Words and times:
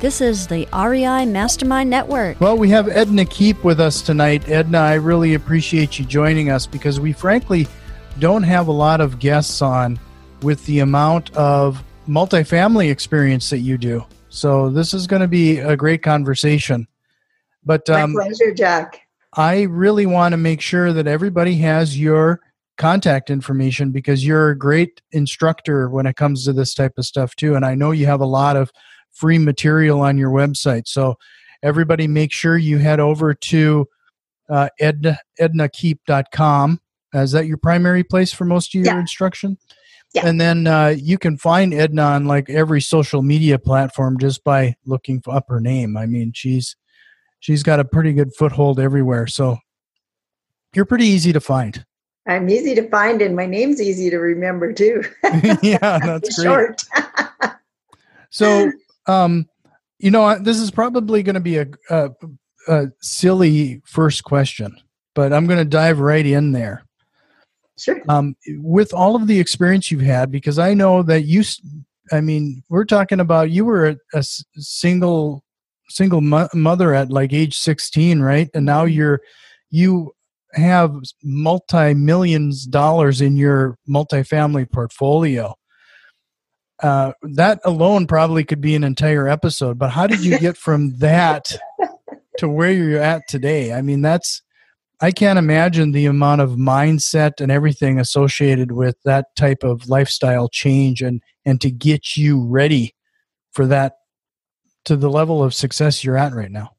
This 0.00 0.22
is 0.22 0.46
the 0.46 0.66
REI 0.72 1.26
Mastermind 1.26 1.90
Network. 1.90 2.40
Well, 2.40 2.56
we 2.56 2.70
have 2.70 2.88
Edna 2.88 3.26
Keep 3.26 3.64
with 3.64 3.80
us 3.80 4.00
tonight. 4.00 4.48
Edna, 4.48 4.78
I 4.78 4.94
really 4.94 5.34
appreciate 5.34 5.98
you 5.98 6.06
joining 6.06 6.48
us 6.48 6.66
because 6.66 6.98
we 6.98 7.12
frankly 7.12 7.68
don't 8.18 8.42
have 8.42 8.68
a 8.68 8.72
lot 8.72 9.02
of 9.02 9.18
guests 9.18 9.60
on 9.60 10.00
with 10.40 10.64
the 10.64 10.78
amount 10.78 11.36
of 11.36 11.84
multifamily 12.08 12.90
experience 12.90 13.50
that 13.50 13.58
you 13.58 13.76
do. 13.76 14.02
So 14.30 14.70
this 14.70 14.94
is 14.94 15.06
going 15.06 15.20
to 15.20 15.28
be 15.28 15.58
a 15.58 15.76
great 15.76 16.02
conversation. 16.02 16.88
But 17.62 17.90
um, 17.90 18.14
my 18.14 18.22
pleasure, 18.22 18.54
Jack. 18.54 19.02
I 19.34 19.64
really 19.64 20.06
want 20.06 20.32
to 20.32 20.38
make 20.38 20.62
sure 20.62 20.94
that 20.94 21.08
everybody 21.08 21.56
has 21.56 22.00
your 22.00 22.40
contact 22.78 23.28
information 23.28 23.90
because 23.90 24.24
you're 24.24 24.48
a 24.48 24.58
great 24.58 25.02
instructor 25.12 25.90
when 25.90 26.06
it 26.06 26.16
comes 26.16 26.46
to 26.46 26.54
this 26.54 26.72
type 26.72 26.94
of 26.96 27.04
stuff 27.04 27.36
too. 27.36 27.54
And 27.54 27.66
I 27.66 27.74
know 27.74 27.90
you 27.90 28.06
have 28.06 28.22
a 28.22 28.26
lot 28.26 28.56
of 28.56 28.72
free 29.12 29.38
material 29.38 30.00
on 30.00 30.18
your 30.18 30.30
website. 30.30 30.86
So 30.86 31.16
everybody 31.62 32.06
make 32.06 32.32
sure 32.32 32.56
you 32.56 32.78
head 32.78 33.00
over 33.00 33.34
to 33.34 33.86
uh, 34.48 34.68
edna, 34.78 35.18
ednakeep.com. 35.40 36.80
Is 37.14 37.32
that 37.32 37.46
your 37.46 37.56
primary 37.56 38.04
place 38.04 38.32
for 38.32 38.44
most 38.44 38.74
of 38.74 38.80
your 38.80 38.94
yeah. 38.94 39.00
instruction? 39.00 39.58
Yeah. 40.14 40.26
And 40.26 40.40
then 40.40 40.66
uh, 40.66 40.94
you 40.96 41.18
can 41.18 41.36
find 41.36 41.72
Edna 41.72 42.02
on 42.02 42.24
like 42.24 42.50
every 42.50 42.80
social 42.80 43.22
media 43.22 43.58
platform 43.58 44.18
just 44.18 44.42
by 44.42 44.74
looking 44.84 45.22
up 45.28 45.46
her 45.48 45.60
name. 45.60 45.96
I 45.96 46.06
mean, 46.06 46.32
she's 46.34 46.76
she's 47.38 47.62
got 47.62 47.78
a 47.78 47.84
pretty 47.84 48.12
good 48.12 48.34
foothold 48.34 48.80
everywhere. 48.80 49.28
So 49.28 49.58
you're 50.74 50.84
pretty 50.84 51.06
easy 51.06 51.32
to 51.32 51.40
find. 51.40 51.84
I'm 52.26 52.48
easy 52.48 52.74
to 52.74 52.88
find, 52.88 53.22
and 53.22 53.34
my 53.34 53.46
name's 53.46 53.80
easy 53.80 54.10
to 54.10 54.18
remember 54.18 54.72
too. 54.72 55.02
yeah, 55.62 55.78
that's 55.80 56.36
great. 56.36 56.44
Short. 56.44 56.82
so 58.30 58.70
um, 59.10 59.46
you 59.98 60.10
know, 60.10 60.38
this 60.38 60.58
is 60.58 60.70
probably 60.70 61.22
going 61.22 61.34
to 61.34 61.40
be 61.40 61.58
a, 61.58 61.66
a, 61.90 62.10
a 62.68 62.86
silly 63.00 63.82
first 63.84 64.24
question, 64.24 64.76
but 65.14 65.32
I'm 65.32 65.46
going 65.46 65.58
to 65.58 65.64
dive 65.64 66.00
right 66.00 66.24
in 66.24 66.52
there. 66.52 66.84
Sure. 67.78 68.00
Um, 68.08 68.36
with 68.58 68.92
all 68.92 69.16
of 69.16 69.26
the 69.26 69.40
experience 69.40 69.90
you've 69.90 70.02
had, 70.02 70.30
because 70.30 70.58
I 70.58 70.74
know 70.74 71.02
that 71.02 71.22
you, 71.22 71.42
I 72.12 72.20
mean, 72.20 72.62
we're 72.68 72.84
talking 72.84 73.20
about 73.20 73.50
you 73.50 73.64
were 73.64 73.88
a, 73.88 73.96
a 74.14 74.22
single 74.22 75.42
single 75.88 76.20
mo- 76.20 76.48
mother 76.54 76.94
at 76.94 77.10
like 77.10 77.32
age 77.32 77.58
16, 77.58 78.20
right? 78.20 78.48
And 78.54 78.64
now 78.64 78.84
mm-hmm. 78.84 78.94
you're 78.94 79.20
you 79.70 80.12
have 80.52 80.94
multi 81.22 81.94
millions 81.94 82.66
dollars 82.66 83.20
in 83.20 83.36
your 83.36 83.76
multifamily 83.88 84.70
portfolio 84.70 85.54
uh, 86.82 87.12
that 87.22 87.60
alone 87.64 88.06
probably 88.06 88.44
could 88.44 88.60
be 88.60 88.74
an 88.74 88.84
entire 88.84 89.28
episode. 89.28 89.78
But 89.78 89.90
how 89.90 90.06
did 90.06 90.20
you 90.20 90.38
get 90.38 90.56
from 90.56 90.96
that 90.98 91.56
to 92.38 92.48
where 92.48 92.72
you're 92.72 93.02
at 93.02 93.22
today? 93.28 93.72
I 93.72 93.82
mean, 93.82 94.00
that's 94.02 94.42
I 95.02 95.12
can't 95.12 95.38
imagine 95.38 95.92
the 95.92 96.06
amount 96.06 96.42
of 96.42 96.50
mindset 96.50 97.40
and 97.40 97.50
everything 97.50 97.98
associated 97.98 98.72
with 98.72 98.96
that 99.04 99.34
type 99.34 99.62
of 99.62 99.88
lifestyle 99.88 100.48
change 100.48 101.00
and 101.02 101.22
and 101.44 101.60
to 101.60 101.70
get 101.70 102.16
you 102.16 102.44
ready 102.44 102.94
for 103.52 103.66
that 103.66 103.94
to 104.84 104.96
the 104.96 105.10
level 105.10 105.42
of 105.42 105.54
success 105.54 106.04
you're 106.04 106.16
at 106.16 106.34
right 106.34 106.50
now. 106.50 106.70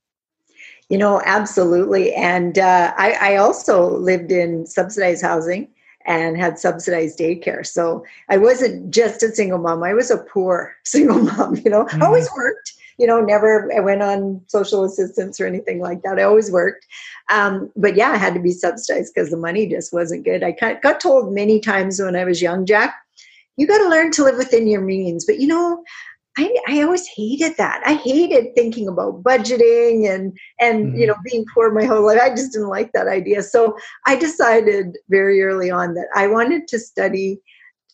You 0.89 0.97
know, 0.97 1.21
absolutely. 1.23 2.13
And 2.13 2.59
uh, 2.59 2.93
I, 2.97 3.11
I 3.13 3.35
also 3.37 3.97
lived 3.97 4.31
in 4.31 4.65
subsidized 4.65 5.21
housing 5.23 5.69
and 6.11 6.35
had 6.35 6.59
subsidized 6.59 7.17
daycare. 7.17 7.65
So 7.65 8.03
I 8.27 8.37
wasn't 8.37 8.91
just 8.91 9.23
a 9.23 9.29
single 9.29 9.59
mom. 9.59 9.81
I 9.81 9.93
was 9.93 10.11
a 10.11 10.17
poor 10.17 10.75
single 10.83 11.19
mom, 11.19 11.55
you 11.63 11.71
know. 11.71 11.85
Mm-hmm. 11.85 12.03
I 12.03 12.05
always 12.05 12.29
worked, 12.35 12.73
you 12.97 13.07
know, 13.07 13.21
never 13.21 13.71
I 13.73 13.79
went 13.79 14.03
on 14.03 14.41
social 14.47 14.83
assistance 14.83 15.39
or 15.39 15.47
anything 15.47 15.79
like 15.79 16.01
that. 16.01 16.19
I 16.19 16.23
always 16.23 16.51
worked. 16.51 16.85
Um, 17.31 17.71
but 17.77 17.95
yeah, 17.95 18.11
I 18.11 18.17
had 18.17 18.33
to 18.33 18.41
be 18.41 18.51
subsidized 18.51 19.13
because 19.13 19.29
the 19.29 19.37
money 19.37 19.67
just 19.67 19.93
wasn't 19.93 20.25
good. 20.25 20.43
I 20.43 20.51
got 20.83 20.99
told 20.99 21.33
many 21.33 21.61
times 21.61 22.01
when 22.01 22.17
I 22.17 22.25
was 22.25 22.41
young, 22.41 22.65
Jack, 22.65 22.93
you 23.55 23.65
got 23.65 23.77
to 23.77 23.89
learn 23.89 24.11
to 24.11 24.25
live 24.25 24.37
within 24.37 24.67
your 24.67 24.81
means. 24.81 25.25
But 25.25 25.39
you 25.39 25.47
know, 25.47 25.81
I, 26.37 26.55
I 26.67 26.81
always 26.81 27.07
hated 27.07 27.57
that. 27.57 27.81
I 27.85 27.95
hated 27.95 28.55
thinking 28.55 28.87
about 28.87 29.21
budgeting 29.23 30.09
and 30.09 30.37
and 30.59 30.87
mm-hmm. 30.87 30.97
you 30.97 31.07
know 31.07 31.15
being 31.29 31.45
poor 31.53 31.71
my 31.71 31.85
whole 31.85 32.05
life. 32.05 32.21
I 32.21 32.29
just 32.29 32.53
didn't 32.53 32.69
like 32.69 32.91
that 32.93 33.07
idea. 33.07 33.43
So 33.43 33.77
I 34.05 34.15
decided 34.15 34.97
very 35.09 35.41
early 35.43 35.69
on 35.69 35.93
that 35.95 36.07
I 36.15 36.27
wanted 36.27 36.67
to 36.69 36.79
study 36.79 37.39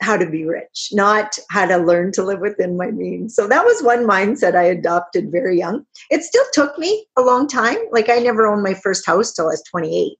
how 0.02 0.16
to 0.16 0.30
be 0.30 0.46
rich, 0.46 0.90
not 0.92 1.40
how 1.50 1.66
to 1.66 1.78
learn 1.78 2.12
to 2.12 2.24
live 2.24 2.40
within 2.40 2.78
my 2.78 2.92
means. 2.92 3.36
So 3.36 3.48
that 3.48 3.66
was 3.66 3.82
one 3.82 4.06
mindset 4.06 4.56
I 4.56 4.64
adopted 4.64 5.32
very 5.32 5.58
young. 5.58 5.86
It 6.12 6.24
still 6.24 6.46
took 6.54 6.78
me 6.78 7.08
a 7.18 7.24
long 7.24 7.48
time. 7.48 7.78
Like 7.92 8.10
I 8.10 8.20
never 8.20 8.46
owned 8.46 8.62
my 8.62 8.76
first 8.76 9.06
house 9.08 9.34
till 9.34 9.46
I 9.46 9.50
was 9.50 9.64
28. 9.64 10.12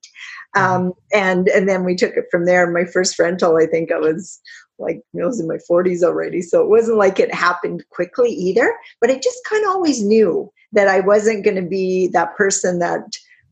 Mm-hmm. 0.56 0.62
Um, 0.62 0.94
and 1.14 1.48
and 1.50 1.70
then 1.70 1.84
we 1.84 1.96
took 1.96 2.14
it 2.16 2.26
from 2.32 2.46
there. 2.46 2.70
My 2.72 2.86
first 2.86 3.20
rental, 3.20 3.58
I 3.58 3.68
think 3.68 3.92
I 3.92 4.00
was 4.00 4.40
like 4.80 5.02
I 5.20 5.26
was 5.26 5.40
in 5.40 5.48
my 5.48 5.58
40s 5.70 6.04
already. 6.04 6.42
So 6.42 6.62
it 6.62 6.70
wasn't 6.70 6.98
like 6.98 7.20
it 7.20 7.34
happened 7.34 7.84
quickly 7.90 8.30
either. 8.30 8.76
But 9.02 9.10
I 9.10 9.16
just 9.18 9.40
kind 9.50 9.66
of 9.66 9.72
always 9.72 10.04
knew 10.04 10.52
that 10.74 10.88
I 10.88 11.00
wasn't 11.00 11.44
going 11.44 11.56
to 11.56 11.68
be 11.68 12.08
that 12.10 12.36
person 12.36 12.80
that 12.80 13.02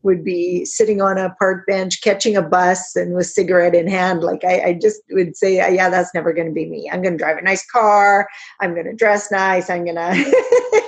would 0.06 0.24
be 0.24 0.64
sitting 0.64 1.02
on 1.02 1.18
a 1.18 1.34
park 1.34 1.66
bench 1.66 2.00
catching 2.00 2.36
a 2.36 2.42
bus 2.42 2.94
and 2.94 3.14
with 3.14 3.26
cigarette 3.26 3.74
in 3.74 3.88
hand 3.88 4.22
like 4.22 4.44
I, 4.44 4.60
I 4.60 4.72
just 4.80 5.02
would 5.10 5.36
say 5.36 5.56
yeah 5.56 5.90
that's 5.90 6.14
never 6.14 6.32
going 6.32 6.46
to 6.46 6.52
be 6.52 6.66
me 6.66 6.88
i'm 6.90 7.02
going 7.02 7.14
to 7.14 7.18
drive 7.18 7.38
a 7.38 7.42
nice 7.42 7.66
car 7.66 8.28
i'm 8.60 8.72
going 8.72 8.86
to 8.86 8.94
dress 8.94 9.32
nice 9.32 9.68
i'm 9.68 9.84
going 9.84 9.96
to 9.96 10.14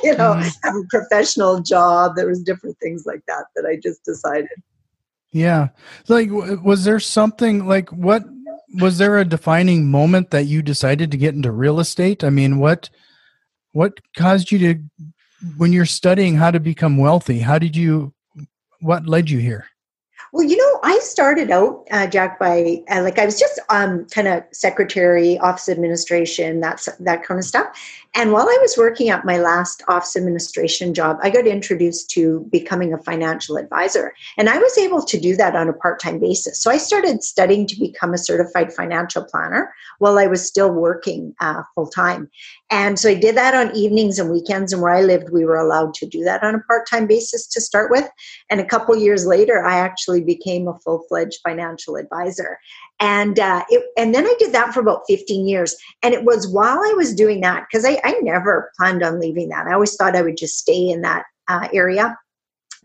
you 0.04 0.16
know 0.16 0.34
mm-hmm. 0.34 0.48
have 0.62 0.76
a 0.76 0.84
professional 0.88 1.60
job 1.60 2.14
there 2.14 2.28
was 2.28 2.42
different 2.42 2.78
things 2.78 3.04
like 3.06 3.20
that 3.26 3.46
that 3.56 3.66
i 3.66 3.76
just 3.76 4.04
decided 4.04 4.48
yeah 5.32 5.68
like 6.06 6.28
was 6.30 6.84
there 6.84 7.00
something 7.00 7.66
like 7.66 7.90
what 7.90 8.24
was 8.74 8.98
there 8.98 9.18
a 9.18 9.24
defining 9.24 9.90
moment 9.90 10.30
that 10.30 10.46
you 10.46 10.62
decided 10.62 11.10
to 11.10 11.16
get 11.16 11.34
into 11.34 11.50
real 11.50 11.80
estate? 11.80 12.24
I 12.24 12.30
mean, 12.30 12.58
what 12.58 12.90
what 13.72 14.00
caused 14.16 14.50
you 14.50 14.58
to 14.58 14.82
when 15.56 15.72
you're 15.72 15.86
studying 15.86 16.36
how 16.36 16.50
to 16.50 16.60
become 16.60 16.96
wealthy? 16.96 17.38
How 17.38 17.58
did 17.58 17.76
you 17.76 18.12
what 18.80 19.06
led 19.06 19.30
you 19.30 19.38
here? 19.38 19.66
Well, 20.32 20.44
you 20.44 20.56
know, 20.56 20.67
I 20.82 20.98
started 21.00 21.50
out, 21.50 21.86
uh, 21.90 22.06
Jack, 22.06 22.38
by 22.38 22.82
uh, 22.90 23.02
like 23.02 23.18
I 23.18 23.24
was 23.24 23.38
just 23.38 23.60
um, 23.68 24.06
kind 24.06 24.28
of 24.28 24.44
secretary, 24.52 25.38
office 25.38 25.68
administration, 25.68 26.60
that's 26.60 26.88
that 27.00 27.24
kind 27.24 27.38
of 27.38 27.44
stuff. 27.44 27.66
And 28.14 28.32
while 28.32 28.48
I 28.48 28.58
was 28.60 28.76
working 28.76 29.10
at 29.10 29.24
my 29.24 29.38
last 29.38 29.82
office 29.86 30.16
administration 30.16 30.94
job, 30.94 31.18
I 31.22 31.30
got 31.30 31.46
introduced 31.46 32.10
to 32.10 32.46
becoming 32.50 32.92
a 32.92 32.98
financial 32.98 33.56
advisor, 33.56 34.14
and 34.36 34.48
I 34.48 34.58
was 34.58 34.76
able 34.78 35.02
to 35.04 35.20
do 35.20 35.36
that 35.36 35.54
on 35.54 35.68
a 35.68 35.72
part-time 35.72 36.18
basis. 36.18 36.60
So 36.60 36.70
I 36.70 36.78
started 36.78 37.22
studying 37.22 37.66
to 37.66 37.78
become 37.78 38.14
a 38.14 38.18
certified 38.18 38.72
financial 38.72 39.24
planner 39.24 39.72
while 39.98 40.18
I 40.18 40.26
was 40.26 40.46
still 40.46 40.70
working 40.70 41.34
uh, 41.40 41.62
full 41.74 41.88
time. 41.88 42.30
And 42.70 42.98
so 42.98 43.08
I 43.08 43.14
did 43.14 43.36
that 43.36 43.54
on 43.54 43.74
evenings 43.74 44.18
and 44.18 44.30
weekends. 44.30 44.72
And 44.72 44.82
where 44.82 44.92
I 44.92 45.00
lived, 45.00 45.30
we 45.30 45.44
were 45.44 45.56
allowed 45.56 45.94
to 45.94 46.06
do 46.06 46.22
that 46.24 46.42
on 46.42 46.54
a 46.54 46.60
part 46.60 46.86
time 46.88 47.06
basis 47.06 47.46
to 47.48 47.60
start 47.60 47.90
with. 47.90 48.08
And 48.50 48.60
a 48.60 48.64
couple 48.64 48.96
years 48.96 49.26
later, 49.26 49.64
I 49.64 49.78
actually 49.78 50.22
became 50.22 50.68
a 50.68 50.78
full 50.80 51.04
fledged 51.08 51.38
financial 51.42 51.96
advisor. 51.96 52.58
And 53.00 53.38
uh, 53.38 53.64
it, 53.70 53.86
and 53.96 54.14
then 54.14 54.26
I 54.26 54.34
did 54.38 54.52
that 54.52 54.74
for 54.74 54.80
about 54.80 55.02
15 55.08 55.48
years. 55.48 55.76
And 56.02 56.12
it 56.12 56.24
was 56.24 56.48
while 56.48 56.78
I 56.78 56.92
was 56.96 57.14
doing 57.14 57.40
that, 57.40 57.64
because 57.70 57.86
I, 57.86 58.00
I 58.04 58.18
never 58.22 58.70
planned 58.76 59.02
on 59.02 59.20
leaving 59.20 59.48
that. 59.48 59.66
I 59.66 59.72
always 59.72 59.96
thought 59.96 60.16
I 60.16 60.22
would 60.22 60.36
just 60.36 60.58
stay 60.58 60.90
in 60.90 61.00
that 61.02 61.24
uh, 61.48 61.68
area. 61.72 62.16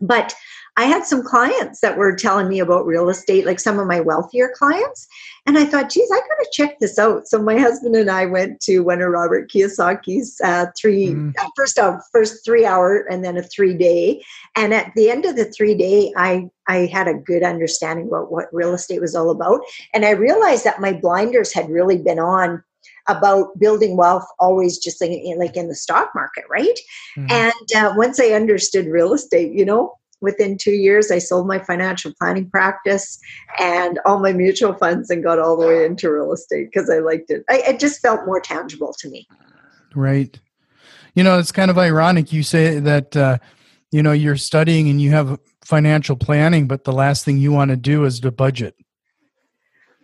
But 0.00 0.34
I 0.76 0.84
had 0.84 1.04
some 1.04 1.22
clients 1.22 1.80
that 1.80 1.96
were 1.96 2.16
telling 2.16 2.48
me 2.48 2.58
about 2.58 2.86
real 2.86 3.08
estate, 3.08 3.46
like 3.46 3.60
some 3.60 3.78
of 3.78 3.86
my 3.86 4.00
wealthier 4.00 4.52
clients. 4.56 5.06
And 5.46 5.56
I 5.56 5.64
thought, 5.64 5.90
geez, 5.90 6.10
I 6.10 6.16
got 6.16 6.42
to 6.42 6.50
check 6.52 6.80
this 6.80 6.98
out. 6.98 7.28
So 7.28 7.40
my 7.40 7.58
husband 7.58 7.94
and 7.94 8.10
I 8.10 8.26
went 8.26 8.60
to 8.62 8.80
one 8.80 9.00
of 9.00 9.10
Robert 9.10 9.50
Kiyosaki's 9.50 10.40
uh, 10.42 10.66
three, 10.76 11.08
mm. 11.08 11.34
uh, 11.38 11.48
first, 11.54 11.78
uh, 11.78 11.98
first 12.10 12.44
three 12.44 12.66
hour 12.66 13.06
and 13.10 13.24
then 13.24 13.36
a 13.36 13.42
three 13.42 13.74
day. 13.74 14.24
And 14.56 14.74
at 14.74 14.92
the 14.96 15.10
end 15.10 15.26
of 15.26 15.36
the 15.36 15.44
three 15.44 15.74
day, 15.74 16.12
I, 16.16 16.48
I 16.66 16.86
had 16.86 17.06
a 17.06 17.14
good 17.14 17.44
understanding 17.44 18.08
about 18.08 18.32
what 18.32 18.52
real 18.52 18.74
estate 18.74 19.00
was 19.00 19.14
all 19.14 19.30
about. 19.30 19.60
And 19.92 20.04
I 20.04 20.10
realized 20.10 20.64
that 20.64 20.80
my 20.80 20.92
blinders 20.92 21.52
had 21.52 21.70
really 21.70 21.98
been 21.98 22.18
on 22.18 22.64
about 23.08 23.58
building 23.58 23.96
wealth 23.96 24.26
always 24.38 24.78
just 24.78 25.00
like 25.00 25.10
in, 25.10 25.38
like 25.38 25.56
in 25.56 25.68
the 25.68 25.74
stock 25.74 26.10
market 26.14 26.44
right 26.48 26.78
mm-hmm. 27.16 27.30
and 27.30 27.52
uh, 27.76 27.92
once 27.96 28.20
i 28.20 28.28
understood 28.28 28.86
real 28.86 29.12
estate 29.12 29.52
you 29.52 29.64
know 29.64 29.94
within 30.24 30.56
two 30.56 30.72
years, 30.72 31.12
I 31.12 31.18
sold 31.18 31.46
my 31.46 31.60
financial 31.60 32.12
planning 32.18 32.50
practice 32.50 33.20
and 33.60 34.00
all 34.04 34.18
my 34.18 34.32
mutual 34.32 34.72
funds 34.74 35.10
and 35.10 35.22
got 35.22 35.38
all 35.38 35.56
the 35.56 35.66
way 35.66 35.84
into 35.84 36.10
real 36.10 36.32
estate 36.32 36.70
because 36.72 36.90
I 36.90 36.98
liked 36.98 37.30
it. 37.30 37.44
I, 37.48 37.62
it 37.68 37.78
just 37.78 38.00
felt 38.00 38.26
more 38.26 38.40
tangible 38.40 38.94
to 38.98 39.08
me. 39.08 39.28
Right. 39.94 40.36
You 41.14 41.22
know, 41.22 41.38
it's 41.38 41.52
kind 41.52 41.70
of 41.70 41.78
ironic. 41.78 42.32
You 42.32 42.42
say 42.42 42.80
that, 42.80 43.16
uh, 43.16 43.38
you 43.92 44.02
know, 44.02 44.12
you're 44.12 44.36
studying 44.36 44.88
and 44.88 45.00
you 45.00 45.10
have 45.10 45.38
financial 45.62 46.16
planning, 46.16 46.66
but 46.66 46.82
the 46.82 46.92
last 46.92 47.24
thing 47.24 47.38
you 47.38 47.52
want 47.52 47.70
to 47.70 47.76
do 47.76 48.04
is 48.04 48.18
to 48.20 48.32
budget. 48.32 48.74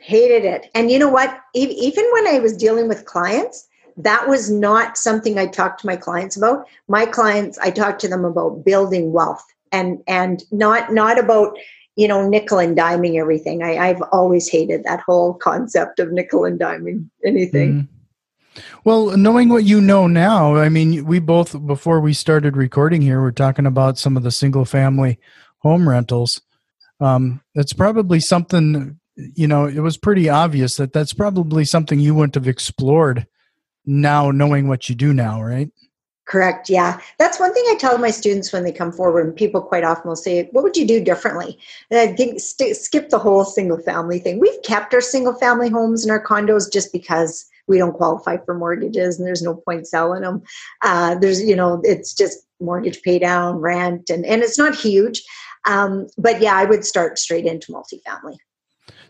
Hated 0.01 0.45
it. 0.45 0.71
And 0.75 0.91
you 0.91 0.99
know 0.99 1.09
what? 1.09 1.39
Even 1.55 2.05
when 2.13 2.27
I 2.27 2.39
was 2.39 2.57
dealing 2.57 2.89
with 2.89 3.05
clients, 3.05 3.69
that 3.97 4.29
was 4.29 4.51
not 4.51 4.97
something 4.97 5.39
I 5.39 5.47
talked 5.47 5.81
to 5.81 5.87
my 5.87 5.97
clients 5.97 6.37
about. 6.37 6.67
My 6.89 7.07
clients, 7.07 7.59
I 7.59 7.71
talked 7.71 8.01
to 8.03 8.09
them 8.09 8.25
about 8.25 8.65
building 8.65 9.13
wealth 9.13 9.45
and 9.73 10.03
and 10.07 10.43
not 10.51 10.93
not 10.93 11.19
about 11.19 11.57
you 11.97 12.09
know 12.09 12.27
nickel 12.29 12.59
and 12.59 12.77
diming 12.77 13.21
everything. 13.21 13.63
I, 13.63 13.77
I've 13.77 14.03
always 14.13 14.49
hated 14.49 14.85
that 14.85 15.01
whole 15.01 15.35
concept 15.35 15.99
of 16.01 16.13
nickel 16.13 16.45
and 16.45 16.59
diming 16.59 17.11
anything. 17.25 17.73
Mm. 17.73 17.89
Well, 18.85 19.17
knowing 19.17 19.49
what 19.49 19.65
you 19.65 19.81
know 19.81 20.07
now, 20.07 20.57
I 20.57 20.69
mean, 20.69 21.05
we 21.05 21.19
both 21.19 21.67
before 21.67 22.01
we 22.01 22.13
started 22.13 22.57
recording 22.57 23.03
here, 23.03 23.21
we're 23.21 23.31
talking 23.31 23.67
about 23.67 23.99
some 23.99 24.17
of 24.17 24.23
the 24.23 24.31
single 24.31 24.65
family 24.65 25.19
home 25.59 25.89
rentals. 25.89 26.41
Um, 27.01 27.41
it's 27.55 27.73
probably 27.73 28.21
something 28.21 29.00
you 29.35 29.47
know. 29.47 29.67
It 29.67 29.81
was 29.81 29.97
pretty 29.97 30.29
obvious 30.29 30.77
that 30.77 30.93
that's 30.93 31.13
probably 31.13 31.65
something 31.65 32.01
you 32.01 32.15
wouldn't 32.15 32.35
have 32.35 32.49
explored 32.49 33.27
now 33.87 34.31
knowing 34.31 34.69
what 34.69 34.89
you 34.89 34.95
do 34.95 35.13
now, 35.13 35.43
right? 35.43 35.71
Correct. 36.31 36.71
Yeah. 36.71 37.01
That's 37.19 37.41
one 37.41 37.53
thing 37.53 37.65
I 37.67 37.75
tell 37.75 37.99
my 37.99 38.13
students 38.13 38.53
when 38.53 38.63
they 38.63 38.71
come 38.71 38.93
forward, 38.93 39.27
and 39.27 39.35
people 39.35 39.61
quite 39.61 39.83
often 39.83 40.09
will 40.09 40.15
say, 40.15 40.49
What 40.53 40.63
would 40.63 40.77
you 40.77 40.87
do 40.87 41.03
differently? 41.03 41.59
And 41.91 41.99
I 41.99 42.15
think 42.15 42.39
st- 42.39 42.77
skip 42.77 43.09
the 43.09 43.19
whole 43.19 43.45
single 43.45 43.79
family 43.79 44.21
thing. 44.21 44.39
We've 44.39 44.63
kept 44.63 44.95
our 44.95 45.01
single 45.01 45.35
family 45.35 45.69
homes 45.69 46.05
and 46.05 46.13
our 46.13 46.25
condos 46.25 46.73
just 46.73 46.93
because 46.93 47.47
we 47.67 47.79
don't 47.79 47.95
qualify 47.95 48.37
for 48.45 48.55
mortgages 48.55 49.19
and 49.19 49.27
there's 49.27 49.43
no 49.43 49.55
point 49.55 49.89
selling 49.89 50.23
them. 50.23 50.43
Uh, 50.83 51.17
there's, 51.17 51.43
you 51.43 51.57
know, 51.57 51.81
it's 51.83 52.15
just 52.15 52.39
mortgage 52.61 53.03
pay 53.03 53.19
down, 53.19 53.57
rent, 53.57 54.09
and, 54.09 54.25
and 54.25 54.43
it's 54.43 54.59
not 54.59 54.77
huge. 54.77 55.25
Um, 55.65 56.07
but 56.17 56.41
yeah, 56.41 56.55
I 56.55 56.65
would 56.65 56.85
start 56.85 57.19
straight 57.19 57.45
into 57.45 57.73
multifamily. 57.73 58.37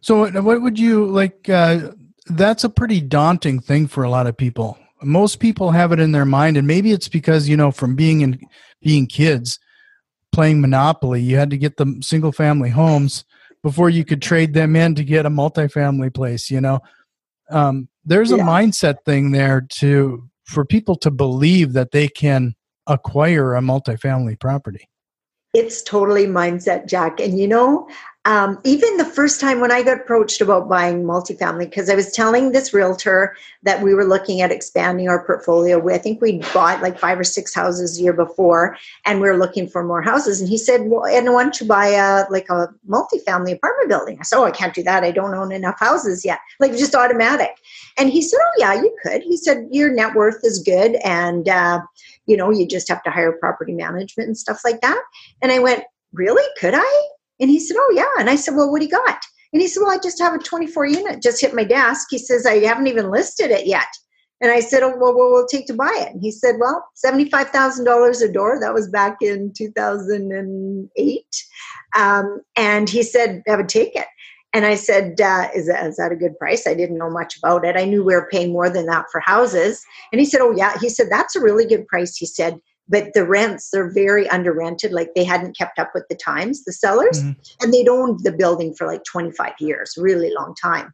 So, 0.01 0.31
what 0.41 0.63
would 0.63 0.79
you 0.79 1.07
like? 1.07 1.49
Uh, 1.49 1.93
that's 2.27 2.65
a 2.65 2.69
pretty 2.69 3.01
daunting 3.01 3.61
thing 3.61 3.87
for 3.87 4.05
a 4.05 4.11
lot 4.11 4.27
of 4.27 4.37
people. 4.37 4.79
Most 5.03 5.41
people 5.41 5.71
have 5.71 5.93
it 5.93 6.01
in 6.01 6.13
their 6.13 6.25
mind, 6.25 6.57
and 6.57 6.67
maybe 6.67 6.93
it's 6.93 7.09
because 7.09 7.49
you 7.49 7.57
know 7.57 7.71
from 7.71 7.97
being 7.97 8.21
in 8.21 8.41
being 8.83 9.07
kids 9.07 9.59
playing 10.33 10.61
Monopoly, 10.61 11.21
you 11.23 11.37
had 11.37 11.51
to 11.51 11.59
get 11.59 11.77
the 11.77 11.99
single 12.03 12.33
family 12.33 12.71
homes 12.71 13.25
before 13.63 13.91
you 13.91 14.05
could 14.05 14.23
trade 14.23 14.55
them 14.55 14.77
in 14.77 14.95
to 14.95 15.05
get 15.05 15.27
a 15.27 15.31
multifamily 15.31 16.15
place. 16.15 16.51
You 16.51 16.61
know, 16.61 16.81
um, 17.51 17.89
there's 18.05 18.33
a 18.33 18.37
yeah. 18.37 18.47
mindset 18.47 18.97
thing 19.05 19.33
there 19.33 19.67
to 19.79 20.29
for 20.45 20.65
people 20.65 20.97
to 20.97 21.11
believe 21.11 21.73
that 21.75 21.93
they 21.93 22.09
can 22.09 22.55
acquire 22.87 23.55
a 23.55 23.61
multifamily 23.61 24.39
property. 24.39 24.89
It's 25.53 25.83
totally 25.83 26.27
mindset, 26.27 26.87
Jack. 26.87 27.21
And 27.21 27.39
you 27.39 27.49
know, 27.49 27.89
um, 28.27 28.61
even 28.65 28.99
the 28.99 29.05
first 29.07 29.41
time 29.41 29.61
when 29.61 29.73
I 29.73 29.83
got 29.83 29.99
approached 29.99 30.43
about 30.43 30.69
buying 30.69 31.05
multifamily, 31.05 31.61
because 31.61 31.89
I 31.89 31.95
was 31.95 32.13
telling 32.13 32.53
this 32.53 32.75
realtor 32.75 33.35
that 33.63 33.83
we 33.83 33.95
were 33.95 34.05
looking 34.05 34.43
at 34.43 34.53
expanding 34.53 35.09
our 35.09 35.25
portfolio. 35.25 35.79
We, 35.79 35.95
I 35.95 35.99
think 35.99 36.21
we 36.21 36.41
bought 36.53 36.83
like 36.83 36.99
five 36.99 37.19
or 37.19 37.25
six 37.25 37.55
houses 37.55 37.99
a 37.99 38.03
year 38.03 38.13
before, 38.13 38.77
and 39.07 39.23
we 39.23 39.29
are 39.29 39.39
looking 39.39 39.67
for 39.67 39.83
more 39.83 40.03
houses. 40.03 40.39
And 40.39 40.51
he 40.51 40.59
said, 40.59 40.83
"Well, 40.85 41.07
and 41.07 41.33
why 41.33 41.45
don't 41.45 41.59
you 41.59 41.67
buy 41.67 41.87
a 41.87 42.25
like 42.31 42.51
a 42.51 42.69
multifamily 42.87 43.55
apartment 43.55 43.89
building?" 43.89 44.19
I 44.21 44.25
said, 44.25 44.37
"Oh, 44.37 44.45
I 44.45 44.51
can't 44.51 44.75
do 44.75 44.83
that. 44.83 45.03
I 45.03 45.13
don't 45.13 45.35
own 45.35 45.51
enough 45.51 45.81
houses 45.81 46.23
yet. 46.23 46.41
Like 46.59 46.73
just 46.73 46.95
automatic." 46.95 47.57
And 47.97 48.11
he 48.11 48.21
said, 48.21 48.39
"Oh, 48.39 48.55
yeah, 48.59 48.75
you 48.75 48.95
could." 49.03 49.23
He 49.23 49.39
said, 49.39 49.67
"Your 49.71 49.91
net 49.91 50.15
worth 50.15 50.41
is 50.45 50.59
good, 50.59 50.97
and 51.05 51.49
uh, 51.49 51.81
you 52.27 52.37
know, 52.37 52.51
you 52.51 52.69
just 52.69 52.89
have 52.91 53.03
to 53.05 53.11
hire 53.11 53.33
property 53.33 53.73
management 53.73 54.27
and 54.27 54.37
stuff 54.37 54.61
like 54.63 54.83
that." 54.83 55.03
And 55.41 55.51
I 55.51 55.59
went, 55.59 55.85
"Really? 56.13 56.45
Could 56.59 56.75
I?" 56.77 57.03
And 57.41 57.51
he 57.51 57.59
said, 57.59 57.77
Oh, 57.79 57.93
yeah. 57.95 58.09
And 58.19 58.31
I 58.31 58.37
said, 58.37 58.55
Well, 58.55 58.71
what 58.71 58.81
do 58.81 58.87
you 58.87 58.91
got? 58.91 59.21
And 59.53 59.61
he 59.61 59.69
said, 59.69 59.81
Well, 59.81 59.93
I 59.93 59.99
just 59.99 60.21
have 60.21 60.35
a 60.35 60.39
24 60.39 60.87
unit 60.87 61.23
just 61.23 61.41
hit 61.41 61.55
my 61.55 61.65
desk. 61.65 62.09
He 62.11 62.19
says, 62.19 62.47
I 62.47 62.59
haven't 62.59 62.87
even 62.87 63.11
listed 63.11 63.51
it 63.51 63.67
yet. 63.67 63.89
And 64.41 64.51
I 64.51 64.61
said, 64.61 64.83
Oh, 64.83 64.95
well, 64.97 65.15
what 65.15 65.31
will 65.31 65.45
it 65.45 65.49
take 65.51 65.67
to 65.67 65.75
buy 65.75 65.93
it? 65.97 66.13
And 66.13 66.23
he 66.23 66.31
said, 66.31 66.57
Well, 66.59 66.87
$75,000 67.05 68.23
a 68.23 68.33
door. 68.33 68.59
That 68.61 68.75
was 68.75 68.89
back 68.89 69.19
in 69.21 69.53
2008. 69.57 71.25
Um, 71.97 72.41
and 72.57 72.89
he 72.89 73.03
said, 73.03 73.43
I 73.49 73.57
would 73.57 73.69
take 73.69 73.97
it. 73.97 74.07
And 74.53 74.67
I 74.67 74.75
said, 74.75 75.21
uh, 75.21 75.49
is, 75.55 75.69
that, 75.69 75.87
is 75.87 75.97
that 75.97 76.11
a 76.11 76.17
good 76.17 76.37
price? 76.37 76.67
I 76.67 76.75
didn't 76.75 76.99
know 76.99 77.11
much 77.11 77.37
about 77.39 77.65
it. 77.65 77.77
I 77.77 77.85
knew 77.85 78.03
we 78.03 78.15
were 78.15 78.29
paying 78.33 78.53
more 78.53 78.69
than 78.69 78.87
that 78.87 79.05
for 79.13 79.21
houses. 79.21 79.81
And 80.11 80.19
he 80.21 80.27
said, 80.27 80.41
Oh, 80.41 80.51
yeah. 80.51 80.77
He 80.81 80.89
said, 80.89 81.09
That's 81.11 81.37
a 81.37 81.41
really 81.41 81.67
good 81.67 81.87
price. 81.87 82.17
He 82.17 82.27
said, 82.27 82.59
but 82.91 83.15
the 83.15 83.25
rents 83.25 83.71
they're 83.71 83.91
very 83.91 84.29
under 84.29 84.53
rented 84.53 84.93
like 84.93 85.15
they 85.15 85.25
hadn't 85.25 85.57
kept 85.57 85.79
up 85.79 85.93
with 85.95 86.05
the 86.11 86.17
times 86.17 86.65
the 86.65 86.73
sellers 86.73 87.23
mm-hmm. 87.23 87.41
and 87.63 87.73
they'd 87.73 87.89
owned 87.89 88.21
the 88.25 88.33
building 88.33 88.75
for 88.75 88.87
like 88.87 89.05
25 89.05 89.53
years 89.61 89.95
really 89.97 90.33
long 90.35 90.55
time. 90.61 90.93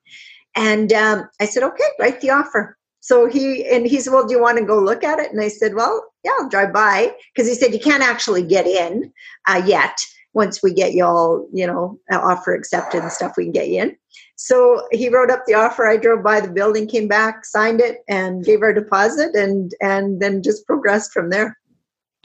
And 0.54 0.92
um, 0.92 1.28
i 1.40 1.46
said 1.46 1.62
okay 1.64 1.84
write 1.98 2.20
the 2.20 2.30
offer. 2.30 2.76
So 3.00 3.26
he 3.26 3.66
and 3.66 3.86
he 3.86 4.00
said 4.00 4.12
well 4.12 4.26
do 4.26 4.34
you 4.34 4.40
want 4.40 4.58
to 4.58 4.64
go 4.64 4.78
look 4.78 5.02
at 5.02 5.18
it? 5.18 5.32
And 5.32 5.40
i 5.40 5.48
said 5.48 5.74
well 5.74 6.04
yeah 6.22 6.32
i'll 6.38 6.48
drive 6.48 6.72
by. 6.72 7.12
Because 7.34 7.48
he 7.48 7.54
said 7.54 7.72
you 7.72 7.80
can't 7.80 8.02
actually 8.02 8.42
get 8.42 8.66
in 8.66 9.12
uh, 9.48 9.62
yet 9.64 9.96
once 10.34 10.62
we 10.62 10.74
get 10.74 10.92
you 10.92 11.02
all 11.02 11.48
you 11.52 11.66
know 11.66 11.98
offer 12.12 12.54
accepted 12.54 13.02
and 13.02 13.10
stuff 13.10 13.32
we 13.36 13.44
can 13.44 13.52
get 13.52 13.68
you 13.68 13.82
in. 13.82 13.96
So 14.38 14.86
he 14.92 15.08
wrote 15.08 15.30
up 15.30 15.44
the 15.46 15.54
offer 15.54 15.86
i 15.86 15.96
drove 15.96 16.22
by 16.22 16.40
the 16.40 16.52
building 16.52 16.86
came 16.86 17.08
back 17.08 17.44
signed 17.46 17.80
it 17.80 17.98
and 18.08 18.44
gave 18.44 18.60
our 18.60 18.74
deposit 18.74 19.34
and 19.34 19.72
and 19.80 20.20
then 20.20 20.42
just 20.42 20.66
progressed 20.66 21.12
from 21.12 21.30
there 21.30 21.56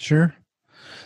Sure. 0.02 0.34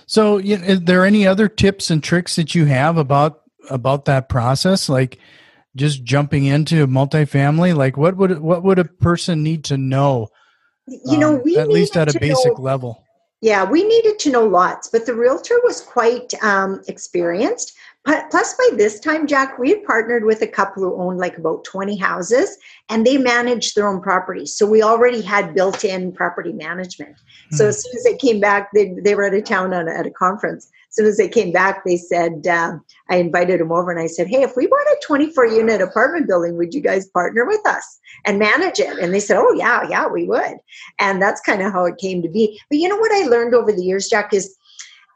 So, 0.07 0.37
is 0.37 0.81
there 0.81 1.05
any 1.05 1.27
other 1.27 1.47
tips 1.47 1.89
and 1.89 2.03
tricks 2.03 2.35
that 2.35 2.55
you 2.55 2.65
have 2.65 2.97
about 2.97 3.41
about 3.69 4.05
that 4.05 4.29
process? 4.29 4.87
Like 4.87 5.19
just 5.75 6.03
jumping 6.03 6.45
into 6.45 6.87
multifamily. 6.87 7.75
Like, 7.75 7.97
what 7.97 8.15
would 8.15 8.39
what 8.39 8.63
would 8.63 8.79
a 8.79 8.85
person 8.85 9.43
need 9.43 9.65
to 9.65 9.77
know? 9.77 10.29
You 10.87 11.17
know, 11.17 11.35
um, 11.35 11.41
we 11.43 11.57
at 11.57 11.69
least 11.69 11.97
at 11.97 12.15
a 12.15 12.19
basic 12.19 12.57
know, 12.57 12.63
level. 12.63 13.04
Yeah, 13.45 13.63
we 13.63 13.83
needed 13.83 14.17
to 14.17 14.31
know 14.31 14.43
lots, 14.43 14.87
but 14.87 15.05
the 15.05 15.13
realtor 15.13 15.61
was 15.63 15.79
quite 15.79 16.33
um, 16.41 16.81
experienced. 16.87 17.75
Plus, 18.03 18.55
by 18.55 18.69
this 18.75 18.99
time, 18.99 19.27
Jack, 19.27 19.59
we 19.59 19.69
had 19.69 19.83
partnered 19.83 20.25
with 20.25 20.41
a 20.41 20.47
couple 20.47 20.81
who 20.81 20.99
owned 20.99 21.19
like 21.19 21.37
about 21.37 21.63
20 21.63 21.95
houses 21.95 22.57
and 22.89 23.05
they 23.05 23.19
managed 23.19 23.75
their 23.75 23.87
own 23.87 24.01
properties. 24.01 24.55
So 24.55 24.65
we 24.65 24.81
already 24.81 25.21
had 25.21 25.53
built 25.53 25.83
in 25.83 26.11
property 26.11 26.53
management. 26.53 27.17
Mm-hmm. 27.17 27.55
So 27.55 27.65
hmm. 27.65 27.69
as 27.69 27.83
soon 27.83 27.95
as 27.95 28.03
they 28.03 28.17
came 28.17 28.39
back, 28.39 28.69
they, 28.73 28.95
they 29.03 29.13
were 29.13 29.27
out 29.27 29.35
of 29.35 29.43
town 29.43 29.75
on, 29.75 29.87
at 29.87 30.07
a 30.07 30.11
conference. 30.11 30.71
Soon 30.95 31.07
as 31.07 31.17
they 31.17 31.27
came 31.27 31.51
back, 31.51 31.83
they 31.83 31.97
said, 31.97 32.47
uh, 32.47 32.77
I 33.09 33.17
invited 33.17 33.59
them 33.59 33.73
over 33.73 33.91
and 33.91 33.99
I 33.99 34.07
said, 34.07 34.27
Hey, 34.27 34.43
if 34.43 34.55
we 34.55 34.65
bought 34.65 34.79
a 34.79 34.97
24 35.03 35.47
unit 35.47 35.81
apartment 35.81 36.25
building, 36.25 36.55
would 36.55 36.73
you 36.73 36.79
guys 36.79 37.05
partner 37.09 37.45
with 37.45 37.59
us 37.67 37.99
and 38.25 38.39
manage 38.39 38.79
it? 38.79 38.97
And 38.99 39.13
they 39.13 39.19
said, 39.19 39.35
Oh, 39.37 39.51
yeah, 39.51 39.85
yeah, 39.89 40.07
we 40.07 40.23
would. 40.23 40.55
And 40.99 41.21
that's 41.21 41.41
kind 41.41 41.61
of 41.61 41.73
how 41.73 41.83
it 41.83 41.97
came 41.97 42.21
to 42.21 42.29
be. 42.29 42.57
But 42.69 42.79
you 42.79 42.87
know 42.87 42.95
what 42.95 43.11
I 43.11 43.27
learned 43.27 43.53
over 43.53 43.73
the 43.73 43.83
years, 43.83 44.07
Jack, 44.07 44.33
is 44.33 44.55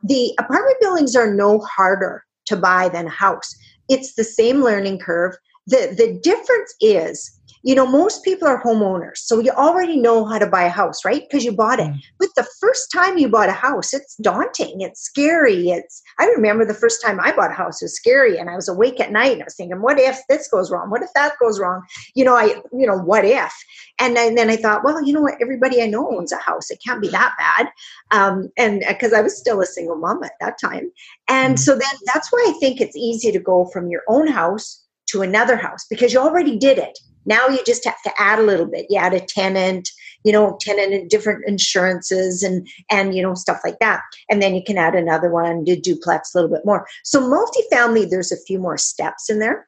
the 0.04 0.34
apartment 0.38 0.76
buildings 0.82 1.16
are 1.16 1.34
no 1.34 1.60
harder 1.60 2.26
to 2.48 2.58
buy 2.58 2.90
than 2.90 3.08
a 3.08 3.12
house. 3.12 3.56
It's 3.88 4.16
the 4.16 4.26
same 4.26 4.62
learning 4.62 5.00
curve. 5.00 5.34
The, 5.68 5.96
the 5.98 6.20
difference 6.22 6.76
is 6.82 7.38
you 7.63 7.75
know, 7.75 7.86
most 7.86 8.24
people 8.24 8.48
are 8.48 8.62
homeowners, 8.63 9.18
so 9.18 9.39
you 9.39 9.51
already 9.51 9.98
know 9.98 10.25
how 10.25 10.39
to 10.39 10.48
buy 10.48 10.63
a 10.63 10.70
house, 10.70 11.04
right? 11.04 11.24
Because 11.30 11.44
you 11.44 11.51
bought 11.51 11.80
it. 11.80 11.88
Mm. 11.88 12.00
But 12.18 12.30
the 12.36 12.48
first 12.60 12.92
time 12.92 13.18
you 13.18 13.28
bought 13.28 13.50
a 13.50 13.54
house, 13.54 13.94
it's 13.94 14.16
daunting. 14.18 14.82
It's 14.82 15.01
scary. 15.01 15.70
It's 15.70 16.01
I 16.20 16.25
remember 16.28 16.66
the 16.66 16.74
first 16.74 17.01
time 17.01 17.20
I 17.20 17.32
bought 17.32 17.51
a 17.51 17.56
house 17.56 17.82
was 17.82 17.96
scary, 17.96 18.38
and 18.38 18.50
I 18.50 18.56
was 18.56 18.70
awake 18.70 19.00
at 19.00 19.12
night 19.12 19.34
and 19.34 19.42
I 19.42 19.46
was 19.46 19.56
thinking, 19.56 19.82
what 19.82 20.00
if 20.00 20.20
this 20.30 20.48
goes 20.48 20.72
wrong? 20.72 20.89
What 20.89 21.04
if 21.04 21.10
that 21.16 21.34
goes 21.42 21.60
wrong? 21.60 21.82
You 22.16 22.25
know, 22.25 22.36
I 22.36 22.62
you 22.72 22.88
know, 22.88 22.98
what 22.98 23.25
if? 23.25 23.54
And 24.00 24.16
then, 24.16 24.30
and 24.30 24.38
then 24.38 24.50
I 24.50 24.56
thought, 24.56 24.84
well, 24.84 25.04
you 25.04 25.12
know 25.12 25.22
what? 25.22 25.36
Everybody 25.42 25.82
I 25.82 25.88
know 25.88 26.10
owns 26.16 26.32
a 26.32 26.38
house. 26.38 26.70
It 26.72 26.80
can't 26.86 27.01
be 27.01 27.10
that 27.10 27.34
bad. 27.38 27.70
Um, 28.12 28.50
and 28.58 28.84
because 28.88 29.12
uh, 29.12 29.18
I 29.18 29.22
was 29.22 29.38
still 29.38 29.60
a 29.62 29.66
single 29.66 29.98
mom 29.98 30.24
at 30.24 30.34
that 30.39 30.58
time, 30.60 30.92
and 31.28 31.56
mm. 31.56 31.60
so 31.60 31.74
then 31.74 32.00
that's 32.06 32.32
why 32.32 32.46
I 32.48 32.60
think 32.60 32.80
it's 32.80 32.96
easy 32.96 33.32
to 33.32 33.39
go 33.39 33.66
from 33.74 33.89
your 33.89 34.04
own 34.08 34.28
house 34.28 34.86
to 35.08 35.22
another 35.24 35.58
house 35.58 35.86
because 35.89 36.13
you 36.13 36.20
already 36.20 36.58
did 36.58 36.78
it 36.78 36.98
now 37.30 37.48
you 37.48 37.60
just 37.66 37.86
have 37.86 38.02
to 38.02 38.12
add 38.18 38.40
a 38.40 38.44
little 38.44 38.66
bit. 38.66 38.88
You 38.90 38.98
add 38.98 39.14
a 39.14 39.22
tenant, 39.22 39.90
you 40.24 40.34
know, 40.34 40.58
tenant 40.60 40.94
and 40.94 41.10
different 41.10 41.46
insurances 41.48 42.44
and 42.44 42.68
and 42.90 43.16
you 43.16 43.22
know 43.22 43.36
stuff 43.36 43.62
like 43.64 43.80
that. 43.80 44.02
And 44.30 44.42
then 44.42 44.56
you 44.56 44.64
can 44.64 44.78
add 44.78 44.96
another 44.96 45.30
one, 45.30 45.64
to 45.66 45.80
duplex 45.80 46.34
a 46.34 46.38
little 46.38 46.54
bit 46.54 46.66
more. 46.66 46.88
So 47.04 47.22
multifamily, 47.22 48.10
there's 48.10 48.32
a 48.32 48.42
few 48.48 48.60
more 48.60 48.78
steps 48.78 49.30
in 49.30 49.40
there. 49.40 49.68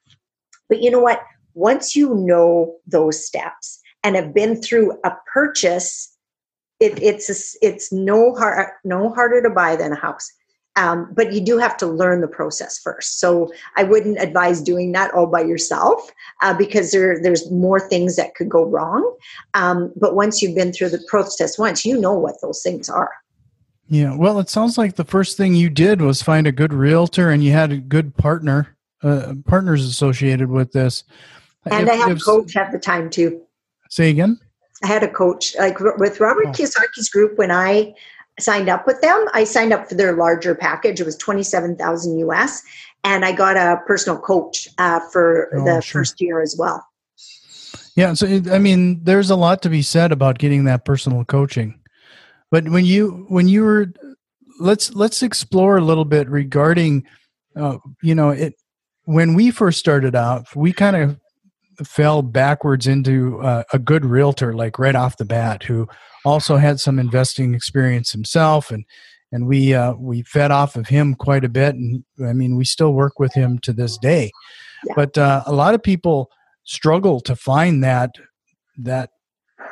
But 0.67 0.81
you 0.81 0.89
know 0.89 0.99
what? 0.99 1.21
Once 1.53 1.95
you 1.95 2.15
know 2.15 2.75
those 2.87 3.25
steps 3.25 3.79
and 4.03 4.15
have 4.15 4.33
been 4.33 4.61
through 4.61 4.93
a 5.03 5.11
purchase, 5.31 6.17
it, 6.79 7.01
it's 7.01 7.29
a, 7.29 7.65
it's 7.65 7.93
no 7.93 8.33
hard 8.33 8.69
no 8.83 9.13
harder 9.13 9.41
to 9.43 9.49
buy 9.49 9.75
than 9.75 9.93
a 9.93 9.99
house. 9.99 10.31
Um, 10.77 11.09
but 11.13 11.33
you 11.33 11.41
do 11.41 11.57
have 11.57 11.75
to 11.77 11.85
learn 11.85 12.21
the 12.21 12.27
process 12.27 12.79
first. 12.79 13.19
So 13.19 13.51
I 13.75 13.83
wouldn't 13.83 14.21
advise 14.21 14.61
doing 14.61 14.93
that 14.93 15.13
all 15.13 15.27
by 15.27 15.41
yourself 15.41 16.09
uh, 16.41 16.53
because 16.53 16.91
there, 16.91 17.21
there's 17.21 17.51
more 17.51 17.79
things 17.79 18.15
that 18.15 18.35
could 18.35 18.49
go 18.49 18.63
wrong. 18.63 19.17
Um, 19.53 19.91
but 19.97 20.15
once 20.15 20.41
you've 20.41 20.55
been 20.55 20.71
through 20.71 20.89
the 20.89 21.03
process 21.09 21.57
once, 21.57 21.83
you 21.83 21.99
know 21.99 22.13
what 22.13 22.35
those 22.41 22.61
things 22.63 22.87
are. 22.87 23.11
Yeah, 23.91 24.15
well, 24.15 24.39
it 24.39 24.49
sounds 24.49 24.77
like 24.77 24.95
the 24.95 25.03
first 25.03 25.35
thing 25.35 25.53
you 25.53 25.69
did 25.69 25.99
was 25.99 26.21
find 26.21 26.47
a 26.47 26.53
good 26.53 26.73
realtor, 26.73 27.29
and 27.29 27.43
you 27.43 27.51
had 27.51 27.73
a 27.73 27.77
good 27.77 28.15
partner, 28.15 28.77
uh, 29.03 29.33
partners 29.45 29.85
associated 29.85 30.49
with 30.49 30.71
this. 30.71 31.03
And 31.65 31.89
if, 31.89 31.93
I 31.93 31.95
had 31.97 32.17
a 32.17 32.19
coach 32.21 32.55
at 32.55 32.71
the 32.71 32.79
time 32.79 33.09
too. 33.09 33.41
Say 33.89 34.09
again. 34.09 34.39
I 34.81 34.87
had 34.87 35.03
a 35.03 35.09
coach, 35.09 35.57
like 35.59 35.81
with 35.81 36.21
Robert 36.21 36.47
oh. 36.47 36.51
Kiyosaki's 36.51 37.09
group. 37.09 37.37
When 37.37 37.51
I 37.51 37.93
signed 38.39 38.69
up 38.69 38.87
with 38.87 39.01
them, 39.01 39.27
I 39.33 39.43
signed 39.43 39.73
up 39.73 39.87
for 39.89 39.95
their 39.95 40.15
larger 40.15 40.55
package. 40.55 40.99
It 40.99 41.05
was 41.05 41.17
twenty 41.17 41.43
seven 41.43 41.75
thousand 41.75 42.17
US, 42.19 42.63
and 43.03 43.25
I 43.25 43.31
got 43.31 43.57
a 43.57 43.81
personal 43.85 44.19
coach 44.19 44.67
uh, 44.77 44.99
for 45.11 45.49
oh, 45.53 45.65
the 45.65 45.81
sure. 45.81 46.01
first 46.01 46.21
year 46.21 46.41
as 46.41 46.55
well. 46.57 46.85
Yeah, 47.95 48.13
so 48.13 48.27
I 48.51 48.57
mean, 48.57 49.03
there's 49.03 49.29
a 49.29 49.35
lot 49.35 49.61
to 49.63 49.69
be 49.69 49.81
said 49.81 50.11
about 50.11 50.39
getting 50.39 50.63
that 50.65 50.85
personal 50.85 51.25
coaching. 51.25 51.79
But 52.49 52.69
when 52.69 52.85
you 52.85 53.25
when 53.29 53.47
you 53.47 53.63
were 53.63 53.93
let's 54.59 54.93
let's 54.93 55.23
explore 55.23 55.77
a 55.77 55.83
little 55.83 56.05
bit 56.05 56.29
regarding 56.29 57.05
uh, 57.55 57.77
you 58.01 58.15
know 58.15 58.29
it 58.29 58.55
when 59.05 59.33
we 59.33 59.51
first 59.51 59.79
started 59.79 60.15
out 60.15 60.55
we 60.55 60.71
kind 60.71 60.95
of 60.95 61.19
fell 61.85 62.21
backwards 62.21 62.87
into 62.87 63.39
uh, 63.41 63.63
a 63.73 63.79
good 63.79 64.05
realtor 64.05 64.53
like 64.53 64.79
right 64.79 64.95
off 64.95 65.17
the 65.17 65.25
bat 65.25 65.63
who 65.63 65.87
also 66.25 66.57
had 66.57 66.79
some 66.79 66.99
investing 66.99 67.53
experience 67.53 68.11
himself 68.11 68.71
and 68.71 68.85
and 69.31 69.47
we 69.47 69.73
uh, 69.73 69.93
we 69.93 70.23
fed 70.23 70.51
off 70.51 70.75
of 70.75 70.87
him 70.87 71.15
quite 71.15 71.43
a 71.43 71.49
bit 71.49 71.75
and 71.75 72.03
i 72.25 72.33
mean 72.33 72.55
we 72.55 72.65
still 72.65 72.93
work 72.93 73.19
with 73.19 73.33
him 73.33 73.59
to 73.59 73.73
this 73.73 73.97
day 73.97 74.31
yeah. 74.85 74.93
but 74.95 75.17
uh, 75.17 75.43
a 75.45 75.53
lot 75.53 75.73
of 75.73 75.81
people 75.81 76.29
struggle 76.63 77.19
to 77.19 77.35
find 77.35 77.83
that 77.83 78.11
that 78.77 79.09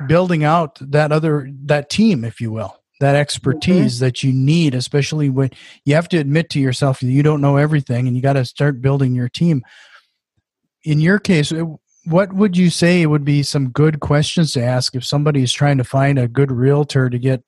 building 0.08 0.44
out 0.44 0.78
that 0.82 1.12
other 1.12 1.50
that 1.66 1.90
team 1.90 2.24
if 2.24 2.40
you 2.40 2.52
will 2.52 2.76
that 3.00 3.16
expertise 3.16 3.96
mm-hmm. 3.96 4.06
that 4.06 4.24
you 4.24 4.34
need 4.34 4.74
especially 4.74 5.30
when 5.30 5.50
you 5.86 5.94
have 5.96 6.10
to 6.10 6.18
admit 6.18 6.50
to 6.50 6.60
yourself 6.60 7.00
that 7.00 7.08
you 7.08 7.24
don't 7.24 7.42
know 7.42 7.58
everything 7.58 8.08
and 8.08 8.16
you 8.16 8.22
got 8.22 8.34
to 8.34 8.46
start 8.46 8.82
building 8.82 9.14
your 9.14 9.30
team 9.30 9.62
in 10.84 11.00
your 11.00 11.20
case 11.20 11.52
what 12.06 12.34
would 12.34 12.58
you 12.58 12.70
say 12.70 13.06
would 13.06 13.26
be 13.26 13.44
some 13.44 13.70
good 13.70 14.00
questions 14.00 14.54
to 14.54 14.64
ask 14.64 14.96
if 14.96 15.06
somebody 15.06 15.44
is 15.44 15.54
trying 15.54 15.78
to 15.78 15.84
find 15.84 16.18
a 16.18 16.28
good 16.28 16.52
realtor 16.52 17.10
to 17.10 17.20
get 17.20 17.44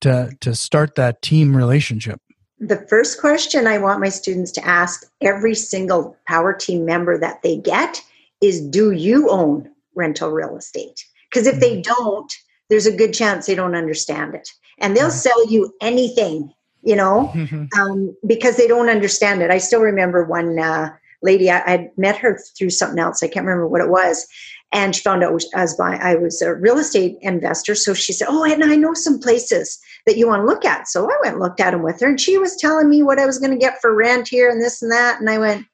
to 0.00 0.30
to 0.40 0.54
start 0.54 0.94
that 0.94 1.20
team 1.22 1.56
relationship 1.56 2.20
the 2.60 2.86
first 2.88 3.20
question 3.20 3.66
i 3.66 3.78
want 3.78 4.00
my 4.00 4.08
students 4.08 4.52
to 4.52 4.64
ask 4.66 5.04
every 5.20 5.54
single 5.54 6.16
power 6.26 6.52
team 6.52 6.84
member 6.84 7.18
that 7.18 7.42
they 7.42 7.56
get 7.56 8.02
is 8.40 8.60
do 8.60 8.92
you 8.92 9.28
own 9.30 9.68
rental 9.94 10.30
real 10.30 10.56
estate 10.56 11.04
because 11.30 11.46
if 11.46 11.60
they 11.60 11.80
mm-hmm. 11.80 12.04
don't, 12.04 12.32
there's 12.68 12.86
a 12.86 12.96
good 12.96 13.12
chance 13.12 13.46
they 13.46 13.54
don't 13.54 13.74
understand 13.74 14.34
it. 14.34 14.48
And 14.78 14.96
they'll 14.96 15.10
sell 15.10 15.50
you 15.50 15.74
anything, 15.80 16.52
you 16.82 16.96
know, 16.96 17.32
um, 17.78 18.16
because 18.26 18.56
they 18.56 18.66
don't 18.66 18.88
understand 18.88 19.42
it. 19.42 19.50
I 19.50 19.58
still 19.58 19.80
remember 19.80 20.24
one 20.24 20.58
uh, 20.58 20.94
lady, 21.22 21.50
I, 21.50 21.58
I 21.58 21.90
met 21.96 22.16
her 22.18 22.38
through 22.56 22.70
something 22.70 22.98
else. 22.98 23.22
I 23.22 23.28
can't 23.28 23.46
remember 23.46 23.66
what 23.66 23.80
it 23.80 23.90
was. 23.90 24.26
And 24.72 24.94
she 24.94 25.02
found 25.02 25.24
out 25.24 25.30
I 25.54 25.62
was, 25.62 25.80
I 25.80 26.14
was 26.16 26.42
a 26.42 26.54
real 26.54 26.78
estate 26.78 27.16
investor. 27.22 27.74
So 27.74 27.94
she 27.94 28.12
said, 28.12 28.28
Oh, 28.28 28.44
and 28.44 28.62
I 28.62 28.76
know 28.76 28.92
some 28.92 29.18
places 29.18 29.78
that 30.06 30.18
you 30.18 30.28
want 30.28 30.42
to 30.42 30.46
look 30.46 30.64
at. 30.64 30.88
So 30.88 31.04
I 31.04 31.16
went 31.22 31.34
and 31.34 31.42
looked 31.42 31.60
at 31.60 31.70
them 31.70 31.82
with 31.82 32.00
her. 32.00 32.08
And 32.08 32.20
she 32.20 32.36
was 32.36 32.56
telling 32.56 32.88
me 32.88 33.02
what 33.02 33.18
I 33.18 33.26
was 33.26 33.38
going 33.38 33.50
to 33.50 33.56
get 33.56 33.80
for 33.80 33.94
rent 33.94 34.28
here 34.28 34.50
and 34.50 34.62
this 34.62 34.82
and 34.82 34.92
that. 34.92 35.20
And 35.20 35.30
I 35.30 35.38
went, 35.38 35.66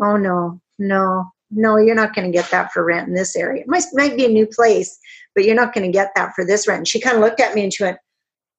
Oh, 0.00 0.16
no, 0.16 0.60
no, 0.78 1.24
no, 1.50 1.76
you're 1.76 1.94
not 1.94 2.14
going 2.14 2.30
to 2.30 2.36
get 2.36 2.50
that 2.50 2.72
for 2.72 2.84
rent 2.84 3.08
in 3.08 3.14
this 3.14 3.34
area. 3.34 3.62
It 3.62 3.68
might, 3.68 3.84
might 3.94 4.16
be 4.16 4.26
a 4.26 4.30
new 4.30 4.46
place, 4.46 4.96
but 5.34 5.44
you're 5.44 5.54
not 5.54 5.72
going 5.74 5.86
to 5.86 5.92
get 5.92 6.10
that 6.14 6.32
for 6.34 6.44
this 6.44 6.68
rent. 6.68 6.80
And 6.80 6.88
she 6.88 7.00
kind 7.00 7.16
of 7.16 7.22
looked 7.22 7.40
at 7.40 7.54
me 7.54 7.64
and 7.64 7.72
she 7.72 7.82
went, 7.82 7.98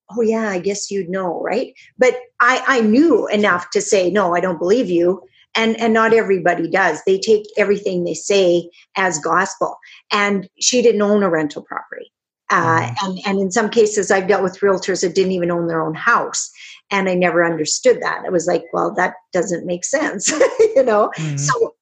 Oh, 0.09 0.21
yeah, 0.21 0.49
I 0.49 0.59
guess 0.59 0.89
you'd 0.89 1.09
know, 1.09 1.41
right? 1.41 1.73
But 1.97 2.17
I, 2.41 2.63
I 2.65 2.81
knew 2.81 3.27
enough 3.27 3.69
to 3.71 3.81
say, 3.81 4.09
No, 4.09 4.35
I 4.35 4.41
don't 4.41 4.59
believe 4.59 4.89
you. 4.89 5.21
And, 5.57 5.77
and 5.79 5.93
not 5.93 6.13
everybody 6.13 6.69
does. 6.69 7.01
They 7.05 7.19
take 7.19 7.43
everything 7.57 8.03
they 8.03 8.13
say 8.13 8.69
as 8.95 9.19
gospel. 9.19 9.77
And 10.11 10.47
she 10.59 10.81
didn't 10.81 11.01
own 11.01 11.23
a 11.23 11.29
rental 11.29 11.63
property. 11.63 12.11
Uh, 12.49 12.81
mm-hmm. 12.81 13.05
and, 13.05 13.19
and 13.25 13.39
in 13.39 13.51
some 13.51 13.69
cases, 13.69 14.09
I've 14.09 14.27
dealt 14.27 14.43
with 14.43 14.59
realtors 14.59 15.01
that 15.01 15.15
didn't 15.15 15.33
even 15.33 15.51
own 15.51 15.67
their 15.67 15.81
own 15.81 15.95
house. 15.95 16.49
And 16.91 17.09
I 17.09 17.15
never 17.15 17.43
understood 17.43 18.01
that. 18.01 18.23
It 18.23 18.31
was 18.31 18.47
like, 18.47 18.63
well, 18.71 18.93
that 18.95 19.15
doesn't 19.33 19.65
make 19.65 19.83
sense, 19.83 20.29
you 20.75 20.83
know? 20.83 21.11
Mm-hmm. 21.17 21.37
So 21.37 21.75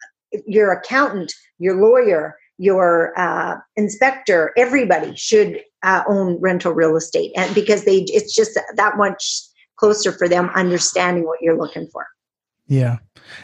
your 0.48 0.72
accountant, 0.72 1.34
your 1.60 1.76
lawyer, 1.76 2.36
your 2.58 3.18
uh, 3.20 3.58
inspector, 3.76 4.54
everybody 4.58 5.16
should 5.16 5.62
uh, 5.84 6.04
own 6.08 6.40
rental 6.40 6.74
real 6.74 6.96
estate, 6.96 7.32
and 7.36 7.54
because 7.54 7.86
they, 7.86 8.06
it's 8.08 8.34
just 8.34 8.58
that 8.76 8.98
much 8.98 9.42
closer 9.78 10.12
for 10.12 10.28
them 10.28 10.50
understanding 10.56 11.26
what 11.26 11.42
you're 11.42 11.58
looking 11.58 11.88
for. 11.88 12.08
Yeah, 12.68 12.98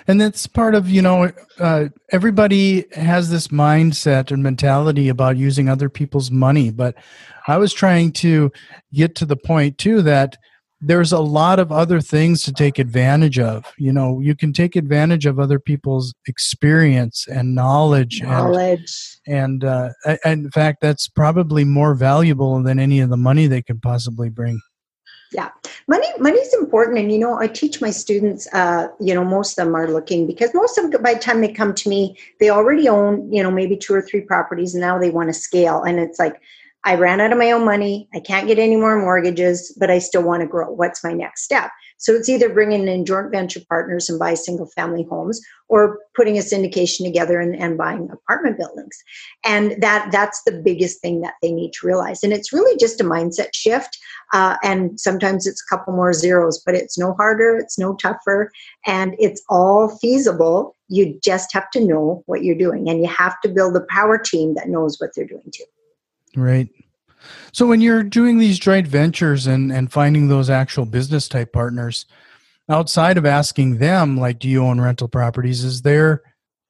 and 0.08 0.20
that's 0.20 0.48
part 0.48 0.76
of 0.76 0.90
you 0.90 1.02
know 1.02 1.32
uh, 1.60 1.86
everybody 2.12 2.86
has 2.94 3.30
this 3.30 3.50
mindset 3.50 4.32
and 4.32 4.44
mentality 4.44 5.10
about 5.10 5.38
using 5.38 5.70
other 5.70 5.90
people's 5.90 6.32
money, 6.32 6.72
but 6.72 6.96
I 7.48 7.58
was 7.58 7.74
trying 7.74 8.12
to 8.14 8.52
get 8.94 9.16
to 9.16 9.26
the 9.26 9.38
point 9.38 9.78
too 9.78 10.02
that 10.04 10.38
there's 10.82 11.12
a 11.12 11.20
lot 11.20 11.60
of 11.60 11.72
other 11.72 12.02
things 12.02 12.42
to 12.42 12.52
take 12.52 12.80
advantage 12.80 13.38
of. 13.38 13.72
You 13.78 13.94
know, 13.94 14.20
you 14.20 14.36
can 14.36 14.52
take 14.52 14.76
advantage 14.76 15.28
of 15.28 15.40
other 15.40 15.60
people's 15.60 16.14
experience 16.28 17.28
and 17.28 17.54
knowledge. 17.54 18.22
Knowledge. 18.24 19.20
And, 19.28 19.64
and, 19.64 19.64
uh, 19.64 19.90
and 20.26 20.46
in 20.46 20.52
fact, 20.52 20.80
that's 20.82 21.08
probably 21.08 21.64
more 21.64 21.94
valuable 21.94 22.62
than 22.64 22.80
any 22.80 23.00
of 23.00 23.10
the 23.10 23.18
money 23.18 23.46
they 23.46 23.62
could 23.62 23.82
possibly 23.82 24.30
bring. 24.30 24.60
Yeah, 25.34 25.50
money 25.88 26.40
is 26.40 26.54
important, 26.54 26.98
and 27.00 27.12
you 27.12 27.18
know 27.18 27.40
I 27.40 27.48
teach 27.48 27.80
my 27.80 27.90
students. 27.90 28.48
Uh, 28.54 28.90
you 29.00 29.14
know, 29.14 29.24
most 29.24 29.58
of 29.58 29.66
them 29.66 29.76
are 29.76 29.90
looking 29.90 30.28
because 30.28 30.54
most 30.54 30.78
of 30.78 30.92
them 30.92 31.02
by 31.02 31.14
the 31.14 31.20
time 31.22 31.40
they 31.40 31.54
come 31.54 31.74
to 31.74 31.90
me, 31.90 32.18
they 32.40 32.50
already 32.50 32.90
own 32.90 33.32
you 33.32 33.42
know 33.42 33.50
maybe 33.52 33.78
two 33.78 33.94
or 33.94 34.02
three 34.02 34.22
properties, 34.22 34.76
and 34.76 34.82
now 34.82 35.00
they 35.00 35.10
want 35.10 35.30
to 35.30 35.34
scale. 35.34 35.84
And 35.84 36.00
it's 36.00 36.20
like 36.20 36.42
I 36.84 36.96
ran 36.96 37.22
out 37.22 37.32
of 37.32 37.38
my 37.38 37.52
own 37.52 37.64
money. 37.64 38.10
I 38.14 38.20
can't 38.20 38.48
get 38.48 38.60
any 38.60 38.76
more 38.76 39.00
mortgages, 39.00 39.76
but 39.80 39.90
I 39.90 40.00
still 40.00 40.24
want 40.24 40.42
to 40.42 40.48
grow. 40.48 40.70
What's 40.70 41.04
my 41.04 41.14
next 41.14 41.44
step? 41.44 41.72
So 42.02 42.16
it's 42.16 42.28
either 42.28 42.50
bringing 42.50 42.88
in 42.88 43.06
joint 43.06 43.32
venture 43.32 43.62
partners 43.70 44.10
and 44.10 44.18
buy 44.18 44.34
single 44.34 44.66
family 44.66 45.06
homes 45.10 45.40
or 45.70 46.00
putting 46.16 46.36
a 46.36 46.42
syndication 46.42 47.06
together 47.06 47.40
and, 47.40 47.56
and 47.56 47.78
buying 47.78 48.10
apartment 48.12 48.58
buildings. 48.58 48.98
And 49.46 49.80
that 49.82 50.12
that's 50.12 50.42
the 50.44 50.52
biggest 50.52 51.00
thing 51.00 51.22
that 51.22 51.36
they 51.44 51.52
need 51.52 51.74
to 51.74 51.86
realize. 51.86 52.24
And 52.24 52.34
it's 52.34 52.52
really 52.52 52.76
just 52.78 53.00
a 53.00 53.04
mindset 53.04 53.50
shift. 53.54 54.00
Uh, 54.34 54.58
and 54.64 55.00
sometimes 55.00 55.46
it's 55.46 55.62
a 55.62 55.76
couple 55.76 55.94
more 55.94 56.12
zeros, 56.12 56.62
but 56.66 56.74
it's 56.74 56.98
no 56.98 57.14
harder, 57.14 57.58
it's 57.58 57.78
no 57.78 57.96
tougher, 57.96 58.52
and 58.88 59.16
it's 59.20 59.44
all 59.48 59.96
feasible. 60.00 60.76
You 60.88 61.20
just 61.24 61.54
have 61.54 61.70
to 61.72 61.86
know 61.86 62.24
what 62.26 62.44
you're 62.44 62.58
doing. 62.58 62.90
And 62.90 63.00
you 63.00 63.08
have 63.08 63.40
to 63.42 63.50
build 63.50 63.76
a 63.76 63.86
power 63.90 64.18
team 64.18 64.56
that 64.56 64.70
knows 64.70 65.00
what 65.00 65.12
they're 65.16 65.28
doing 65.28 65.52
too. 65.54 65.66
Right. 66.36 66.68
So 67.52 67.66
when 67.68 67.82
you're 67.82 68.04
doing 68.04 68.38
these 68.38 68.60
joint 68.60 68.88
ventures 68.88 69.48
and, 69.48 69.72
and 69.72 69.92
finding 69.92 70.28
those 70.28 70.50
actual 70.50 70.86
business 70.86 71.28
type 71.28 71.54
partners, 71.54 72.06
outside 72.70 73.18
of 73.18 73.26
asking 73.26 73.78
them, 73.78 74.18
like, 74.18 74.40
do 74.40 74.48
you 74.48 74.64
own 74.64 74.80
rental 74.80 75.08
properties, 75.08 75.64
is 75.64 75.82
there 75.82 76.22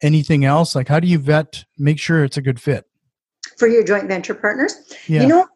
anything 0.02 0.46
else? 0.46 0.76
Like, 0.76 0.88
how 0.88 1.00
do 1.00 1.08
you 1.08 1.20
vet, 1.20 1.64
make 1.78 2.00
sure 2.00 2.24
it's 2.24 2.38
a 2.38 2.42
good 2.42 2.60
fit? 2.60 2.86
For 3.58 3.68
your 3.68 3.84
joint 3.84 4.08
venture 4.08 4.34
partners? 4.34 4.74
Yeah. 5.08 5.22
You 5.22 5.28
know, 5.28 5.48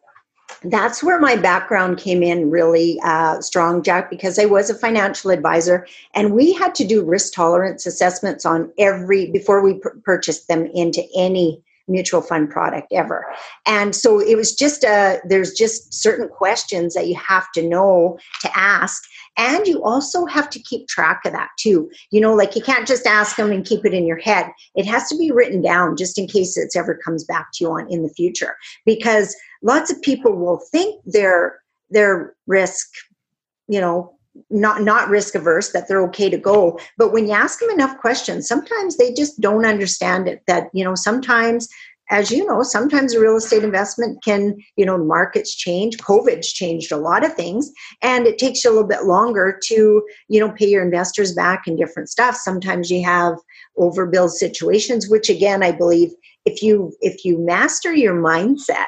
that's 0.64 1.02
where 1.02 1.20
my 1.20 1.36
background 1.36 1.98
came 1.98 2.22
in 2.22 2.50
really 2.50 3.00
uh, 3.04 3.40
strong, 3.40 3.82
Jack, 3.82 4.10
because 4.10 4.38
I 4.38 4.44
was 4.44 4.70
a 4.70 4.74
financial 4.74 5.30
advisor 5.30 5.86
and 6.14 6.32
we 6.32 6.52
had 6.52 6.74
to 6.76 6.86
do 6.86 7.04
risk 7.04 7.32
tolerance 7.34 7.84
assessments 7.86 8.46
on 8.46 8.72
every, 8.78 9.30
before 9.30 9.60
we 9.60 9.74
pr- 9.74 9.90
purchased 10.04 10.48
them 10.48 10.66
into 10.66 11.02
any 11.16 11.62
mutual 11.88 12.20
fund 12.20 12.50
product 12.50 12.88
ever. 12.92 13.24
And 13.66 13.94
so 13.94 14.20
it 14.20 14.36
was 14.36 14.54
just 14.54 14.84
a, 14.84 15.20
there's 15.28 15.52
just 15.52 15.94
certain 15.94 16.28
questions 16.28 16.94
that 16.94 17.08
you 17.08 17.16
have 17.16 17.50
to 17.52 17.66
know 17.66 18.18
to 18.42 18.58
ask. 18.58 19.02
And 19.38 19.66
you 19.66 19.84
also 19.84 20.24
have 20.26 20.48
to 20.50 20.58
keep 20.58 20.88
track 20.88 21.22
of 21.24 21.32
that 21.32 21.50
too. 21.58 21.90
You 22.10 22.20
know, 22.20 22.34
like 22.34 22.56
you 22.56 22.62
can't 22.62 22.88
just 22.88 23.06
ask 23.06 23.36
them 23.36 23.52
and 23.52 23.66
keep 23.66 23.84
it 23.84 23.94
in 23.94 24.06
your 24.06 24.18
head. 24.18 24.50
It 24.74 24.86
has 24.86 25.08
to 25.08 25.16
be 25.16 25.30
written 25.30 25.62
down 25.62 25.96
just 25.96 26.18
in 26.18 26.26
case 26.26 26.56
it 26.56 26.72
ever 26.74 26.94
comes 26.94 27.24
back 27.24 27.48
to 27.54 27.64
you 27.64 27.70
on 27.70 27.90
in 27.90 28.02
the 28.02 28.08
future. 28.08 28.56
Because 28.84 29.36
lots 29.62 29.92
of 29.92 30.00
people 30.02 30.34
will 30.34 30.60
think 30.72 31.00
they're, 31.04 31.60
their 31.90 32.34
risk, 32.48 32.88
you 33.68 33.80
know, 33.80 34.15
not 34.50 34.82
not 34.82 35.08
risk 35.08 35.34
averse 35.34 35.72
that 35.72 35.88
they're 35.88 36.02
okay 36.02 36.28
to 36.30 36.38
go 36.38 36.78
but 36.98 37.12
when 37.12 37.26
you 37.26 37.32
ask 37.32 37.58
them 37.60 37.70
enough 37.70 37.96
questions 37.98 38.46
sometimes 38.46 38.96
they 38.96 39.12
just 39.12 39.40
don't 39.40 39.66
understand 39.66 40.28
it 40.28 40.42
that 40.46 40.68
you 40.72 40.84
know 40.84 40.94
sometimes 40.94 41.68
as 42.10 42.30
you 42.30 42.46
know, 42.46 42.62
sometimes 42.62 43.14
a 43.14 43.20
real 43.20 43.36
estate 43.36 43.64
investment 43.64 44.22
can, 44.22 44.56
you 44.76 44.86
know, 44.86 44.96
markets 44.96 45.54
change. 45.54 45.98
COVID's 45.98 46.52
changed 46.52 46.92
a 46.92 46.96
lot 46.96 47.24
of 47.24 47.34
things, 47.34 47.70
and 48.00 48.26
it 48.26 48.38
takes 48.38 48.62
you 48.62 48.70
a 48.70 48.72
little 48.72 48.88
bit 48.88 49.04
longer 49.04 49.58
to, 49.64 50.02
you 50.28 50.40
know, 50.40 50.52
pay 50.52 50.68
your 50.68 50.84
investors 50.84 51.34
back 51.34 51.66
and 51.66 51.76
different 51.76 52.08
stuff. 52.08 52.36
Sometimes 52.36 52.90
you 52.90 53.04
have 53.04 53.34
overbuild 53.78 54.30
situations, 54.30 55.08
which 55.08 55.28
again, 55.28 55.62
I 55.62 55.72
believe 55.72 56.10
if 56.44 56.62
you 56.62 56.92
if 57.00 57.24
you 57.24 57.38
master 57.38 57.92
your 57.92 58.14
mindset 58.14 58.84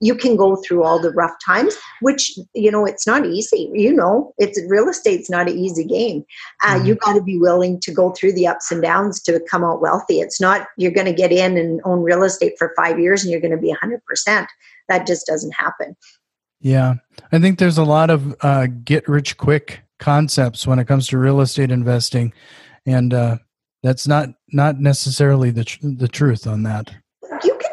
you 0.00 0.14
can 0.14 0.36
go 0.36 0.56
through 0.56 0.82
all 0.82 0.98
the 0.98 1.10
rough 1.10 1.34
times 1.44 1.76
which 2.00 2.38
you 2.54 2.70
know 2.70 2.86
it's 2.86 3.06
not 3.06 3.26
easy 3.26 3.70
you 3.74 3.92
know 3.92 4.32
it's 4.38 4.60
real 4.68 4.88
estate's 4.88 5.30
not 5.30 5.48
an 5.48 5.58
easy 5.58 5.84
game. 5.84 6.24
Uh, 6.62 6.74
mm-hmm. 6.74 6.86
you 6.86 6.94
got 6.96 7.14
to 7.14 7.22
be 7.22 7.38
willing 7.38 7.80
to 7.80 7.92
go 7.92 8.10
through 8.10 8.32
the 8.32 8.46
ups 8.46 8.70
and 8.70 8.82
downs 8.82 9.20
to 9.22 9.40
come 9.50 9.64
out 9.64 9.80
wealthy. 9.80 10.20
It's 10.20 10.40
not 10.40 10.66
you're 10.76 10.90
going 10.90 11.06
to 11.06 11.12
get 11.12 11.32
in 11.32 11.56
and 11.56 11.80
own 11.84 12.02
real 12.02 12.22
estate 12.22 12.54
for 12.58 12.72
five 12.76 12.98
years 12.98 13.22
and 13.22 13.30
you're 13.30 13.40
going 13.40 13.50
to 13.50 13.56
be 13.56 13.74
100% 13.82 14.46
that 14.88 15.06
just 15.06 15.26
doesn't 15.26 15.52
happen. 15.52 15.96
Yeah. 16.60 16.94
I 17.32 17.38
think 17.38 17.58
there's 17.58 17.78
a 17.78 17.84
lot 17.84 18.10
of 18.10 18.34
uh, 18.40 18.66
get 18.66 19.08
rich 19.08 19.36
quick 19.36 19.82
concepts 19.98 20.66
when 20.66 20.78
it 20.78 20.88
comes 20.88 21.08
to 21.08 21.18
real 21.18 21.40
estate 21.40 21.70
investing 21.70 22.32
and 22.86 23.12
uh, 23.12 23.36
that's 23.82 24.08
not 24.08 24.30
not 24.52 24.80
necessarily 24.80 25.50
the 25.50 25.64
tr- 25.64 25.78
the 25.82 26.08
truth 26.08 26.46
on 26.46 26.62
that 26.62 26.90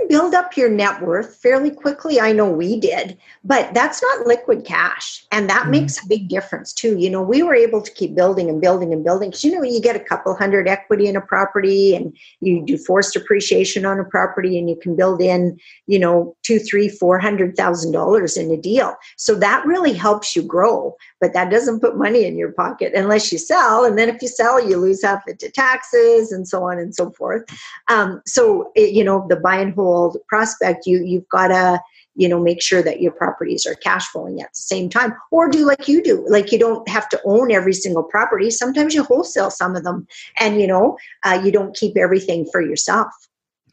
build 0.08 0.34
up 0.34 0.56
your 0.56 0.70
net 0.70 1.02
worth 1.02 1.36
fairly 1.36 1.72
quickly. 1.72 2.20
I 2.20 2.32
know 2.32 2.50
we 2.50 2.80
did, 2.80 3.18
but 3.44 3.74
that's 3.74 4.02
not 4.02 4.28
liquid 4.28 4.64
cash. 4.66 5.26
And 5.32 5.50
that 5.50 5.64
mm-hmm. 5.64 5.72
makes 5.72 6.04
a 6.04 6.08
big 6.08 6.30
difference 6.30 6.72
too. 6.72 6.98
You 6.98 7.10
know, 7.10 7.22
we 7.22 7.44
were 7.44 7.56
able 7.56 7.82
to 7.82 7.92
keep 7.92 8.16
building 8.16 8.50
and 8.50 8.62
building 8.62 8.94
and 8.94 9.04
building 9.04 9.30
because, 9.30 9.44
you 9.44 9.52
know, 9.52 9.64
you 9.64 9.82
get 9.82 9.96
a 9.96 10.00
couple 10.00 10.36
hundred 10.36 10.68
equity 10.68 11.08
in 11.08 11.16
a 11.16 11.22
property 11.22 11.96
and 11.96 12.16
you 12.40 12.64
do 12.66 12.78
forced 12.78 13.16
appreciation 13.16 13.86
on 13.86 14.00
a 14.00 14.06
property 14.06 14.58
and 14.58 14.70
you 14.70 14.76
can 14.76 14.96
build 14.96 15.22
in, 15.22 15.58
you 15.88 16.00
know, 16.00 16.36
two, 16.44 16.60
three, 16.60 16.88
four 16.88 17.20
hundred 17.20 17.58
thousand 17.58 17.92
dollars 17.92 18.38
in 18.38 18.52
a 18.52 18.58
deal. 18.58 18.96
So 19.18 19.36
that 19.36 19.66
really 19.66 19.94
helps 19.94 20.36
you 20.36 20.44
grow, 20.44 20.96
but 21.20 21.34
that 21.34 21.50
doesn't 21.50 21.82
put 21.82 21.98
money 21.98 22.26
in 22.26 22.38
your 22.38 22.52
pocket 22.52 22.94
unless 22.94 23.32
you 23.32 23.38
sell. 23.38 23.84
And 23.84 23.98
then 23.98 24.10
if 24.10 24.22
you 24.22 24.28
sell, 24.28 24.64
you 24.66 24.78
lose 24.78 25.04
half 25.04 25.24
it 25.28 25.40
to 25.40 25.52
taxes 25.52 26.32
and 26.32 26.48
so 26.48 26.64
on 26.64 26.78
and 26.78 26.94
so 26.94 27.12
forth. 27.12 27.44
Um, 27.90 28.22
so, 28.26 28.72
it, 28.76 28.94
you 28.94 29.04
know, 29.04 29.26
the 29.28 29.36
buy 29.36 29.58
and 29.58 29.74
hold 29.74 29.97
prospect, 30.28 30.86
you 30.86 31.04
you've 31.04 31.28
got 31.30 31.48
to 31.50 31.82
you 32.16 32.28
know 32.28 32.40
make 32.40 32.62
sure 32.62 32.82
that 32.82 33.02
your 33.02 33.12
properties 33.12 33.66
are 33.66 33.76
cash 33.76 34.08
flowing 34.08 34.42
at 34.42 34.50
the 34.50 34.60
same 34.60 34.90
time. 34.90 35.14
Or 35.32 35.48
do 35.50 35.66
like 35.66 35.88
you 35.88 36.04
do 36.04 36.26
like 36.28 36.52
you 36.52 36.60
don't 36.60 36.88
have 36.90 37.08
to 37.10 37.22
own 37.24 37.52
every 37.52 37.74
single 37.74 38.04
property. 38.04 38.50
Sometimes 38.50 38.94
you 38.94 39.04
wholesale 39.04 39.52
some 39.52 39.76
of 39.76 39.84
them 39.84 40.08
and 40.40 40.60
you 40.60 40.68
know 40.68 40.98
uh, 41.24 41.40
you 41.44 41.52
don't 41.52 41.76
keep 41.76 41.96
everything 41.96 42.46
for 42.52 42.62
yourself. 42.62 43.08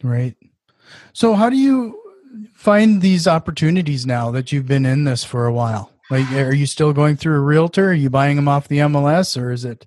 Right. 0.02 0.36
So 1.12 1.34
how 1.34 1.50
do 1.50 1.56
you 1.56 1.98
find 2.54 3.00
these 3.00 3.26
opportunities 3.26 4.04
now 4.06 4.30
that 4.30 4.52
you've 4.52 4.66
been 4.66 4.86
in 4.86 5.04
this 5.04 5.24
for 5.24 5.46
a 5.46 5.52
while? 5.52 5.90
Like 6.10 6.30
are 6.32 6.54
you 6.54 6.66
still 6.66 6.92
going 6.92 7.16
through 7.16 7.36
a 7.36 7.40
realtor? 7.40 7.90
Are 7.90 7.94
you 7.94 8.10
buying 8.10 8.36
them 8.36 8.48
off 8.48 8.68
the 8.68 8.78
mls 8.78 9.40
or 9.40 9.50
is 9.50 9.64
it 9.64 9.86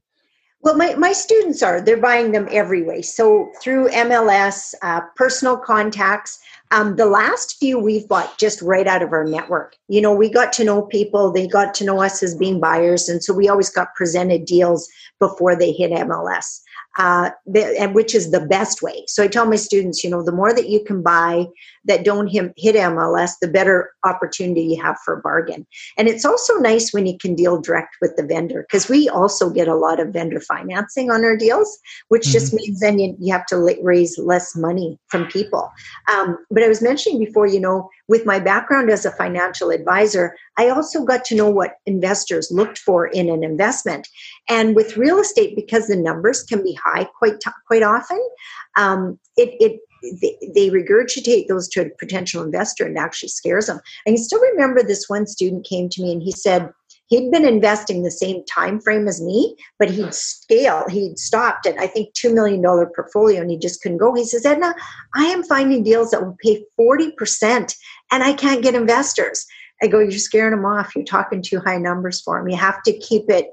well, 0.61 0.75
my, 0.75 0.95
my 0.95 1.13
students 1.13 1.61
are, 1.61 1.79
they're 1.79 2.01
buying 2.01 2.31
them 2.31 2.47
every 2.51 2.83
way. 2.83 3.01
So 3.01 3.51
through 3.61 3.89
MLS, 3.89 4.73
uh, 4.81 5.01
personal 5.15 5.57
contacts. 5.57 6.39
Um, 6.71 6.97
the 6.97 7.05
last 7.05 7.57
few 7.59 7.79
we've 7.79 8.07
bought 8.09 8.37
just 8.37 8.61
right 8.61 8.87
out 8.87 9.01
of 9.01 9.13
our 9.13 9.23
network. 9.23 9.77
You 9.87 10.01
know, 10.01 10.13
we 10.13 10.29
got 10.29 10.51
to 10.53 10.65
know 10.65 10.81
people, 10.81 11.31
they 11.31 11.47
got 11.47 11.73
to 11.75 11.85
know 11.85 12.01
us 12.01 12.21
as 12.21 12.35
being 12.35 12.59
buyers. 12.59 13.07
And 13.07 13.23
so 13.23 13.33
we 13.33 13.47
always 13.47 13.69
got 13.69 13.95
presented 13.95 14.45
deals 14.45 14.89
before 15.19 15.55
they 15.55 15.71
hit 15.71 15.91
MLS 15.91 16.61
uh, 16.97 17.29
and 17.55 17.93
which 17.93 18.15
is 18.15 18.31
the 18.31 18.45
best 18.45 18.81
way. 18.81 19.03
So 19.07 19.23
I 19.23 19.27
tell 19.27 19.45
my 19.45 19.55
students, 19.55 20.03
you 20.03 20.09
know, 20.09 20.23
the 20.23 20.31
more 20.31 20.53
that 20.53 20.69
you 20.69 20.83
can 20.83 21.01
buy 21.03 21.45
that 21.85 22.03
don't 22.03 22.27
hit, 22.27 22.53
hit 22.57 22.75
MLS, 22.75 23.31
the 23.41 23.47
better 23.47 23.91
opportunity 24.03 24.61
you 24.61 24.81
have 24.81 24.97
for 25.05 25.17
a 25.17 25.21
bargain. 25.21 25.65
And 25.97 26.07
it's 26.07 26.25
also 26.25 26.55
nice 26.55 26.91
when 26.93 27.05
you 27.05 27.17
can 27.17 27.35
deal 27.35 27.61
direct 27.61 27.95
with 28.01 28.15
the 28.15 28.25
vendor 28.25 28.65
because 28.67 28.89
we 28.89 29.07
also 29.09 29.49
get 29.49 29.67
a 29.67 29.75
lot 29.75 29.99
of 29.99 30.09
vendor 30.09 30.39
financing 30.41 31.11
on 31.11 31.23
our 31.23 31.37
deals, 31.37 31.77
which 32.09 32.23
mm-hmm. 32.23 32.31
just 32.31 32.53
means 32.53 32.79
then 32.79 32.99
you, 32.99 33.15
you 33.19 33.31
have 33.31 33.45
to 33.47 33.75
raise 33.81 34.17
less 34.17 34.55
money 34.55 34.99
from 35.07 35.27
people. 35.27 35.71
Um, 36.11 36.37
but 36.49 36.63
I 36.63 36.67
was 36.67 36.81
mentioning 36.81 37.23
before, 37.23 37.47
you 37.47 37.59
know, 37.59 37.89
with 38.07 38.25
my 38.25 38.39
background 38.39 38.89
as 38.89 39.05
a 39.05 39.11
financial 39.11 39.69
advisor, 39.69 40.35
I 40.57 40.69
also 40.69 41.03
got 41.03 41.25
to 41.25 41.35
know 41.35 41.49
what 41.49 41.75
investors 41.85 42.49
looked 42.51 42.77
for 42.77 43.07
in 43.07 43.29
an 43.29 43.43
investment. 43.43 44.07
And 44.49 44.75
with 44.75 44.97
real 44.97 45.19
estate, 45.19 45.55
because 45.55 45.87
the 45.87 45.95
numbers 45.95 46.43
can 46.43 46.63
be 46.63 46.73
high 46.73 47.05
quite 47.17 47.39
t- 47.39 47.51
quite 47.67 47.83
often, 47.83 48.19
um, 48.77 49.19
it, 49.35 49.55
it 49.59 49.79
they, 50.21 50.37
they, 50.53 50.69
regurgitate 50.69 51.47
those 51.47 51.67
to 51.69 51.81
a 51.81 51.89
potential 51.99 52.43
investor 52.43 52.85
and 52.85 52.97
actually 52.97 53.29
scares 53.29 53.65
them. 53.65 53.79
I 54.05 54.11
can 54.11 54.17
still 54.17 54.39
remember 54.39 54.83
this 54.83 55.05
one 55.07 55.25
student 55.25 55.65
came 55.65 55.89
to 55.89 56.01
me 56.01 56.11
and 56.11 56.21
he 56.21 56.31
said 56.31 56.71
he'd 57.07 57.31
been 57.31 57.45
investing 57.45 58.03
the 58.03 58.11
same 58.11 58.43
time 58.45 58.79
frame 58.79 59.07
as 59.07 59.21
me, 59.21 59.55
but 59.79 59.89
he'd 59.89 60.13
scale, 60.13 60.83
he'd 60.89 61.17
stopped 61.17 61.65
at 61.65 61.79
I 61.79 61.87
think 61.87 62.13
two 62.13 62.33
million 62.33 62.61
dollar 62.61 62.89
portfolio 62.93 63.41
and 63.41 63.49
he 63.49 63.57
just 63.57 63.81
couldn't 63.81 63.97
go. 63.97 64.13
He 64.13 64.25
says, 64.25 64.45
Edna, 64.45 64.75
I 65.15 65.25
am 65.25 65.43
finding 65.43 65.83
deals 65.83 66.11
that 66.11 66.21
will 66.21 66.37
pay 66.43 66.63
40% 66.79 67.75
and 68.11 68.23
I 68.23 68.33
can't 68.33 68.63
get 68.63 68.75
investors. 68.75 69.45
I 69.81 69.87
go, 69.87 69.99
you're 69.99 70.11
scaring 70.11 70.55
them 70.55 70.65
off. 70.65 70.95
You're 70.95 71.05
talking 71.05 71.41
too 71.41 71.59
high 71.59 71.77
numbers 71.77 72.21
for 72.21 72.39
them. 72.39 72.49
You 72.49 72.57
have 72.57 72.81
to 72.83 72.97
keep 72.97 73.29
it. 73.29 73.47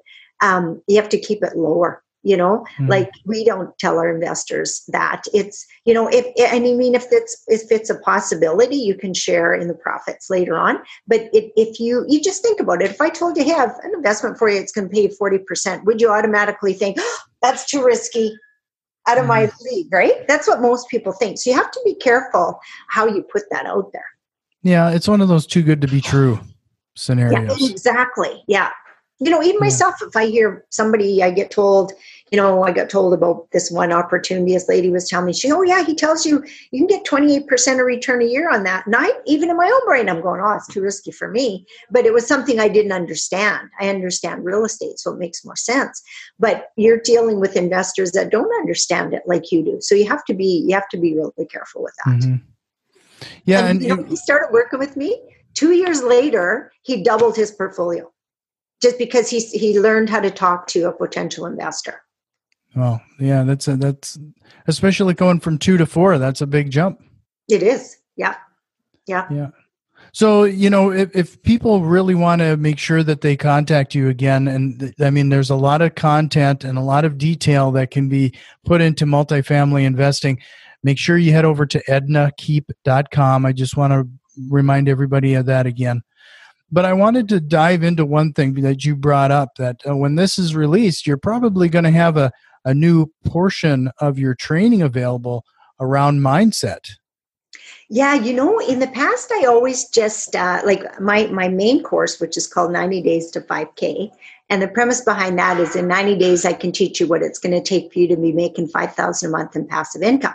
Um, 0.48 0.82
you 0.86 0.96
have 1.00 1.08
to 1.10 1.18
keep 1.18 1.42
it 1.42 1.56
lower. 1.56 2.02
You 2.26 2.38
know, 2.38 2.64
mm. 2.78 2.88
like 2.88 3.10
we 3.26 3.44
don't 3.44 3.78
tell 3.78 3.98
our 3.98 4.08
investors 4.08 4.82
that 4.88 5.24
it's 5.34 5.66
you 5.84 5.92
know 5.92 6.08
if 6.08 6.24
and 6.38 6.64
I 6.64 6.72
mean 6.72 6.94
if 6.94 7.04
it's 7.10 7.44
if 7.48 7.70
it's 7.70 7.90
a 7.90 7.98
possibility, 7.98 8.76
you 8.76 8.94
can 8.94 9.12
share 9.12 9.52
in 9.52 9.68
the 9.68 9.74
profits 9.74 10.30
later 10.30 10.56
on. 10.56 10.78
But 11.06 11.20
it, 11.34 11.52
if 11.54 11.78
you 11.78 12.06
you 12.08 12.22
just 12.22 12.40
think 12.40 12.60
about 12.60 12.80
it, 12.80 12.90
if 12.90 13.00
I 13.00 13.10
told 13.10 13.36
you, 13.36 13.44
hey, 13.44 13.52
I 13.52 13.66
have 13.66 13.76
an 13.82 13.92
investment 13.94 14.38
for 14.38 14.48
you, 14.48 14.58
it's 14.58 14.72
going 14.72 14.88
to 14.88 14.94
pay 14.94 15.08
forty 15.08 15.36
percent, 15.36 15.84
would 15.84 16.00
you 16.00 16.10
automatically 16.10 16.72
think 16.72 16.96
oh, 16.98 17.18
that's 17.42 17.70
too 17.70 17.84
risky? 17.84 18.34
Out 19.06 19.18
of 19.18 19.24
mm. 19.24 19.28
my 19.36 19.52
league, 19.70 19.92
right? 19.92 20.26
That's 20.26 20.48
what 20.48 20.62
most 20.62 20.88
people 20.88 21.12
think. 21.12 21.36
So 21.36 21.50
you 21.50 21.56
have 21.56 21.70
to 21.70 21.80
be 21.84 21.94
careful 21.94 22.58
how 22.88 23.06
you 23.06 23.22
put 23.22 23.42
that 23.50 23.66
out 23.66 23.92
there. 23.92 24.08
Yeah, 24.62 24.88
it's 24.92 25.06
one 25.06 25.20
of 25.20 25.28
those 25.28 25.46
too 25.46 25.62
good 25.62 25.82
to 25.82 25.88
be 25.88 26.00
true 26.00 26.40
scenarios. 26.94 27.60
Yeah, 27.60 27.70
exactly. 27.70 28.42
Yeah. 28.48 28.70
You 29.24 29.30
know, 29.30 29.42
even 29.42 29.58
myself, 29.58 29.94
if 30.02 30.14
I 30.14 30.26
hear 30.26 30.66
somebody, 30.68 31.22
I 31.22 31.30
get 31.30 31.50
told, 31.50 31.92
you 32.30 32.36
know, 32.36 32.62
I 32.62 32.72
got 32.72 32.90
told 32.90 33.14
about 33.14 33.50
this 33.52 33.70
one 33.70 33.90
opportunity. 33.90 34.52
This 34.52 34.68
lady 34.68 34.90
was 34.90 35.08
telling 35.08 35.24
me, 35.24 35.32
she, 35.32 35.50
oh 35.50 35.62
yeah, 35.62 35.82
he 35.82 35.94
tells 35.94 36.26
you 36.26 36.44
you 36.72 36.86
can 36.86 36.86
get 36.86 37.06
28% 37.06 37.80
of 37.80 37.86
return 37.86 38.20
a 38.20 38.26
year 38.26 38.50
on 38.50 38.64
that. 38.64 38.84
And 38.84 38.94
I, 38.94 39.12
even 39.24 39.48
in 39.48 39.56
my 39.56 39.64
own 39.64 39.86
brain, 39.86 40.10
I'm 40.10 40.20
going, 40.20 40.42
oh, 40.42 40.52
it's 40.52 40.66
too 40.66 40.82
risky 40.82 41.10
for 41.10 41.30
me. 41.30 41.66
But 41.90 42.04
it 42.04 42.12
was 42.12 42.26
something 42.26 42.60
I 42.60 42.68
didn't 42.68 42.92
understand. 42.92 43.70
I 43.80 43.88
understand 43.88 44.44
real 44.44 44.66
estate, 44.66 44.98
so 44.98 45.12
it 45.12 45.18
makes 45.18 45.42
more 45.42 45.56
sense. 45.56 46.02
But 46.38 46.66
you're 46.76 47.00
dealing 47.00 47.40
with 47.40 47.56
investors 47.56 48.12
that 48.12 48.30
don't 48.30 48.54
understand 48.56 49.14
it 49.14 49.22
like 49.24 49.50
you 49.50 49.64
do. 49.64 49.78
So 49.80 49.94
you 49.94 50.06
have 50.06 50.24
to 50.26 50.34
be, 50.34 50.66
you 50.68 50.74
have 50.74 50.88
to 50.90 50.98
be 50.98 51.14
really 51.14 51.46
careful 51.46 51.82
with 51.82 51.94
that. 52.04 52.20
Mm-hmm. 52.20 52.36
Yeah, 53.46 53.60
and, 53.60 53.80
and 53.80 53.82
you 53.82 53.96
know, 53.96 54.02
he 54.02 54.16
started 54.16 54.52
working 54.52 54.78
with 54.78 54.98
me. 54.98 55.18
Two 55.54 55.72
years 55.72 56.02
later, 56.02 56.72
he 56.82 57.02
doubled 57.02 57.36
his 57.36 57.52
portfolio 57.52 58.10
just 58.84 58.98
because 58.98 59.28
he 59.28 59.40
he 59.40 59.80
learned 59.80 60.10
how 60.10 60.20
to 60.20 60.30
talk 60.30 60.66
to 60.68 60.84
a 60.84 60.92
potential 60.92 61.46
investor. 61.46 62.02
Well, 62.76 63.00
yeah, 63.18 63.42
that's 63.42 63.66
a, 63.68 63.76
that's 63.76 64.18
especially 64.66 65.14
going 65.14 65.40
from 65.40 65.58
two 65.58 65.76
to 65.78 65.86
four. 65.86 66.18
That's 66.18 66.40
a 66.40 66.46
big 66.46 66.70
jump. 66.70 67.00
It 67.48 67.62
is. 67.62 67.96
Yeah. 68.16 68.36
Yeah. 69.06 69.26
Yeah. 69.30 69.48
So, 70.12 70.44
you 70.44 70.70
know, 70.70 70.92
if, 70.92 71.14
if 71.14 71.42
people 71.42 71.80
really 71.80 72.14
want 72.14 72.40
to 72.40 72.56
make 72.56 72.78
sure 72.78 73.02
that 73.02 73.20
they 73.20 73.36
contact 73.36 73.94
you 73.94 74.08
again, 74.08 74.46
and 74.46 74.78
th- 74.78 74.94
I 75.00 75.10
mean, 75.10 75.28
there's 75.28 75.50
a 75.50 75.56
lot 75.56 75.82
of 75.82 75.94
content 75.94 76.62
and 76.62 76.78
a 76.78 76.82
lot 76.82 77.04
of 77.04 77.18
detail 77.18 77.72
that 77.72 77.90
can 77.90 78.08
be 78.08 78.32
put 78.64 78.80
into 78.80 79.06
multifamily 79.06 79.84
investing 79.84 80.38
make 80.84 80.98
sure 80.98 81.18
you 81.18 81.32
head 81.32 81.46
over 81.46 81.66
to 81.66 81.82
ednakeep.com. 81.88 83.46
I 83.46 83.52
just 83.52 83.76
want 83.76 83.92
to 83.92 84.08
remind 84.48 84.88
everybody 84.88 85.34
of 85.34 85.46
that 85.46 85.66
again. 85.66 86.02
But 86.74 86.84
I 86.84 86.92
wanted 86.92 87.28
to 87.28 87.38
dive 87.38 87.84
into 87.84 88.04
one 88.04 88.32
thing 88.32 88.54
that 88.54 88.84
you 88.84 88.96
brought 88.96 89.30
up 89.30 89.50
that 89.58 89.80
uh, 89.88 89.96
when 89.96 90.16
this 90.16 90.40
is 90.40 90.56
released, 90.56 91.06
you're 91.06 91.16
probably 91.16 91.68
going 91.68 91.84
to 91.84 91.92
have 91.92 92.16
a, 92.16 92.32
a 92.64 92.74
new 92.74 93.12
portion 93.24 93.92
of 94.00 94.18
your 94.18 94.34
training 94.34 94.82
available 94.82 95.44
around 95.78 96.18
mindset. 96.18 96.90
Yeah, 97.88 98.14
you 98.14 98.32
know, 98.32 98.58
in 98.58 98.80
the 98.80 98.88
past, 98.88 99.30
I 99.30 99.44
always 99.44 99.88
just 99.88 100.34
uh, 100.34 100.62
like 100.64 101.00
my 101.00 101.26
my 101.26 101.48
main 101.48 101.80
course, 101.80 102.18
which 102.18 102.36
is 102.36 102.48
called 102.48 102.72
90 102.72 103.02
Days 103.02 103.30
to 103.30 103.40
5K. 103.40 104.10
And 104.50 104.60
the 104.60 104.66
premise 104.66 105.00
behind 105.00 105.38
that 105.38 105.60
is 105.60 105.76
in 105.76 105.86
90 105.86 106.18
days, 106.18 106.44
I 106.44 106.54
can 106.54 106.72
teach 106.72 106.98
you 106.98 107.06
what 107.06 107.22
it's 107.22 107.38
going 107.38 107.54
to 107.54 107.62
take 107.62 107.92
for 107.92 108.00
you 108.00 108.08
to 108.08 108.16
be 108.16 108.32
making 108.32 108.66
5000 108.66 109.28
a 109.28 109.30
month 109.30 109.54
in 109.54 109.68
passive 109.68 110.02
income. 110.02 110.34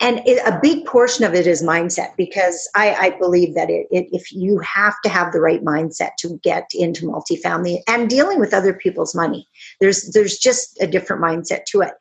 And 0.00 0.22
it, 0.26 0.42
a 0.46 0.58
big 0.62 0.86
portion 0.86 1.24
of 1.24 1.34
it 1.34 1.46
is 1.46 1.62
mindset 1.62 2.16
because 2.16 2.68
I, 2.74 2.94
I 2.94 3.10
believe 3.18 3.54
that 3.54 3.68
it, 3.68 3.86
it, 3.90 4.08
if 4.12 4.32
you 4.32 4.58
have 4.60 4.94
to 5.02 5.10
have 5.10 5.32
the 5.32 5.40
right 5.40 5.62
mindset 5.62 6.12
to 6.20 6.40
get 6.42 6.64
into 6.72 7.06
multifamily 7.06 7.80
and 7.86 8.08
dealing 8.08 8.40
with 8.40 8.54
other 8.54 8.72
people's 8.72 9.14
money, 9.14 9.46
there's 9.80 10.10
there's 10.12 10.38
just 10.38 10.80
a 10.80 10.86
different 10.86 11.22
mindset 11.22 11.64
to 11.66 11.82
it. 11.82 11.92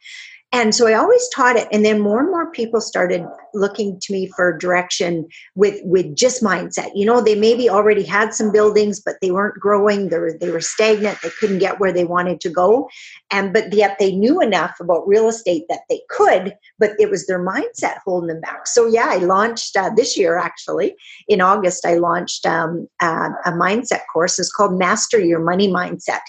And 0.51 0.73
so 0.73 0.87
I 0.87 0.93
always 0.93 1.27
taught 1.29 1.57
it. 1.57 1.67
And 1.71 1.85
then 1.85 1.99
more 1.99 2.19
and 2.19 2.29
more 2.29 2.51
people 2.51 2.81
started 2.81 3.23
looking 3.53 3.99
to 3.99 4.13
me 4.13 4.27
for 4.27 4.57
direction 4.57 5.27
with 5.55 5.79
with 5.83 6.15
just 6.15 6.43
mindset. 6.43 6.91
You 6.95 7.05
know, 7.05 7.21
they 7.21 7.35
maybe 7.35 7.69
already 7.69 8.03
had 8.03 8.33
some 8.33 8.51
buildings, 8.51 8.99
but 8.99 9.15
they 9.21 9.31
weren't 9.31 9.59
growing. 9.59 10.09
They 10.09 10.19
were 10.19 10.37
they 10.39 10.51
were 10.51 10.61
stagnant. 10.61 11.21
They 11.21 11.29
couldn't 11.39 11.59
get 11.59 11.79
where 11.79 11.91
they 11.91 12.05
wanted 12.05 12.41
to 12.41 12.49
go, 12.49 12.89
and 13.31 13.53
but 13.53 13.73
yet 13.73 13.97
they 13.99 14.11
knew 14.11 14.41
enough 14.41 14.79
about 14.79 15.07
real 15.07 15.27
estate 15.27 15.63
that 15.69 15.81
they 15.89 16.01
could. 16.09 16.55
But 16.77 16.91
it 16.99 17.09
was 17.09 17.27
their 17.27 17.43
mindset 17.43 17.97
holding 18.05 18.27
them 18.27 18.41
back. 18.41 18.67
So 18.67 18.85
yeah, 18.85 19.07
I 19.09 19.17
launched 19.17 19.75
uh, 19.75 19.91
this 19.95 20.17
year 20.17 20.37
actually 20.37 20.95
in 21.27 21.41
August. 21.41 21.85
I 21.85 21.95
launched 21.95 22.45
um, 22.45 22.87
uh, 23.01 23.29
a 23.45 23.51
mindset 23.51 24.01
course. 24.11 24.39
It's 24.39 24.51
called 24.51 24.77
Master 24.77 25.19
Your 25.19 25.39
Money 25.39 25.67
Mindset, 25.67 26.21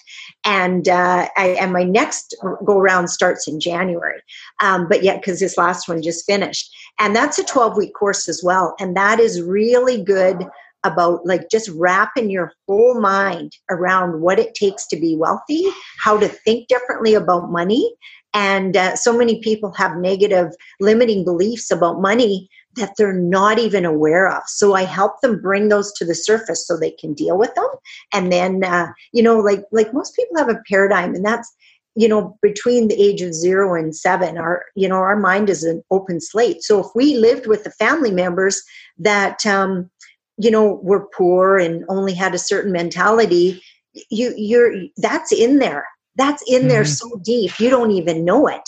and 0.45 0.89
uh, 0.89 1.29
I, 1.37 1.49
and 1.61 1.73
my 1.73 1.85
next 1.85 2.37
go 2.65 2.79
round 2.79 3.11
starts 3.11 3.47
in 3.47 3.61
January. 3.61 4.21
Um, 4.61 4.89
but 4.89 5.03
yet, 5.03 5.21
because 5.21 5.41
this 5.41 5.57
last 5.57 5.89
one 5.89 6.03
just 6.03 6.27
finished, 6.27 6.71
and 7.01 7.17
that's 7.17 7.39
a 7.39 7.45
12 7.45 7.77
week 7.77 7.95
course 7.95 8.29
as 8.29 8.43
well, 8.45 8.75
and 8.79 8.97
that 8.97 9.19
is 9.19 9.43
really 9.43 10.03
good 10.03 10.47
about 10.85 11.27
like 11.27 11.51
just 11.51 11.69
wrapping 11.71 12.31
your 12.31 12.53
whole 12.67 13.01
mind 13.01 13.53
around 13.71 14.21
what 14.21 14.39
it 14.39 14.55
takes 14.55 14.87
to 14.87 14.97
be 14.97 15.17
wealthy, 15.17 15.67
how 15.99 16.19
to 16.19 16.29
think 16.29 16.69
differently 16.69 17.15
about 17.15 17.51
money. 17.51 17.93
And 18.33 18.77
uh, 18.77 18.97
so 18.97 19.17
many 19.17 19.41
people 19.41 19.73
have 19.73 19.97
negative 19.97 20.53
limiting 20.79 21.25
beliefs 21.25 21.71
about 21.71 22.01
money 22.01 22.49
that 22.77 22.95
they're 22.97 23.13
not 23.13 23.59
even 23.59 23.85
aware 23.85 24.29
of. 24.29 24.43
So 24.47 24.75
I 24.75 24.85
help 24.85 25.21
them 25.21 25.41
bring 25.41 25.69
those 25.69 25.93
to 25.95 26.05
the 26.05 26.15
surface 26.15 26.67
so 26.67 26.77
they 26.77 26.93
can 26.93 27.15
deal 27.15 27.37
with 27.37 27.55
them. 27.55 27.69
And 28.13 28.33
then, 28.33 28.63
uh, 28.63 28.89
you 29.13 29.23
know, 29.23 29.39
like 29.39 29.65
like 29.73 29.93
most 29.93 30.15
people 30.15 30.37
have 30.39 30.49
a 30.49 30.63
paradigm, 30.69 31.15
and 31.15 31.25
that's 31.25 31.53
you 31.97 32.09
know 32.09 32.37
between 32.43 32.89
the 32.89 33.01
age 33.01 33.21
of 33.23 33.35
zero 33.35 33.75
and 33.75 33.95
seven 33.97 34.39
our 34.39 34.65
you 34.77 34.89
know 34.89 34.97
our 34.97 35.17
mind 35.17 35.51
is 35.51 35.65
an 35.65 35.83
open 35.91 36.21
slate. 36.21 36.63
So 36.63 36.81
if 36.81 36.87
we 36.95 37.17
lived 37.17 37.47
with 37.47 37.65
the 37.65 37.71
family 37.73 38.13
members 38.13 38.63
that 38.99 39.45
um 39.47 39.91
you 40.39 40.51
know 40.51 40.81
were 40.83 41.09
poor 41.17 41.59
and 41.59 41.85
only 41.89 42.15
had 42.15 42.35
a 42.35 42.39
certain 42.39 42.73
mentality 42.73 43.63
you 44.11 44.33
you're 44.37 44.73
that's 44.97 45.33
in 45.33 45.59
there. 45.59 45.87
That's 46.17 46.43
in 46.47 46.61
mm-hmm. 46.61 46.69
there 46.69 46.85
so 46.85 47.21
deep 47.25 47.59
you 47.59 47.71
don't 47.71 47.91
even 47.93 48.25
know 48.25 48.47
it. 48.47 48.63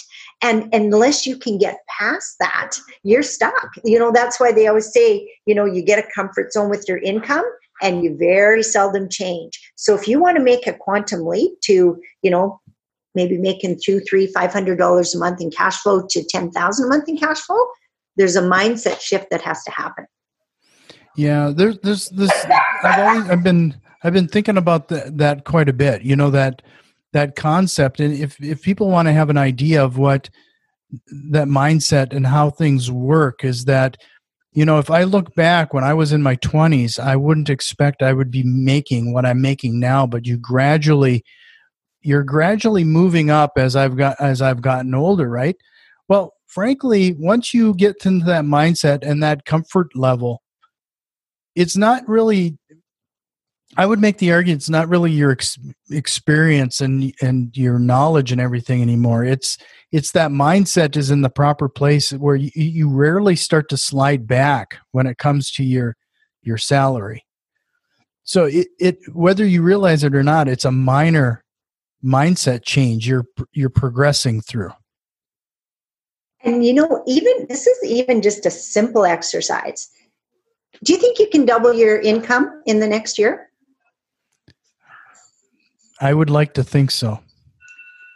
And, 0.44 0.64
and 0.74 0.92
unless 0.92 1.24
you 1.24 1.37
can 1.37 1.56
get 1.56 1.78
past 2.00 2.35
that 2.40 2.72
you're 3.04 3.22
stuck. 3.22 3.70
You 3.85 3.98
know 3.98 4.11
that's 4.11 4.40
why 4.40 4.52
they 4.52 4.66
always 4.66 4.92
say 4.92 5.28
you 5.46 5.54
know 5.54 5.64
you 5.64 5.82
get 5.82 6.04
a 6.04 6.08
comfort 6.14 6.52
zone 6.52 6.70
with 6.70 6.88
your 6.88 6.98
income 6.98 7.44
and 7.80 8.04
you 8.04 8.16
very 8.16 8.62
seldom 8.62 9.08
change. 9.08 9.61
So 9.74 9.94
if 9.94 10.06
you 10.06 10.20
want 10.20 10.37
to 10.37 10.42
make 10.42 10.66
a 10.66 10.72
quantum 10.72 11.26
leap 11.26 11.61
to 11.62 12.00
you 12.22 12.30
know 12.30 12.61
maybe 13.14 13.38
making 13.38 13.79
two 13.83 14.01
three 14.01 14.27
five 14.27 14.53
hundred 14.53 14.79
dollars 14.79 15.14
a 15.14 15.18
month 15.18 15.40
in 15.40 15.51
cash 15.51 15.79
flow 15.79 16.07
to 16.09 16.25
10000 16.25 16.85
a 16.85 16.88
month 16.88 17.09
in 17.09 17.16
cash 17.16 17.40
flow 17.40 17.66
there's 18.16 18.37
a 18.37 18.42
mindset 18.42 19.01
shift 19.01 19.29
that 19.31 19.40
has 19.40 19.62
to 19.64 19.70
happen. 19.70 20.07
Yeah 21.16 21.53
there's 21.55 21.79
there's 21.81 22.09
this 22.09 22.33
i've 22.83 22.98
always 22.98 23.29
i've 23.29 23.42
been 23.42 23.79
i've 24.03 24.14
been 24.14 24.29
thinking 24.29 24.57
about 24.57 24.88
the, 24.88 25.12
that 25.16 25.44
quite 25.44 25.68
a 25.68 25.72
bit 25.75 26.03
you 26.03 26.16
know 26.16 26.31
that 26.31 26.62
that 27.12 27.37
concept. 27.37 28.01
And 28.01 28.14
if 28.14 28.42
if 28.42 28.62
people 28.62 28.88
want 28.88 29.07
to 29.09 29.12
have 29.12 29.31
an 29.31 29.38
idea 29.38 29.85
of 29.85 29.98
what 29.98 30.31
that 31.31 31.48
mindset 31.48 32.12
and 32.12 32.27
how 32.27 32.51
things 32.51 32.90
work 32.90 33.44
is 33.44 33.64
that 33.64 33.96
you 34.53 34.62
know 34.62 34.79
if 34.79 34.90
i 34.90 35.05
look 35.05 35.35
back 35.35 35.72
when 35.72 35.85
i 35.85 35.94
was 35.94 36.12
in 36.12 36.22
my 36.22 36.37
20s 36.37 36.98
i 36.98 37.16
wouldn't 37.16 37.48
expect 37.48 38.03
i 38.03 38.12
would 38.12 38.31
be 38.31 38.42
making 38.42 39.11
what 39.14 39.25
i'm 39.25 39.40
making 39.40 39.81
now 39.81 40.07
but 40.07 40.27
you 40.27 40.37
gradually 40.37 41.25
you're 42.02 42.24
gradually 42.24 42.84
moving 42.84 43.30
up 43.30 43.52
as 43.56 43.76
i've 43.76 43.96
got 43.96 44.16
as 44.20 44.42
i've 44.42 44.62
gotten 44.62 44.94
older 44.94 45.28
right 45.28 45.56
well 46.08 46.34
frankly 46.46 47.14
once 47.18 47.54
you 47.54 47.74
get 47.74 48.04
into 48.04 48.26
that 48.26 48.44
mindset 48.44 48.98
and 49.02 49.22
that 49.22 49.44
comfort 49.44 49.88
level 49.94 50.42
it's 51.54 51.76
not 51.76 52.06
really 52.08 52.56
I 53.76 53.86
would 53.86 54.00
make 54.00 54.18
the 54.18 54.32
argument 54.32 54.60
it's 54.60 54.68
not 54.68 54.88
really 54.88 55.10
your 55.10 55.32
ex- 55.32 55.58
experience 55.90 56.80
and 56.80 57.14
and 57.22 57.56
your 57.56 57.78
knowledge 57.78 58.30
and 58.30 58.40
everything 58.40 58.82
anymore. 58.82 59.24
It's 59.24 59.56
it's 59.90 60.12
that 60.12 60.30
mindset 60.30 60.96
is 60.96 61.10
in 61.10 61.22
the 61.22 61.30
proper 61.30 61.68
place 61.68 62.12
where 62.12 62.36
you, 62.36 62.50
you 62.54 62.90
rarely 62.90 63.34
start 63.34 63.68
to 63.70 63.76
slide 63.78 64.26
back 64.26 64.76
when 64.90 65.06
it 65.06 65.16
comes 65.16 65.50
to 65.52 65.64
your 65.64 65.96
your 66.42 66.58
salary. 66.58 67.24
So 68.24 68.44
it, 68.44 68.68
it 68.78 68.98
whether 69.12 69.46
you 69.46 69.62
realize 69.62 70.04
it 70.04 70.14
or 70.14 70.22
not, 70.22 70.48
it's 70.48 70.66
a 70.66 70.72
minor 70.72 71.41
mindset 72.04 72.64
change 72.64 73.06
you're 73.06 73.26
you're 73.52 73.70
progressing 73.70 74.40
through. 74.40 74.72
And 76.44 76.64
you 76.64 76.72
know, 76.72 77.02
even 77.06 77.46
this 77.48 77.66
is 77.66 77.90
even 77.90 78.22
just 78.22 78.46
a 78.46 78.50
simple 78.50 79.04
exercise. 79.04 79.88
Do 80.82 80.92
you 80.92 80.98
think 80.98 81.18
you 81.18 81.28
can 81.28 81.44
double 81.44 81.72
your 81.72 82.00
income 82.00 82.62
in 82.66 82.80
the 82.80 82.88
next 82.88 83.18
year? 83.18 83.50
I 86.00 86.12
would 86.12 86.30
like 86.30 86.54
to 86.54 86.64
think 86.64 86.90
so. 86.90 87.20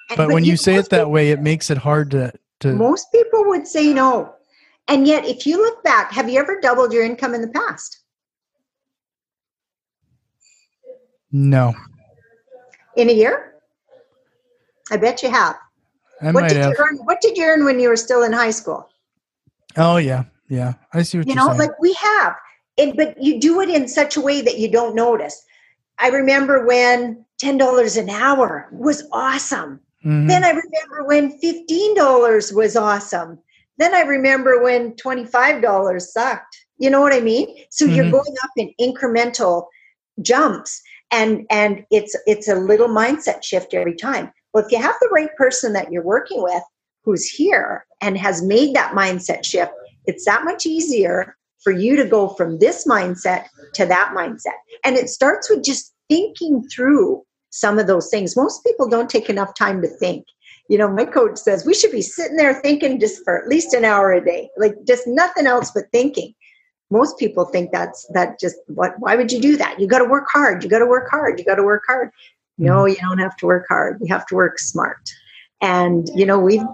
But, 0.09 0.17
but 0.17 0.29
when 0.33 0.45
you, 0.45 0.53
you 0.53 0.57
say 0.57 0.75
it 0.75 0.89
that 0.91 0.99
people, 0.99 1.13
way, 1.13 1.31
it 1.31 1.41
makes 1.41 1.71
it 1.71 1.79
hard 1.79 2.11
to, 2.13 2.33
to. 2.61 2.75
Most 2.75 3.13
people 3.13 3.45
would 3.45 3.67
say 3.67 3.93
no. 3.93 4.35
And 4.89 5.07
yet, 5.07 5.25
if 5.25 5.47
you 5.47 5.59
look 5.59 5.83
back, 5.85 6.13
have 6.13 6.29
you 6.29 6.39
ever 6.39 6.61
doubled 6.61 6.93
your 6.93 7.05
income 7.05 7.35
in 7.35 7.43
the 7.43 7.49
past? 7.49 8.01
No. 11.33 11.75
In 12.97 13.11
a 13.11 13.13
year? 13.13 13.56
I 14.91 14.97
bet 14.97 15.23
you 15.23 15.31
have. 15.31 15.57
I 16.23 16.31
what 16.31 16.49
did 16.49 16.59
have. 16.59 16.71
you 16.71 16.77
earn? 16.79 16.99
What 17.05 17.21
did 17.21 17.37
you 17.37 17.45
earn 17.45 17.65
when 17.65 17.79
you 17.79 17.89
were 17.89 17.97
still 17.97 18.23
in 18.23 18.33
high 18.33 18.51
school? 18.51 18.89
Oh 19.77 19.97
yeah, 19.97 20.25
yeah. 20.49 20.75
I 20.93 21.03
see 21.03 21.19
what 21.19 21.27
you 21.27 21.35
know. 21.35 21.49
Saying. 21.49 21.59
Like 21.59 21.81
we 21.81 21.93
have, 21.95 22.35
and 22.79 22.97
but 22.97 23.23
you 23.23 23.41
do 23.41 23.61
it 23.61 23.69
in 23.69 23.89
such 23.89 24.17
a 24.17 24.21
way 24.21 24.41
that 24.41 24.59
you 24.59 24.71
don't 24.71 24.95
notice. 24.95 25.45
I 25.99 26.09
remember 26.09 26.67
when 26.67 27.25
$10 27.43 27.99
an 27.99 28.11
hour 28.11 28.69
was 28.71 29.07
awesome. 29.13 29.81
Mm-hmm. 30.05 30.27
Then 30.27 30.45
I 30.45 30.51
remember 30.51 31.05
when 31.07 31.41
$15 31.41 32.55
was 32.55 32.77
awesome. 32.77 33.39
Then 33.79 33.95
I 33.95 34.03
remember 34.03 34.63
when 34.63 34.93
$25 34.93 36.01
sucked. 36.01 36.67
You 36.79 36.91
know 36.91 37.01
what 37.01 37.15
I 37.15 37.21
mean? 37.21 37.57
So 37.71 37.87
mm-hmm. 37.87 37.95
you're 37.95 38.11
going 38.11 38.35
up 38.45 38.51
in 38.57 38.73
incremental 38.81 39.67
jumps 40.23 40.83
and 41.13 41.47
and 41.51 41.85
it's 41.91 42.17
it's 42.27 42.49
a 42.49 42.55
little 42.55 42.89
mindset 42.89 43.43
shift 43.43 43.75
every 43.75 43.95
time. 43.95 44.33
Well, 44.57 44.65
if 44.65 44.73
you 44.73 44.81
have 44.81 44.97
the 45.03 45.11
right 45.13 45.37
person 45.37 45.75
that 45.75 45.93
you're 45.93 46.03
working 46.03 46.43
with 46.43 46.63
who's 47.05 47.29
here 47.29 47.85
and 48.01 48.17
has 48.17 48.43
made 48.43 48.75
that 48.75 48.95
mindset 48.95 49.45
shift, 49.45 49.71
it's 50.07 50.25
that 50.25 50.47
much 50.47 50.65
easier 50.65 51.37
for 51.63 51.73
you 51.73 51.95
to 51.95 52.07
go 52.07 52.29
from 52.29 52.59
this 52.59 52.87
mindset 52.87 53.49
to 53.75 53.85
that 53.85 54.15
mindset. 54.17 54.57
And 54.83 54.97
it 54.97 55.11
starts 55.11 55.51
with 55.51 55.63
just 55.63 55.93
thinking 56.09 56.67
through 56.75 57.23
some 57.51 57.79
of 57.79 57.87
those 57.87 58.09
things. 58.09 58.35
Most 58.35 58.65
people 58.65 58.89
don't 58.89 59.11
take 59.11 59.29
enough 59.29 59.55
time 59.55 59.83
to 59.83 59.89
think. 59.89 60.25
You 60.71 60.79
know, 60.79 60.91
my 60.91 61.05
coach 61.05 61.37
says 61.37 61.67
we 61.67 61.75
should 61.75 61.93
be 61.93 62.01
sitting 62.01 62.39
there 62.39 62.55
thinking 62.55 62.99
just 62.99 63.23
for 63.25 63.39
at 63.39 63.49
least 63.49 63.75
an 63.75 63.85
hour 63.85 64.11
a 64.15 64.25
day, 64.25 64.49
like 64.57 64.75
just 64.89 65.07
nothing 65.07 65.47
else 65.47 65.71
but 65.71 65.85
thinking. 65.93 66.33
Most 66.91 67.19
people 67.19 67.45
think 67.45 67.73
that's 67.73 68.07
that 68.15 68.41
just 68.41 68.57
what 68.69 68.95
why 69.01 69.17
would 69.17 69.31
you 69.31 69.41
do 69.41 69.59
that? 69.59 69.79
You 69.79 69.87
got 69.87 69.99
to 69.99 70.09
work 70.09 70.29
hard. 70.33 70.65
You 70.65 70.71
got 70.71 70.79
to 70.79 70.87
work 70.87 71.11
hard. 71.11 71.39
You 71.39 71.45
got 71.45 71.57
to 71.57 71.63
work 71.63 71.83
hard. 71.87 72.11
No, 72.59 72.79
mm-hmm. 72.79 72.89
you 72.89 72.97
don't 72.97 73.19
have 73.19 73.37
to 73.39 73.47
work 73.47 73.67
hard. 73.69 73.99
You 74.01 74.13
have 74.13 74.27
to 74.27 74.35
work 74.35 74.59
smart. 74.59 74.99
And 75.61 76.09
you 76.15 76.27
know, 76.27 76.39
we've 76.39 76.65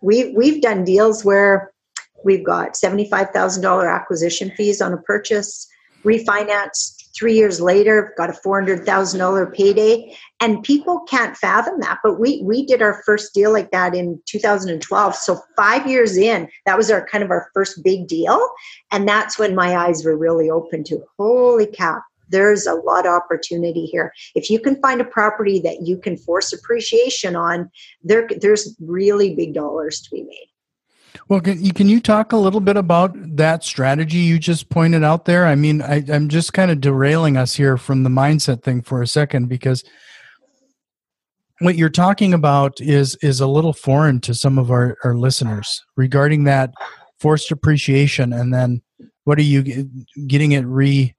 we've 0.00 0.34
we've 0.34 0.62
done 0.62 0.84
deals 0.84 1.24
where 1.24 1.72
we've 2.24 2.44
got 2.44 2.74
$75,000 2.74 3.94
acquisition 3.94 4.50
fees 4.50 4.82
on 4.82 4.92
a 4.92 4.98
purchase, 4.98 5.66
refinanced 6.04 7.00
three 7.18 7.34
years 7.34 7.60
later 7.60 8.14
got 8.16 8.30
a 8.30 8.32
$400000 8.32 9.54
payday 9.54 10.16
and 10.40 10.62
people 10.62 11.00
can't 11.08 11.36
fathom 11.36 11.80
that 11.80 11.98
but 12.02 12.18
we 12.18 12.42
we 12.44 12.64
did 12.64 12.80
our 12.82 13.02
first 13.04 13.34
deal 13.34 13.52
like 13.52 13.70
that 13.72 13.94
in 13.94 14.20
2012 14.26 15.14
so 15.14 15.40
five 15.56 15.86
years 15.86 16.16
in 16.16 16.48
that 16.66 16.76
was 16.76 16.90
our 16.90 17.06
kind 17.06 17.24
of 17.24 17.30
our 17.30 17.50
first 17.52 17.82
big 17.82 18.06
deal 18.06 18.48
and 18.90 19.08
that's 19.08 19.38
when 19.38 19.54
my 19.54 19.76
eyes 19.76 20.04
were 20.04 20.16
really 20.16 20.48
open 20.48 20.84
to 20.84 21.02
holy 21.18 21.66
cow 21.66 22.00
there's 22.30 22.66
a 22.66 22.74
lot 22.74 23.06
of 23.06 23.12
opportunity 23.12 23.86
here 23.86 24.12
if 24.34 24.50
you 24.50 24.58
can 24.58 24.80
find 24.80 25.00
a 25.00 25.04
property 25.04 25.60
that 25.60 25.82
you 25.82 25.96
can 25.96 26.16
force 26.16 26.52
appreciation 26.52 27.36
on 27.36 27.70
there 28.02 28.28
there's 28.40 28.76
really 28.80 29.34
big 29.34 29.54
dollars 29.54 30.00
to 30.00 30.10
be 30.10 30.22
made 30.22 30.46
well, 31.28 31.40
can 31.40 31.64
you, 31.64 31.72
can 31.72 31.88
you 31.88 32.00
talk 32.00 32.32
a 32.32 32.36
little 32.36 32.60
bit 32.60 32.76
about 32.76 33.14
that 33.36 33.62
strategy 33.62 34.18
you 34.18 34.38
just 34.38 34.68
pointed 34.68 35.04
out 35.04 35.26
there? 35.26 35.46
I 35.46 35.54
mean, 35.54 35.80
I, 35.80 36.04
I'm 36.08 36.28
just 36.28 36.52
kind 36.52 36.70
of 36.70 36.80
derailing 36.80 37.36
us 37.36 37.54
here 37.54 37.76
from 37.76 38.02
the 38.02 38.10
mindset 38.10 38.62
thing 38.62 38.82
for 38.82 39.00
a 39.00 39.06
second 39.06 39.48
because 39.48 39.84
what 41.60 41.76
you're 41.76 41.88
talking 41.88 42.34
about 42.34 42.80
is 42.80 43.16
is 43.22 43.40
a 43.40 43.46
little 43.46 43.72
foreign 43.72 44.20
to 44.22 44.34
some 44.34 44.58
of 44.58 44.70
our, 44.70 44.96
our 45.04 45.14
listeners 45.14 45.84
regarding 45.96 46.44
that 46.44 46.72
forced 47.18 47.50
appreciation 47.50 48.32
and 48.32 48.52
then 48.52 48.82
what 49.24 49.38
are 49.38 49.42
you 49.42 49.88
getting 50.26 50.52
it 50.52 50.64
re 50.64 51.14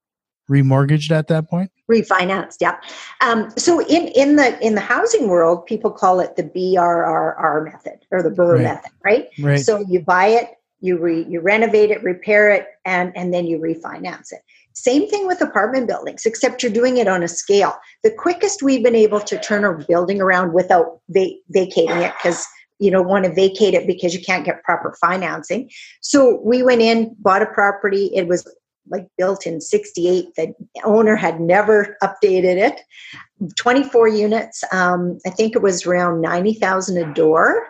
remortgaged 0.52 1.12
at 1.12 1.28
that 1.28 1.50
point 1.50 1.72
refinanced 1.90 2.58
yeah 2.60 2.78
um, 3.22 3.50
so 3.58 3.80
in 3.86 4.08
in 4.10 4.36
the 4.36 4.60
in 4.66 4.76
the 4.76 4.82
housing 4.82 5.28
world 5.30 5.66
people 5.66 5.90
call 5.90 6.20
it 6.20 6.36
the 6.36 6.44
brrr 6.44 7.64
method 7.64 8.00
or 8.12 8.22
the 8.22 8.30
BRRRR 8.30 8.54
right. 8.54 8.64
method 8.64 8.92
right 9.04 9.28
right 9.40 9.60
so 9.62 9.80
you 9.88 10.02
buy 10.02 10.28
it 10.28 10.58
you 10.82 10.98
re, 10.98 11.26
you 11.30 11.40
renovate 11.40 11.92
it, 11.92 12.04
repair 12.04 12.50
it, 12.50 12.66
and 12.86 13.16
and 13.16 13.34
then 13.34 13.46
you 13.46 13.60
refinance 13.60 14.32
it. 14.32 14.42
Same 14.74 15.08
thing 15.08 15.28
with 15.28 15.42
apartment 15.42 15.88
buildings, 15.88 16.26
except 16.26 16.64
you're 16.64 16.72
doing 16.72 16.98
it 16.98 17.08
on 17.08 17.24
a 17.24 17.28
scale. 17.28 17.78
The 18.04 18.12
quickest 18.12 18.64
we've 18.64 18.84
been 18.84 18.96
able 18.96 19.20
to 19.22 19.40
turn 19.40 19.64
a 19.64 19.86
building 19.86 20.20
around 20.20 20.54
without 20.54 21.00
va- 21.10 21.36
vacating 21.50 21.98
it 21.98 22.14
because 22.18 22.46
you 22.80 22.90
don't 22.90 23.08
want 23.08 23.26
to 23.26 23.34
vacate 23.34 23.76
it 23.76 23.86
because 23.86 24.16
you 24.16 24.22
can't 24.22 24.44
get 24.44 24.64
proper 24.64 24.98
financing. 25.00 25.70
So 26.02 26.42
we 26.44 26.64
went 26.64 26.82
in, 26.82 27.16
bought 27.20 27.44
a 27.44 27.46
property. 27.46 28.10
It 28.16 28.28
was 28.28 28.48
like 28.90 29.08
built 29.18 29.46
in 29.46 29.62
68. 29.62 30.36
The 30.36 30.54
owner 30.84 31.16
had 31.16 31.40
never 31.40 31.98
updated 32.04 32.58
it. 32.58 32.82
24 33.58 34.08
units. 34.08 34.64
Um, 34.72 35.20
I 35.26 35.30
think 35.30 35.56
it 35.56 35.62
was 35.62 35.86
around 35.86 36.22
90,000 36.22 36.98
a 36.98 37.14
door. 37.14 37.68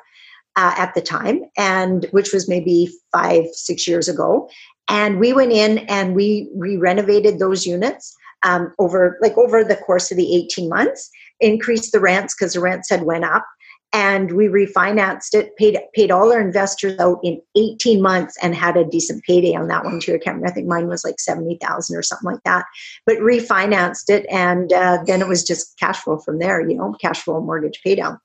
Uh, 0.58 0.74
at 0.76 0.94
the 0.96 1.02
time, 1.02 1.44
and 1.58 2.08
which 2.12 2.34
was 2.34 2.50
maybe 2.50 2.90
five, 3.14 3.46
six 3.54 3.88
years 3.88 4.10
ago. 4.10 4.50
And 4.90 5.18
we 5.18 5.32
went 5.32 5.54
in 5.54 5.78
and 5.88 6.14
we 6.14 6.50
re 6.54 6.76
renovated 6.76 7.40
those 7.40 7.66
units 7.66 8.14
um, 8.44 8.74
over 8.78 9.18
like 9.22 9.38
over 9.38 9.64
the 9.64 9.78
course 9.78 10.12
of 10.12 10.18
the 10.18 10.36
18 10.36 10.68
months, 10.68 11.10
increased 11.40 11.92
the 11.92 12.02
rents 12.02 12.36
because 12.36 12.54
the 12.54 12.60
rents 12.60 12.90
had 12.90 13.04
went 13.04 13.24
up 13.24 13.46
and 13.94 14.32
we 14.32 14.48
refinanced 14.48 15.34
it, 15.34 15.56
paid 15.58 15.78
paid 15.94 16.12
all 16.12 16.32
our 16.32 16.40
investors 16.40 16.98
out 17.00 17.20
in 17.24 17.42
18 17.58 18.02
months, 18.02 18.38
and 18.42 18.56
had 18.56 18.78
a 18.78 18.86
decent 18.86 19.24
payday 19.24 19.54
on 19.54 19.68
that 19.68 19.84
one 19.84 20.00
too. 20.00 20.14
I 20.14 20.18
can't 20.18 20.36
remember. 20.36 20.48
I 20.48 20.52
think 20.52 20.68
mine 20.68 20.88
was 20.88 21.04
like 21.04 21.20
70,000 21.20 21.98
or 21.98 22.02
something 22.02 22.32
like 22.32 22.44
that. 22.46 22.66
But 23.06 23.18
refinanced 23.18 24.10
it, 24.10 24.26
and 24.32 24.72
uh, 24.72 25.00
then 25.06 25.22
it 25.22 25.28
was 25.28 25.44
just 25.44 25.78
cash 25.78 26.00
flow 26.00 26.18
from 26.20 26.40
there. 26.40 26.62
You 26.68 26.78
know, 26.78 26.96
cash 27.02 27.22
flow 27.22 27.42
mortgage 27.42 27.82
paydown. 27.86 28.18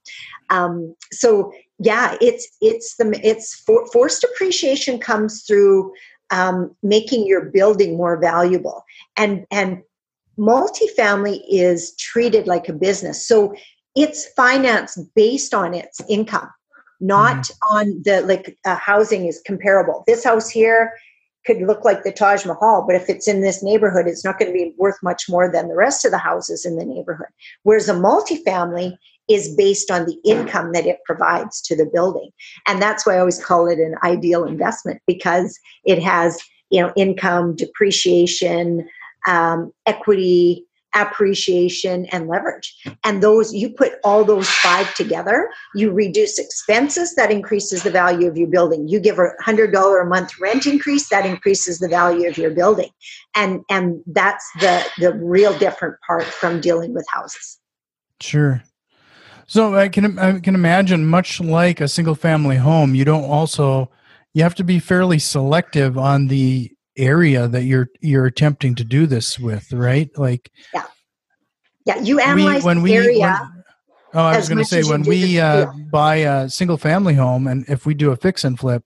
Um, 0.50 0.94
so 1.12 1.52
yeah, 1.78 2.16
it's 2.20 2.48
it's 2.60 2.96
the 2.96 3.20
it's 3.22 3.54
for, 3.54 3.86
forced 3.88 4.24
appreciation 4.24 4.98
comes 4.98 5.42
through 5.42 5.92
um, 6.30 6.74
making 6.82 7.26
your 7.26 7.46
building 7.46 7.96
more 7.96 8.20
valuable, 8.20 8.84
and 9.16 9.44
and 9.50 9.82
multifamily 10.38 11.40
is 11.48 11.94
treated 11.96 12.46
like 12.46 12.68
a 12.68 12.72
business. 12.72 13.26
So 13.26 13.54
it's 13.96 14.26
financed 14.36 14.98
based 15.14 15.54
on 15.54 15.74
its 15.74 16.00
income, 16.08 16.48
not 17.00 17.36
mm-hmm. 17.36 17.76
on 17.76 18.02
the 18.04 18.20
like 18.22 18.56
uh, 18.64 18.76
housing 18.76 19.26
is 19.26 19.42
comparable. 19.44 20.04
This 20.06 20.22
house 20.22 20.48
here 20.48 20.92
could 21.46 21.62
look 21.62 21.84
like 21.84 22.02
the 22.02 22.12
Taj 22.12 22.44
Mahal, 22.44 22.84
but 22.86 22.96
if 22.96 23.08
it's 23.08 23.28
in 23.28 23.40
this 23.40 23.62
neighborhood, 23.62 24.06
it's 24.06 24.24
not 24.24 24.38
going 24.38 24.52
to 24.52 24.58
be 24.58 24.74
worth 24.78 24.96
much 25.02 25.28
more 25.28 25.50
than 25.50 25.68
the 25.68 25.76
rest 25.76 26.04
of 26.04 26.10
the 26.10 26.18
houses 26.18 26.66
in 26.66 26.76
the 26.76 26.84
neighborhood. 26.84 27.28
Whereas 27.62 27.88
a 27.88 27.94
multifamily 27.94 28.96
is 29.28 29.54
based 29.56 29.90
on 29.90 30.06
the 30.06 30.18
income 30.24 30.72
that 30.72 30.86
it 30.86 30.98
provides 31.04 31.60
to 31.62 31.76
the 31.76 31.86
building. 31.86 32.30
And 32.66 32.82
that's 32.82 33.06
why 33.06 33.14
I 33.14 33.20
always 33.20 33.42
call 33.42 33.66
it 33.68 33.78
an 33.78 33.96
ideal 34.04 34.44
investment 34.44 35.00
because 35.06 35.58
it 35.84 36.02
has, 36.02 36.38
you 36.70 36.80
know, 36.82 36.92
income, 36.96 37.56
depreciation, 37.56 38.88
um, 39.26 39.72
equity, 39.86 40.64
appreciation 40.94 42.06
and 42.06 42.28
leverage. 42.28 42.74
And 43.04 43.22
those 43.22 43.52
you 43.52 43.70
put 43.70 43.94
all 44.04 44.24
those 44.24 44.48
five 44.48 44.94
together 44.94 45.50
you 45.74 45.90
reduce 45.90 46.38
expenses 46.38 47.14
that 47.16 47.30
increases 47.30 47.82
the 47.82 47.90
value 47.90 48.26
of 48.28 48.36
your 48.36 48.48
building. 48.48 48.88
You 48.88 49.00
give 49.00 49.18
a 49.18 49.30
hundred 49.40 49.72
dollar 49.72 50.00
a 50.00 50.06
month 50.06 50.38
rent 50.40 50.66
increase 50.66 51.08
that 51.10 51.26
increases 51.26 51.78
the 51.78 51.88
value 51.88 52.28
of 52.28 52.38
your 52.38 52.50
building. 52.50 52.90
And 53.34 53.60
and 53.70 54.02
that's 54.06 54.48
the 54.60 54.84
the 54.98 55.12
real 55.14 55.56
different 55.58 55.96
part 56.06 56.24
from 56.24 56.60
dealing 56.60 56.94
with 56.94 57.06
houses. 57.10 57.58
Sure. 58.20 58.62
So 59.46 59.76
i 59.76 59.88
can 59.88 60.18
i 60.18 60.40
can 60.40 60.54
imagine 60.54 61.06
much 61.06 61.40
like 61.40 61.80
a 61.80 61.88
single 61.88 62.16
family 62.16 62.56
home 62.56 62.94
you 62.94 63.04
don't 63.04 63.24
also 63.24 63.90
you 64.34 64.42
have 64.42 64.56
to 64.56 64.64
be 64.64 64.78
fairly 64.80 65.18
selective 65.18 65.96
on 65.96 66.26
the 66.26 66.75
area 66.96 67.48
that 67.48 67.64
you're 67.64 67.88
you're 68.00 68.26
attempting 68.26 68.74
to 68.76 68.84
do 68.84 69.06
this 69.06 69.38
with, 69.38 69.72
right? 69.72 70.10
Like 70.16 70.50
yeah, 70.74 70.84
yeah. 71.84 72.00
You 72.00 72.20
analyze 72.20 72.62
we, 72.62 72.66
when 72.66 72.82
we, 72.82 72.96
area. 72.96 73.38
When, 73.52 73.64
oh, 74.14 74.24
I 74.24 74.36
was 74.36 74.48
going 74.48 74.58
to 74.58 74.64
say 74.64 74.82
when 74.82 75.02
we 75.02 75.38
uh, 75.38 75.66
buy 75.90 76.16
a 76.16 76.48
single 76.48 76.78
family 76.78 77.14
home, 77.14 77.46
and 77.46 77.64
if 77.68 77.86
we 77.86 77.94
do 77.94 78.12
a 78.12 78.16
fix 78.16 78.44
and 78.44 78.58
flip, 78.58 78.82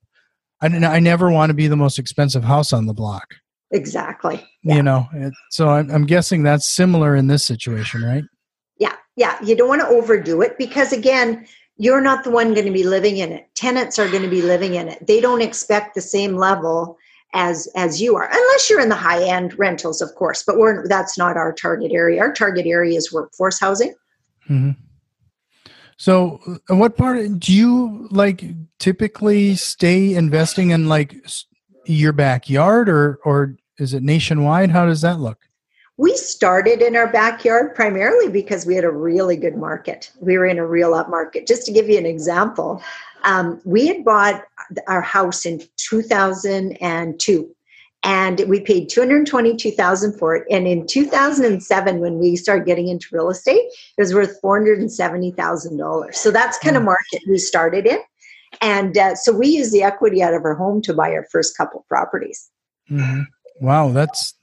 I, 0.60 0.66
I 0.66 0.98
never 1.00 1.30
want 1.30 1.50
to 1.50 1.54
be 1.54 1.68
the 1.68 1.76
most 1.76 1.98
expensive 1.98 2.44
house 2.44 2.72
on 2.72 2.86
the 2.86 2.94
block. 2.94 3.34
Exactly. 3.72 4.44
Yeah. 4.62 4.76
You 4.76 4.82
know, 4.82 5.08
it, 5.14 5.32
so 5.50 5.68
I'm, 5.68 5.90
I'm 5.90 6.06
guessing 6.06 6.42
that's 6.42 6.66
similar 6.66 7.14
in 7.14 7.28
this 7.28 7.44
situation, 7.44 8.02
right? 8.02 8.24
Yeah, 8.78 8.96
yeah. 9.16 9.40
You 9.42 9.56
don't 9.56 9.68
want 9.68 9.82
to 9.82 9.88
overdo 9.88 10.42
it 10.42 10.58
because 10.58 10.92
again, 10.92 11.46
you're 11.76 12.00
not 12.00 12.24
the 12.24 12.30
one 12.30 12.52
going 12.52 12.66
to 12.66 12.72
be 12.72 12.84
living 12.84 13.18
in 13.18 13.32
it. 13.32 13.48
Tenants 13.54 13.98
are 13.98 14.08
going 14.08 14.22
to 14.22 14.28
be 14.28 14.42
living 14.42 14.74
in 14.74 14.88
it. 14.88 15.06
They 15.06 15.20
don't 15.20 15.40
expect 15.40 15.94
the 15.94 16.00
same 16.00 16.36
level 16.36 16.98
as 17.32 17.68
as 17.76 18.00
you 18.00 18.16
are 18.16 18.28
unless 18.30 18.68
you're 18.68 18.80
in 18.80 18.88
the 18.88 18.94
high 18.94 19.22
end 19.22 19.56
rentals 19.58 20.00
of 20.00 20.12
course 20.16 20.42
but 20.42 20.58
we're 20.58 20.86
that's 20.88 21.16
not 21.16 21.36
our 21.36 21.52
target 21.52 21.92
area. 21.92 22.20
Our 22.20 22.32
target 22.32 22.66
area 22.66 22.96
is 22.96 23.12
workforce 23.12 23.60
housing. 23.60 23.94
Mm-hmm. 24.48 24.70
so 25.96 26.40
uh, 26.68 26.74
what 26.74 26.96
part 26.96 27.38
do 27.38 27.52
you 27.52 28.08
like 28.10 28.44
typically 28.80 29.54
stay 29.54 30.14
investing 30.14 30.70
in 30.70 30.88
like 30.88 31.14
your 31.86 32.12
backyard 32.12 32.88
or 32.88 33.20
or 33.24 33.56
is 33.78 33.94
it 33.94 34.02
nationwide? 34.02 34.70
How 34.70 34.86
does 34.86 35.02
that 35.02 35.20
look? 35.20 35.38
We 35.98 36.16
started 36.16 36.80
in 36.80 36.96
our 36.96 37.12
backyard 37.12 37.74
primarily 37.74 38.28
because 38.28 38.66
we 38.66 38.74
had 38.74 38.84
a 38.84 38.90
really 38.90 39.36
good 39.36 39.56
market. 39.56 40.10
We 40.18 40.38
were 40.38 40.46
in 40.46 40.58
a 40.58 40.66
real 40.66 40.94
up 40.94 41.10
market 41.10 41.46
just 41.46 41.66
to 41.66 41.72
give 41.72 41.88
you 41.88 41.98
an 41.98 42.06
example 42.06 42.82
um, 43.24 43.60
we 43.64 43.86
had 43.86 44.04
bought 44.04 44.44
our 44.86 45.02
house 45.02 45.46
in 45.46 45.60
2002 45.76 47.56
and 48.02 48.40
we 48.48 48.60
paid 48.60 48.88
222000 48.88 50.18
for 50.18 50.36
it. 50.36 50.46
And 50.50 50.66
in 50.66 50.86
2007 50.86 52.00
when 52.00 52.18
we 52.18 52.36
started 52.36 52.64
getting 52.66 52.88
into 52.88 53.08
real 53.12 53.30
estate 53.30 53.60
it 53.60 53.98
was 53.98 54.14
worth 54.14 54.40
$470000 54.42 56.14
so 56.14 56.30
that's 56.30 56.58
kind 56.58 56.76
of 56.76 56.82
hmm. 56.82 56.86
market 56.86 57.22
we 57.28 57.38
started 57.38 57.86
in. 57.86 57.98
And 58.60 58.98
uh, 58.98 59.14
so 59.14 59.32
we 59.32 59.48
used 59.48 59.72
the 59.72 59.82
equity 59.82 60.22
out 60.22 60.34
of 60.34 60.44
our 60.44 60.54
home 60.54 60.82
to 60.82 60.94
buy 60.94 61.12
our 61.12 61.26
first 61.30 61.56
couple 61.56 61.84
properties. 61.88 62.50
Mm-hmm. 62.90 63.20
wow 63.64 63.90
that's 63.92 64.34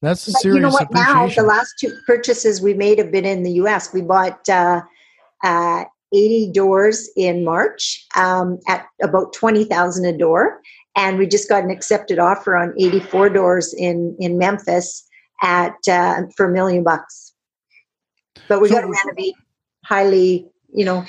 that's 0.00 0.26
a 0.26 0.32
serious 0.32 0.56
you 0.56 0.60
know 0.62 0.70
what? 0.70 0.90
Now 0.92 1.28
the 1.28 1.42
last 1.42 1.74
two 1.78 1.94
purchases 2.06 2.62
we 2.62 2.72
made 2.72 2.98
have 2.98 3.12
been 3.12 3.26
in 3.26 3.42
the 3.42 3.52
us 3.52 3.92
we 3.92 4.00
bought 4.00 4.48
uh, 4.48 4.80
uh, 5.44 5.84
80 6.12 6.52
doors 6.52 7.10
in 7.16 7.44
March 7.44 8.06
um, 8.16 8.58
at 8.68 8.86
about 9.02 9.32
20,000 9.32 10.04
a 10.04 10.16
door. 10.16 10.60
And 10.96 11.18
we 11.18 11.26
just 11.26 11.48
got 11.48 11.64
an 11.64 11.70
accepted 11.70 12.18
offer 12.18 12.56
on 12.56 12.74
84 12.78 13.30
doors 13.30 13.74
in, 13.74 14.16
in 14.18 14.38
Memphis 14.38 15.04
at 15.42 15.74
uh, 15.88 16.22
for 16.36 16.46
a 16.46 16.52
million 16.52 16.84
bucks. 16.84 17.32
But 18.48 18.60
we 18.60 18.68
got 18.68 18.82
to 18.82 18.88
renovate 19.04 19.34
highly, 19.84 20.46
you 20.74 20.84
know, 20.84 21.04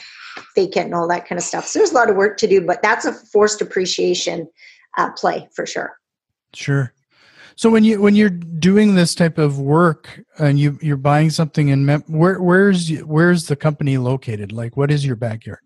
vacant 0.55 0.85
and 0.85 0.95
all 0.95 1.07
that 1.07 1.27
kind 1.27 1.37
of 1.37 1.43
stuff. 1.43 1.67
So 1.67 1.79
there's 1.79 1.91
a 1.91 1.95
lot 1.95 2.09
of 2.09 2.15
work 2.15 2.37
to 2.37 2.47
do, 2.47 2.65
but 2.65 2.81
that's 2.81 3.05
a 3.05 3.13
forced 3.13 3.61
appreciation 3.61 4.47
uh, 4.97 5.11
play 5.11 5.47
for 5.53 5.65
sure. 5.65 5.97
Sure. 6.53 6.93
So 7.55 7.69
when 7.69 7.83
you 7.83 8.01
when 8.01 8.15
you're 8.15 8.29
doing 8.29 8.95
this 8.95 9.15
type 9.15 9.37
of 9.37 9.59
work 9.59 10.21
and 10.39 10.59
you 10.59 10.77
you're 10.81 10.97
buying 10.97 11.29
something 11.29 11.69
in 11.69 11.85
Mem- 11.85 12.03
where 12.07 12.41
where's 12.41 12.89
where's 13.01 13.47
the 13.47 13.55
company 13.55 13.97
located? 13.97 14.51
Like 14.51 14.75
what 14.77 14.91
is 14.91 15.05
your 15.05 15.15
backyard? 15.15 15.59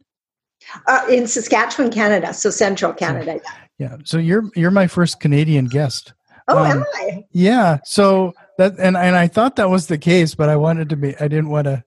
Uh, 0.87 1.05
in 1.09 1.27
Saskatchewan, 1.27 1.91
Canada, 1.91 2.33
so 2.33 2.49
central 2.49 2.93
Canada. 2.93 3.39
Yeah. 3.79 3.97
So 4.03 4.17
you're 4.17 4.49
you're 4.55 4.71
my 4.71 4.87
first 4.87 5.19
Canadian 5.19 5.65
guest. 5.65 6.13
Oh, 6.47 6.57
um, 6.57 6.65
am 6.65 6.85
I? 6.95 7.25
Yeah. 7.31 7.79
So 7.85 8.33
that 8.57 8.77
and 8.79 8.97
and 8.97 9.15
I 9.15 9.27
thought 9.27 9.55
that 9.57 9.69
was 9.69 9.87
the 9.87 9.97
case, 9.97 10.35
but 10.35 10.49
I 10.49 10.55
wanted 10.55 10.89
to 10.89 10.97
be 10.97 11.15
I 11.17 11.27
didn't 11.27 11.49
want 11.49 11.65
to 11.65 11.83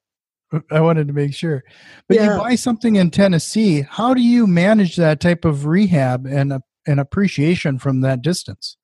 I 0.70 0.80
wanted 0.80 1.06
to 1.08 1.12
make 1.12 1.34
sure. 1.34 1.62
But 2.08 2.16
yeah. 2.16 2.34
you 2.34 2.40
buy 2.40 2.54
something 2.54 2.96
in 2.96 3.10
Tennessee, 3.10 3.82
how 3.82 4.14
do 4.14 4.22
you 4.22 4.46
manage 4.46 4.96
that 4.96 5.20
type 5.20 5.44
of 5.44 5.66
rehab 5.66 6.26
and 6.26 6.60
and 6.86 7.00
appreciation 7.00 7.78
from 7.78 8.00
that 8.00 8.22
distance? 8.22 8.76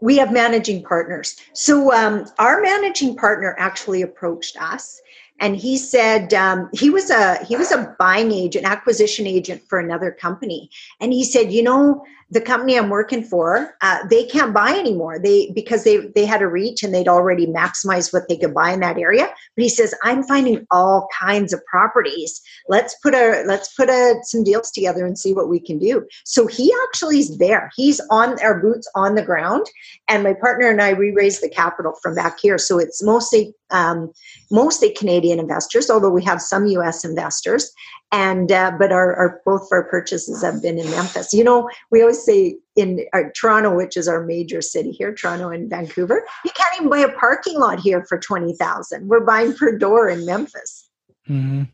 We 0.00 0.16
have 0.18 0.32
managing 0.32 0.82
partners. 0.82 1.36
So 1.52 1.92
um, 1.92 2.26
our 2.38 2.60
managing 2.60 3.16
partner 3.16 3.54
actually 3.58 4.02
approached 4.02 4.60
us 4.60 5.00
and 5.40 5.56
he 5.56 5.76
said 5.76 6.32
um, 6.34 6.68
he 6.72 6.90
was 6.90 7.10
a 7.10 7.44
he 7.44 7.56
was 7.56 7.72
a 7.72 7.94
buying 7.98 8.32
agent 8.32 8.66
acquisition 8.66 9.26
agent 9.26 9.62
for 9.68 9.78
another 9.78 10.10
company 10.10 10.70
and 11.00 11.12
he 11.12 11.24
said 11.24 11.52
you 11.52 11.62
know 11.62 12.04
the 12.30 12.40
company 12.40 12.78
i'm 12.78 12.90
working 12.90 13.22
for 13.22 13.74
uh, 13.80 13.98
they 14.08 14.24
can't 14.24 14.54
buy 14.54 14.70
anymore. 14.70 15.18
They 15.18 15.50
because 15.54 15.84
they 15.84 15.98
they 16.14 16.24
had 16.24 16.42
a 16.42 16.48
reach 16.48 16.82
and 16.82 16.94
they'd 16.94 17.08
already 17.08 17.46
maximized 17.46 18.12
what 18.12 18.28
they 18.28 18.36
could 18.36 18.54
buy 18.54 18.72
in 18.72 18.80
that 18.80 18.98
area. 18.98 19.28
But 19.56 19.62
he 19.62 19.68
says 19.68 19.94
i'm 20.02 20.22
finding 20.22 20.66
all 20.70 21.08
kinds 21.20 21.52
of 21.52 21.64
properties. 21.66 22.40
Let's 22.68 22.96
put 23.02 23.14
a 23.14 23.44
let's 23.46 23.72
put 23.74 23.88
a 23.88 24.16
some 24.22 24.44
deals 24.44 24.70
together 24.70 25.06
and 25.06 25.18
see 25.18 25.32
what 25.32 25.48
we 25.48 25.60
can 25.60 25.78
do. 25.78 26.06
So 26.24 26.46
he 26.46 26.72
actually 26.84 27.18
is 27.18 27.38
there. 27.38 27.70
He's 27.76 28.00
on 28.10 28.40
our 28.42 28.60
boots 28.60 28.90
on 28.94 29.14
the 29.14 29.22
ground. 29.24 29.66
And 30.08 30.22
my 30.22 30.34
partner 30.34 30.70
and 30.70 30.80
i 30.80 30.92
we 30.92 31.10
raised 31.10 31.42
the 31.42 31.48
capital 31.48 31.94
from 32.02 32.14
back 32.14 32.38
here. 32.40 32.58
So 32.58 32.78
it's 32.78 33.02
mostly 33.02 33.54
um, 33.70 34.12
mostly 34.50 34.90
Canadian 34.92 35.40
investors, 35.40 35.90
although 35.90 36.10
we 36.10 36.24
have 36.24 36.40
some 36.40 36.66
US 36.66 37.04
investors. 37.04 37.70
And 38.14 38.52
uh, 38.52 38.70
but 38.78 38.92
our, 38.92 39.12
our 39.16 39.40
both 39.44 39.62
of 39.62 39.68
our 39.72 39.82
purchases 39.82 40.40
have 40.40 40.62
been 40.62 40.78
in 40.78 40.88
Memphis. 40.92 41.32
You 41.32 41.42
know, 41.42 41.68
we 41.90 42.00
always 42.00 42.24
say 42.24 42.56
in 42.76 43.04
our, 43.12 43.32
Toronto, 43.32 43.74
which 43.74 43.96
is 43.96 44.06
our 44.06 44.24
major 44.24 44.62
city 44.62 44.92
here, 44.92 45.12
Toronto 45.12 45.50
and 45.50 45.68
Vancouver, 45.68 46.24
you 46.44 46.52
can't 46.52 46.74
even 46.76 46.88
buy 46.88 47.00
a 47.00 47.12
parking 47.18 47.58
lot 47.58 47.80
here 47.80 48.04
for 48.04 48.16
twenty 48.16 48.54
thousand. 48.54 49.08
We're 49.08 49.24
buying 49.24 49.52
per 49.52 49.76
door 49.76 50.08
in 50.08 50.24
Memphis. 50.24 50.88
Mm-hmm. 51.28 51.64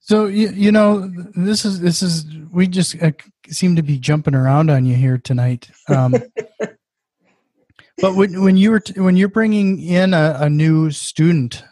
So 0.00 0.26
you, 0.26 0.48
you 0.48 0.72
know 0.72 1.08
this 1.36 1.64
is 1.64 1.80
this 1.80 2.02
is 2.02 2.26
we 2.52 2.66
just 2.66 3.00
uh, 3.00 3.12
seem 3.46 3.76
to 3.76 3.82
be 3.82 3.96
jumping 3.96 4.34
around 4.34 4.70
on 4.70 4.86
you 4.86 4.96
here 4.96 5.18
tonight. 5.18 5.70
Um, 5.86 6.14
but 7.98 8.16
when 8.16 8.42
when 8.42 8.56
you 8.56 8.72
were 8.72 8.80
t- 8.80 9.00
when 9.00 9.16
you're 9.16 9.28
bringing 9.28 9.80
in 9.80 10.14
a, 10.14 10.36
a 10.40 10.50
new 10.50 10.90
student, 10.90 11.62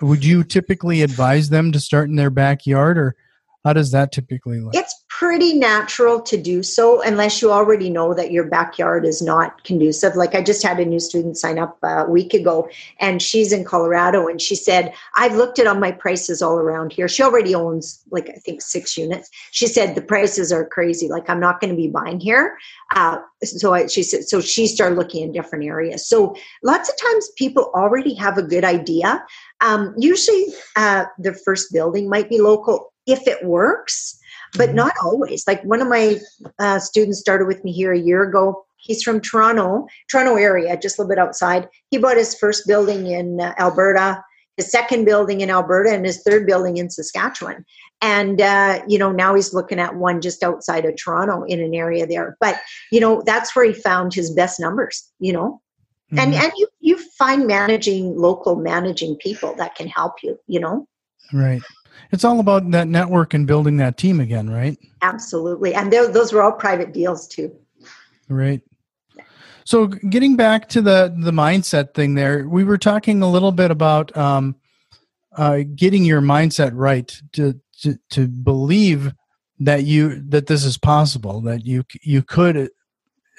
would 0.00 0.24
you 0.24 0.44
typically 0.44 1.02
advise 1.02 1.48
them 1.48 1.72
to 1.72 1.80
start 1.80 2.08
in 2.08 2.16
their 2.16 2.30
backyard, 2.30 2.98
or 2.98 3.16
how 3.64 3.72
does 3.72 3.90
that 3.92 4.12
typically 4.12 4.60
look? 4.60 4.74
It's 4.74 5.04
pretty 5.18 5.54
natural 5.54 6.20
to 6.20 6.36
do 6.36 6.62
so 6.62 7.00
unless 7.00 7.40
you 7.40 7.50
already 7.50 7.88
know 7.88 8.12
that 8.12 8.30
your 8.30 8.44
backyard 8.44 9.06
is 9.06 9.22
not 9.22 9.64
conducive. 9.64 10.14
Like 10.14 10.34
I 10.34 10.42
just 10.42 10.62
had 10.62 10.78
a 10.78 10.84
new 10.84 11.00
student 11.00 11.38
sign 11.38 11.58
up 11.58 11.78
a 11.82 12.04
week 12.04 12.34
ago 12.34 12.68
and 13.00 13.22
she's 13.22 13.50
in 13.50 13.64
Colorado 13.64 14.28
and 14.28 14.42
she 14.42 14.54
said, 14.54 14.92
I've 15.14 15.34
looked 15.34 15.58
at 15.58 15.66
all 15.66 15.74
my 15.74 15.90
prices 15.90 16.42
all 16.42 16.58
around 16.58 16.92
here. 16.92 17.08
She 17.08 17.22
already 17.22 17.54
owns 17.54 18.02
like 18.10 18.28
I 18.28 18.34
think 18.34 18.60
six 18.60 18.96
units. 18.96 19.30
She 19.52 19.66
said 19.66 19.94
the 19.94 20.02
prices 20.02 20.52
are 20.52 20.66
crazy. 20.66 21.08
Like 21.08 21.30
I'm 21.30 21.40
not 21.40 21.60
going 21.60 21.70
to 21.70 21.76
be 21.76 21.88
buying 21.88 22.20
here. 22.20 22.58
Uh, 22.94 23.18
so 23.42 23.72
I, 23.72 23.86
she 23.86 24.02
said, 24.02 24.28
so 24.28 24.40
she 24.40 24.66
started 24.66 24.96
looking 24.96 25.22
in 25.22 25.32
different 25.32 25.64
areas. 25.64 26.06
So 26.06 26.36
lots 26.62 26.90
of 26.90 26.96
times 26.96 27.30
people 27.36 27.70
already 27.74 28.14
have 28.14 28.36
a 28.36 28.42
good 28.42 28.64
idea. 28.64 29.24
Um, 29.60 29.94
usually 29.98 30.46
uh, 30.76 31.04
the 31.18 31.32
first 31.32 31.72
building 31.72 32.08
might 32.08 32.28
be 32.28 32.40
local 32.40 32.92
if 33.06 33.26
it 33.26 33.44
works 33.44 34.18
but 34.56 34.68
mm-hmm. 34.68 34.76
not 34.76 34.94
always. 35.02 35.46
Like 35.46 35.62
one 35.64 35.80
of 35.80 35.88
my 35.88 36.18
uh, 36.58 36.78
students 36.78 37.20
started 37.20 37.46
with 37.46 37.64
me 37.64 37.72
here 37.72 37.92
a 37.92 37.98
year 37.98 38.22
ago. 38.22 38.64
He's 38.76 39.02
from 39.02 39.20
Toronto, 39.20 39.86
Toronto 40.10 40.36
area, 40.36 40.78
just 40.80 40.98
a 40.98 41.02
little 41.02 41.08
bit 41.14 41.18
outside. 41.18 41.68
He 41.90 41.98
bought 41.98 42.16
his 42.16 42.34
first 42.34 42.66
building 42.66 43.06
in 43.06 43.40
uh, 43.40 43.52
Alberta, 43.58 44.22
his 44.56 44.70
second 44.70 45.04
building 45.04 45.40
in 45.40 45.50
Alberta, 45.50 45.90
and 45.90 46.06
his 46.06 46.22
third 46.22 46.46
building 46.46 46.76
in 46.76 46.88
Saskatchewan. 46.88 47.64
And 48.00 48.40
uh, 48.40 48.82
you 48.86 48.98
know 48.98 49.10
now 49.10 49.34
he's 49.34 49.54
looking 49.54 49.80
at 49.80 49.96
one 49.96 50.20
just 50.20 50.42
outside 50.42 50.84
of 50.84 50.94
Toronto 50.96 51.42
in 51.44 51.60
an 51.60 51.74
area 51.74 52.06
there. 52.06 52.36
But 52.40 52.60
you 52.92 53.00
know 53.00 53.22
that's 53.24 53.56
where 53.56 53.64
he 53.64 53.72
found 53.72 54.14
his 54.14 54.30
best 54.30 54.60
numbers. 54.60 55.10
You 55.18 55.32
know, 55.32 55.60
mm-hmm. 56.12 56.18
and 56.18 56.34
and 56.34 56.52
you 56.56 56.68
you 56.80 56.98
find 57.18 57.46
managing 57.46 58.16
local 58.16 58.56
managing 58.56 59.16
people 59.16 59.54
that 59.56 59.74
can 59.74 59.88
help 59.88 60.22
you. 60.22 60.38
You 60.46 60.60
know, 60.60 60.88
right 61.32 61.62
it's 62.12 62.24
all 62.24 62.40
about 62.40 62.70
that 62.70 62.88
network 62.88 63.34
and 63.34 63.46
building 63.46 63.76
that 63.78 63.96
team 63.96 64.20
again, 64.20 64.48
right? 64.48 64.78
Absolutely. 65.02 65.74
And 65.74 65.92
those 65.92 66.32
were 66.32 66.42
all 66.42 66.52
private 66.52 66.92
deals 66.92 67.26
too. 67.26 67.54
Right. 68.28 68.62
So 69.64 69.86
getting 69.86 70.36
back 70.36 70.68
to 70.70 70.80
the 70.80 71.14
the 71.18 71.32
mindset 71.32 71.94
thing 71.94 72.14
there, 72.14 72.48
we 72.48 72.64
were 72.64 72.78
talking 72.78 73.22
a 73.22 73.30
little 73.30 73.52
bit 73.52 73.70
about 73.70 74.16
um, 74.16 74.56
uh, 75.36 75.60
getting 75.74 76.04
your 76.04 76.20
mindset 76.20 76.70
right 76.74 77.12
to, 77.32 77.60
to 77.80 77.98
to 78.10 78.28
believe 78.28 79.12
that 79.58 79.84
you 79.84 80.22
that 80.28 80.46
this 80.46 80.64
is 80.64 80.78
possible, 80.78 81.40
that 81.42 81.66
you 81.66 81.84
you 82.02 82.22
could 82.22 82.70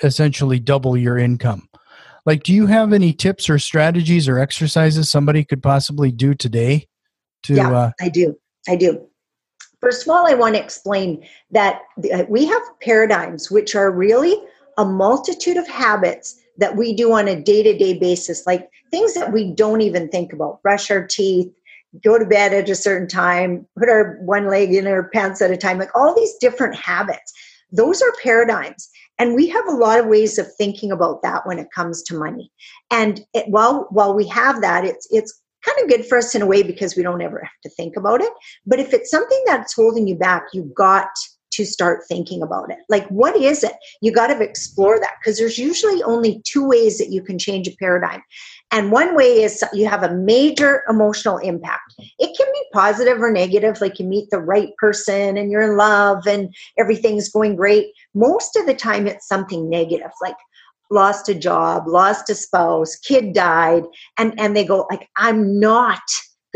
essentially 0.04 0.60
double 0.60 0.98
your 0.98 1.18
income. 1.18 1.70
Like, 2.28 2.44
do 2.44 2.54
you 2.54 2.68
have 2.68 2.92
any 2.92 3.14
tips 3.14 3.50
or 3.50 3.58
strategies 3.58 4.28
or 4.28 4.38
exercises 4.38 5.10
somebody 5.10 5.46
could 5.46 5.64
possibly 5.64 6.12
do 6.12 6.34
today? 6.34 6.90
To 7.44 7.54
yeah, 7.54 7.72
uh, 7.72 7.92
I 8.02 8.10
do. 8.10 8.38
I 8.68 8.76
do. 8.76 9.08
First 9.80 10.06
of 10.06 10.10
all, 10.10 10.28
I 10.28 10.34
want 10.34 10.56
to 10.56 10.62
explain 10.62 11.26
that 11.52 11.84
uh, 12.14 12.26
we 12.28 12.46
have 12.46 12.62
paradigms 12.82 13.50
which 13.50 13.76
are 13.76 13.92
really 13.92 14.36
a 14.78 14.84
multitude 14.84 15.56
of 15.56 15.70
habits 15.70 16.36
that 16.58 16.76
we 16.76 16.94
do 16.94 17.14
on 17.14 17.30
a 17.30 17.42
day 17.42 17.64
to 17.64 17.78
day 17.78 17.98
basis, 17.98 18.46
like 18.46 18.70
things 18.92 19.14
that 19.14 19.32
we 19.32 19.54
don't 19.54 19.80
even 19.80 20.10
think 20.10 20.34
about 20.34 20.62
brush 20.62 20.92
our 20.92 21.08
teeth, 21.08 21.50
go 22.04 22.20
to 22.20 22.26
bed 22.26 22.54
at 22.54 22.68
a 22.68 22.76
certain 22.76 23.08
time, 23.08 23.66
put 23.80 23.88
our 23.88 24.18
one 24.20 24.48
leg 24.48 24.74
in 24.74 24.86
our 24.86 25.08
pants 25.14 25.42
at 25.42 25.52
a 25.52 25.56
time, 25.56 25.78
like 25.78 25.96
all 25.96 26.14
these 26.14 26.36
different 26.42 26.76
habits. 26.76 27.32
Those 27.72 28.02
are 28.02 28.14
paradigms. 28.22 28.90
And 29.20 29.36
we 29.36 29.48
have 29.50 29.68
a 29.68 29.72
lot 29.72 30.00
of 30.00 30.08
ways 30.08 30.38
of 30.38 30.48
thinking 30.56 30.92
about 30.92 31.22
that 31.24 31.46
when 31.46 31.60
it 31.60 31.72
comes 31.74 32.04
to 32.04 32.18
money. 32.18 32.52
And 32.92 33.22
it, 33.34 33.50
while 33.50 33.88
while 33.90 34.14
we 34.14 34.28
have 34.28 34.62
that, 34.62 34.86
it's 34.86 35.08
it's 35.12 35.42
kind 35.66 35.78
of 35.82 35.90
good 35.90 36.06
for 36.06 36.18
us 36.18 36.36
in 36.36 36.42
a 36.42 36.46
way 36.46 36.64
because 36.64 36.96
we 36.96 37.04
don't 37.04 37.22
ever 37.22 37.40
have 37.40 37.62
to 37.64 37.70
think 37.70 37.98
about 37.98 38.22
it. 38.22 38.32
But 38.66 38.80
if 38.80 38.94
it's 38.94 39.12
something 39.12 39.42
that's 39.46 39.74
holding 39.74 40.08
you 40.08 40.16
back, 40.16 40.44
you've 40.54 40.74
got 40.74 41.10
to 41.58 41.66
start 41.66 42.04
thinking 42.08 42.42
about 42.42 42.72
it. 42.72 42.80
Like, 42.90 43.08
what 43.10 43.36
is 43.36 43.64
it? 43.64 43.74
You 44.02 44.12
got 44.12 44.28
to 44.28 44.40
explore 44.42 45.00
that 45.00 45.16
because 45.20 45.38
there's 45.38 45.58
usually 45.58 46.02
only 46.04 46.42
two 46.46 46.68
ways 46.68 46.98
that 46.98 47.12
you 47.12 47.22
can 47.22 47.38
change 47.38 47.68
a 47.68 47.76
paradigm. 47.78 48.22
And 48.72 48.92
one 48.92 49.16
way 49.16 49.44
is 49.44 49.64
you 49.74 49.88
have 49.88 50.04
a 50.04 50.14
major 50.14 50.84
emotional 50.90 51.38
impact. 51.38 51.96
It 52.20 52.38
can 52.38 52.48
be 52.54 52.66
positive 52.74 53.22
or 53.22 53.32
negative, 53.32 53.80
like 53.82 53.98
you 53.98 54.06
meet 54.06 54.30
the 54.30 54.40
right 54.40 54.70
person 54.78 55.38
and 55.38 55.52
you're 55.52 55.62
in 55.62 55.78
love 55.78 56.28
and 56.28 56.54
everything's 56.78 57.30
going 57.30 57.56
great. 57.56 57.88
Most 58.14 58.56
of 58.56 58.66
the 58.66 58.74
time, 58.74 59.08
it's 59.08 59.28
something 59.28 59.70
negative, 59.70 60.12
like 60.22 60.36
lost 60.92 61.30
a 61.30 61.36
job, 61.36 61.88
lost 61.88 62.30
a 62.30 62.36
spouse, 62.36 62.96
kid 62.98 63.34
died, 63.34 63.84
and 64.18 64.38
and 64.40 64.56
they 64.56 64.66
go 64.66 64.86
like, 64.90 65.08
I'm 65.18 65.60
not 65.60 66.02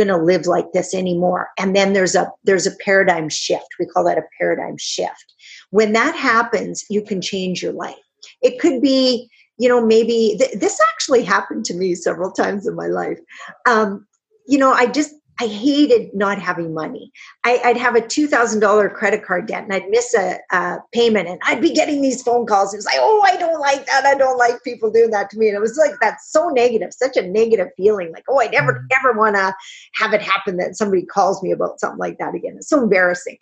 going 0.03 0.19
to 0.19 0.23
live 0.23 0.45
like 0.45 0.71
this 0.71 0.93
anymore. 0.93 1.49
And 1.57 1.75
then 1.75 1.93
there's 1.93 2.15
a 2.15 2.31
there's 2.43 2.67
a 2.67 2.75
paradigm 2.83 3.29
shift. 3.29 3.67
We 3.79 3.85
call 3.85 4.03
that 4.05 4.17
a 4.17 4.23
paradigm 4.39 4.77
shift. 4.77 5.33
When 5.69 5.93
that 5.93 6.15
happens, 6.15 6.85
you 6.89 7.01
can 7.01 7.21
change 7.21 7.61
your 7.61 7.73
life. 7.73 7.95
It 8.41 8.59
could 8.59 8.81
be, 8.81 9.29
you 9.57 9.69
know, 9.69 9.85
maybe 9.85 10.35
th- 10.39 10.59
this 10.59 10.79
actually 10.93 11.23
happened 11.23 11.65
to 11.65 11.75
me 11.75 11.95
several 11.95 12.31
times 12.31 12.67
in 12.67 12.75
my 12.75 12.87
life. 12.87 13.19
Um, 13.67 14.07
you 14.47 14.57
know, 14.57 14.73
I 14.73 14.87
just 14.87 15.13
I 15.41 15.47
hated 15.47 16.13
not 16.13 16.37
having 16.37 16.71
money. 16.71 17.11
I, 17.43 17.59
would 17.65 17.77
have 17.77 17.95
a 17.95 18.07
two 18.07 18.27
thousand 18.27 18.59
dollar 18.59 18.87
credit 18.89 19.25
card 19.25 19.47
debt, 19.47 19.63
and 19.63 19.73
I'd 19.73 19.89
miss 19.89 20.13
a, 20.13 20.37
a, 20.51 20.77
payment, 20.93 21.27
and 21.27 21.41
I'd 21.43 21.61
be 21.61 21.73
getting 21.73 21.99
these 22.03 22.21
phone 22.21 22.45
calls. 22.45 22.75
It 22.75 22.77
was 22.77 22.85
like, 22.85 22.99
"Oh, 22.99 23.23
I 23.25 23.37
don't 23.37 23.59
like 23.59 23.87
that. 23.87 24.05
I 24.05 24.13
don't 24.13 24.37
like 24.37 24.63
people 24.63 24.91
doing 24.91 25.09
that 25.09 25.31
to 25.31 25.39
me." 25.39 25.47
And 25.47 25.57
it 25.57 25.59
was 25.59 25.77
like 25.77 25.95
that's 25.99 26.31
so 26.31 26.49
negative, 26.49 26.93
such 26.93 27.17
a 27.17 27.27
negative 27.27 27.69
feeling. 27.75 28.11
Like, 28.11 28.25
oh, 28.29 28.39
I 28.39 28.49
never, 28.49 28.73
mm-hmm. 28.73 28.85
never 28.91 29.17
want 29.17 29.35
to 29.35 29.51
have 29.95 30.13
it 30.13 30.21
happen 30.21 30.57
that 30.57 30.75
somebody 30.75 31.07
calls 31.07 31.41
me 31.41 31.51
about 31.51 31.79
something 31.79 31.97
like 31.97 32.19
that 32.19 32.35
again. 32.35 32.57
It's 32.57 32.69
so 32.69 32.83
embarrassing. 32.83 33.37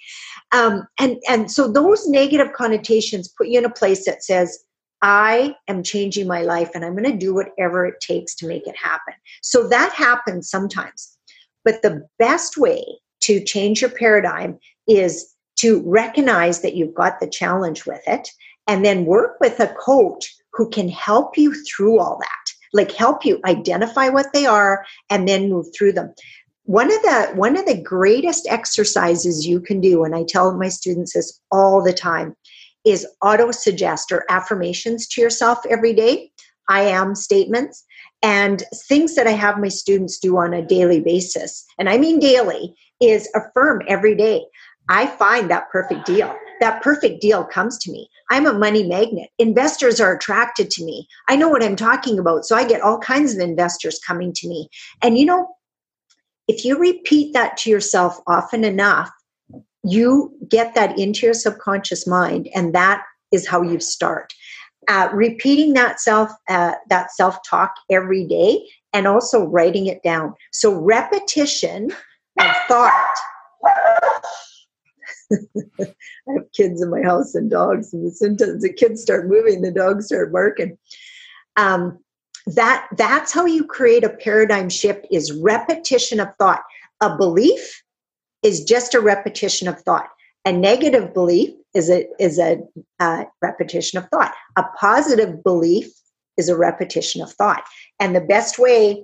Um, 0.54 0.88
and 1.02 1.18
and 1.28 1.52
so 1.52 1.70
those 1.70 2.08
negative 2.08 2.54
connotations 2.54 3.28
put 3.28 3.50
you 3.50 3.60
in 3.60 3.66
a 3.66 3.70
place 3.70 4.06
that 4.06 4.24
says, 4.24 4.58
I 5.02 5.56
am 5.68 5.84
changing 5.84 6.28
my 6.28 6.44
life 6.44 6.72
and 6.76 6.86
I'm 6.86 6.96
going 6.96 7.12
to 7.12 7.18
do 7.18 7.34
whatever 7.34 7.86
it 7.86 8.00
takes 8.00 8.36
to 8.36 8.48
make 8.48 8.68
it 8.68 8.76
happen. 8.78 9.16
So 9.42 9.68
that 9.68 9.92
happens 9.92 10.50
sometimes. 10.50 11.18
But 11.64 11.82
the 11.82 12.08
best 12.18 12.58
way 12.58 12.84
to 13.22 13.44
change 13.44 13.82
your 13.82 13.90
paradigm 13.90 14.58
is 14.88 15.34
to 15.58 15.84
recognize 15.86 16.62
that 16.62 16.76
you've 16.76 16.94
got 16.94 17.20
the 17.20 17.28
challenge 17.28 17.86
with 17.86 18.02
it 18.08 18.30
and 18.68 18.86
then 18.86 19.06
work 19.06 19.38
with 19.42 19.60
a 19.60 19.76
coach 19.80 20.34
who 20.54 20.70
can 20.70 20.90
help 20.90 21.38
you 21.38 21.54
through 21.66 22.00
all 22.00 22.18
that 22.20 22.50
like 22.74 22.92
help 22.92 23.26
you 23.26 23.40
identify 23.46 24.10
what 24.10 24.32
they 24.34 24.46
are 24.46 24.86
and 25.10 25.28
then 25.28 25.50
move 25.50 25.68
through 25.76 25.94
them. 25.94 26.14
One 26.64 26.92
of 26.94 27.02
the 27.02 27.32
one 27.36 27.58
of 27.58 27.66
the 27.66 27.82
greatest 27.82 28.48
exercises 28.48 29.48
you 29.48 29.60
can 29.60 29.82
do 29.82 30.04
and 30.04 30.16
i 30.16 30.24
tell 30.24 30.56
my 30.56 30.70
students 30.70 31.14
this 31.14 31.40
all 31.52 31.84
the 31.84 31.94
time 31.94 32.36
is 32.86 33.08
auto 33.22 33.52
suggest 33.52 34.12
or 34.12 34.26
affirmations 34.30 35.08
to 35.08 35.22
yourself 35.22 35.60
every 35.70 35.94
day. 35.94 36.32
I 36.70 36.82
am 36.82 37.16
statements 37.16 37.84
and 38.22 38.64
things 38.88 39.16
that 39.16 39.28
I 39.28 39.32
have 39.32 39.60
my 39.60 39.70
students 39.70 40.20
do 40.20 40.38
on 40.38 40.54
a 40.54 40.66
daily 40.66 41.00
basis, 41.00 41.66
and 41.78 41.90
I 41.90 41.98
mean 41.98 42.20
daily, 42.20 42.76
is 43.00 43.30
affirm 43.36 43.82
every 43.88 44.16
day. 44.16 44.44
I 44.90 45.08
find 45.08 45.50
that 45.50 45.70
perfect 45.72 46.06
deal. 46.06 46.36
That 46.60 46.82
perfect 46.82 47.22
deal 47.22 47.46
comes 47.46 47.78
to 47.80 47.92
me. 47.92 48.10
I'm 48.32 48.46
a 48.46 48.54
money 48.54 48.84
magnet. 48.84 49.30
Investors 49.38 50.02
are 50.02 50.14
attracted 50.14 50.70
to 50.72 50.84
me. 50.84 51.08
I 51.30 51.36
know 51.36 51.48
what 51.48 51.64
I'm 51.64 51.76
talking 51.76 52.20
about. 52.20 52.46
So 52.46 52.56
I 52.56 52.68
get 52.68 52.82
all 52.82 53.00
kinds 53.00 53.34
of 53.34 53.40
investors 53.40 54.00
coming 54.06 54.34
to 54.34 54.48
me. 54.48 54.68
And 55.02 55.18
you 55.18 55.26
know, 55.26 55.56
if 56.48 56.66
you 56.66 56.78
repeat 56.78 57.34
that 57.34 57.58
to 57.58 57.70
yourself 57.70 58.20
often 58.28 58.64
enough, 58.64 59.10
you 59.84 60.36
get 60.50 60.76
that 60.76 60.98
into 61.00 61.26
your 61.28 61.34
subconscious 61.34 62.06
mind, 62.06 62.50
and 62.54 62.74
that 62.74 63.04
is 63.32 63.48
how 63.48 63.62
you 63.62 63.80
start 63.80 64.34
uh, 64.90 65.08
repeating 65.14 65.74
that 65.74 66.02
self 66.02 66.32
uh, 66.50 66.74
that 66.90 67.12
self 67.12 67.38
talk 67.48 67.74
every 67.90 68.26
day 68.26 68.68
and 68.92 69.08
also 69.08 69.46
writing 69.46 69.86
it 69.86 70.04
down. 70.04 70.34
So 70.52 70.74
repetition 70.74 71.92
of 72.40 72.56
thought. 72.68 73.16
I 75.80 76.34
have 76.34 76.52
kids 76.54 76.82
in 76.82 76.90
my 76.90 77.04
house 77.04 77.36
and 77.36 77.52
dogs 77.52 77.94
and 77.94 78.12
sometimes 78.12 78.64
the 78.64 78.74
kids 78.74 79.02
start 79.02 79.28
moving 79.28 79.62
the 79.62 79.72
dogs 79.72 80.08
start 80.08 80.34
barking. 80.34 80.78
Um, 81.56 82.00
that 82.48 82.88
that's 82.98 83.32
how 83.32 83.46
you 83.46 83.66
create 83.66 84.04
a 84.04 84.10
paradigm 84.10 84.70
shift 84.70 85.06
is 85.12 85.32
repetition 85.32 86.20
of 86.20 86.30
thought. 86.40 86.64
A 87.02 87.16
belief 87.16 87.84
is 88.42 88.64
just 88.64 88.96
a 88.96 89.00
repetition 89.00 89.68
of 89.68 89.80
thought. 89.82 90.10
A 90.46 90.52
negative 90.52 91.14
belief 91.14 91.54
is 91.74 91.90
a 91.90 92.06
is 92.20 92.40
a 92.40 92.60
uh, 93.00 93.26
repetition 93.42 94.00
of 94.00 94.08
thought. 94.10 94.34
A 94.56 94.64
positive 94.80 95.44
belief 95.44 95.88
is 96.38 96.50
a 96.50 96.58
repetition 96.58 97.22
of 97.22 97.32
thought. 97.34 97.64
And 98.00 98.16
the 98.16 98.22
best 98.22 98.58
way 98.58 99.04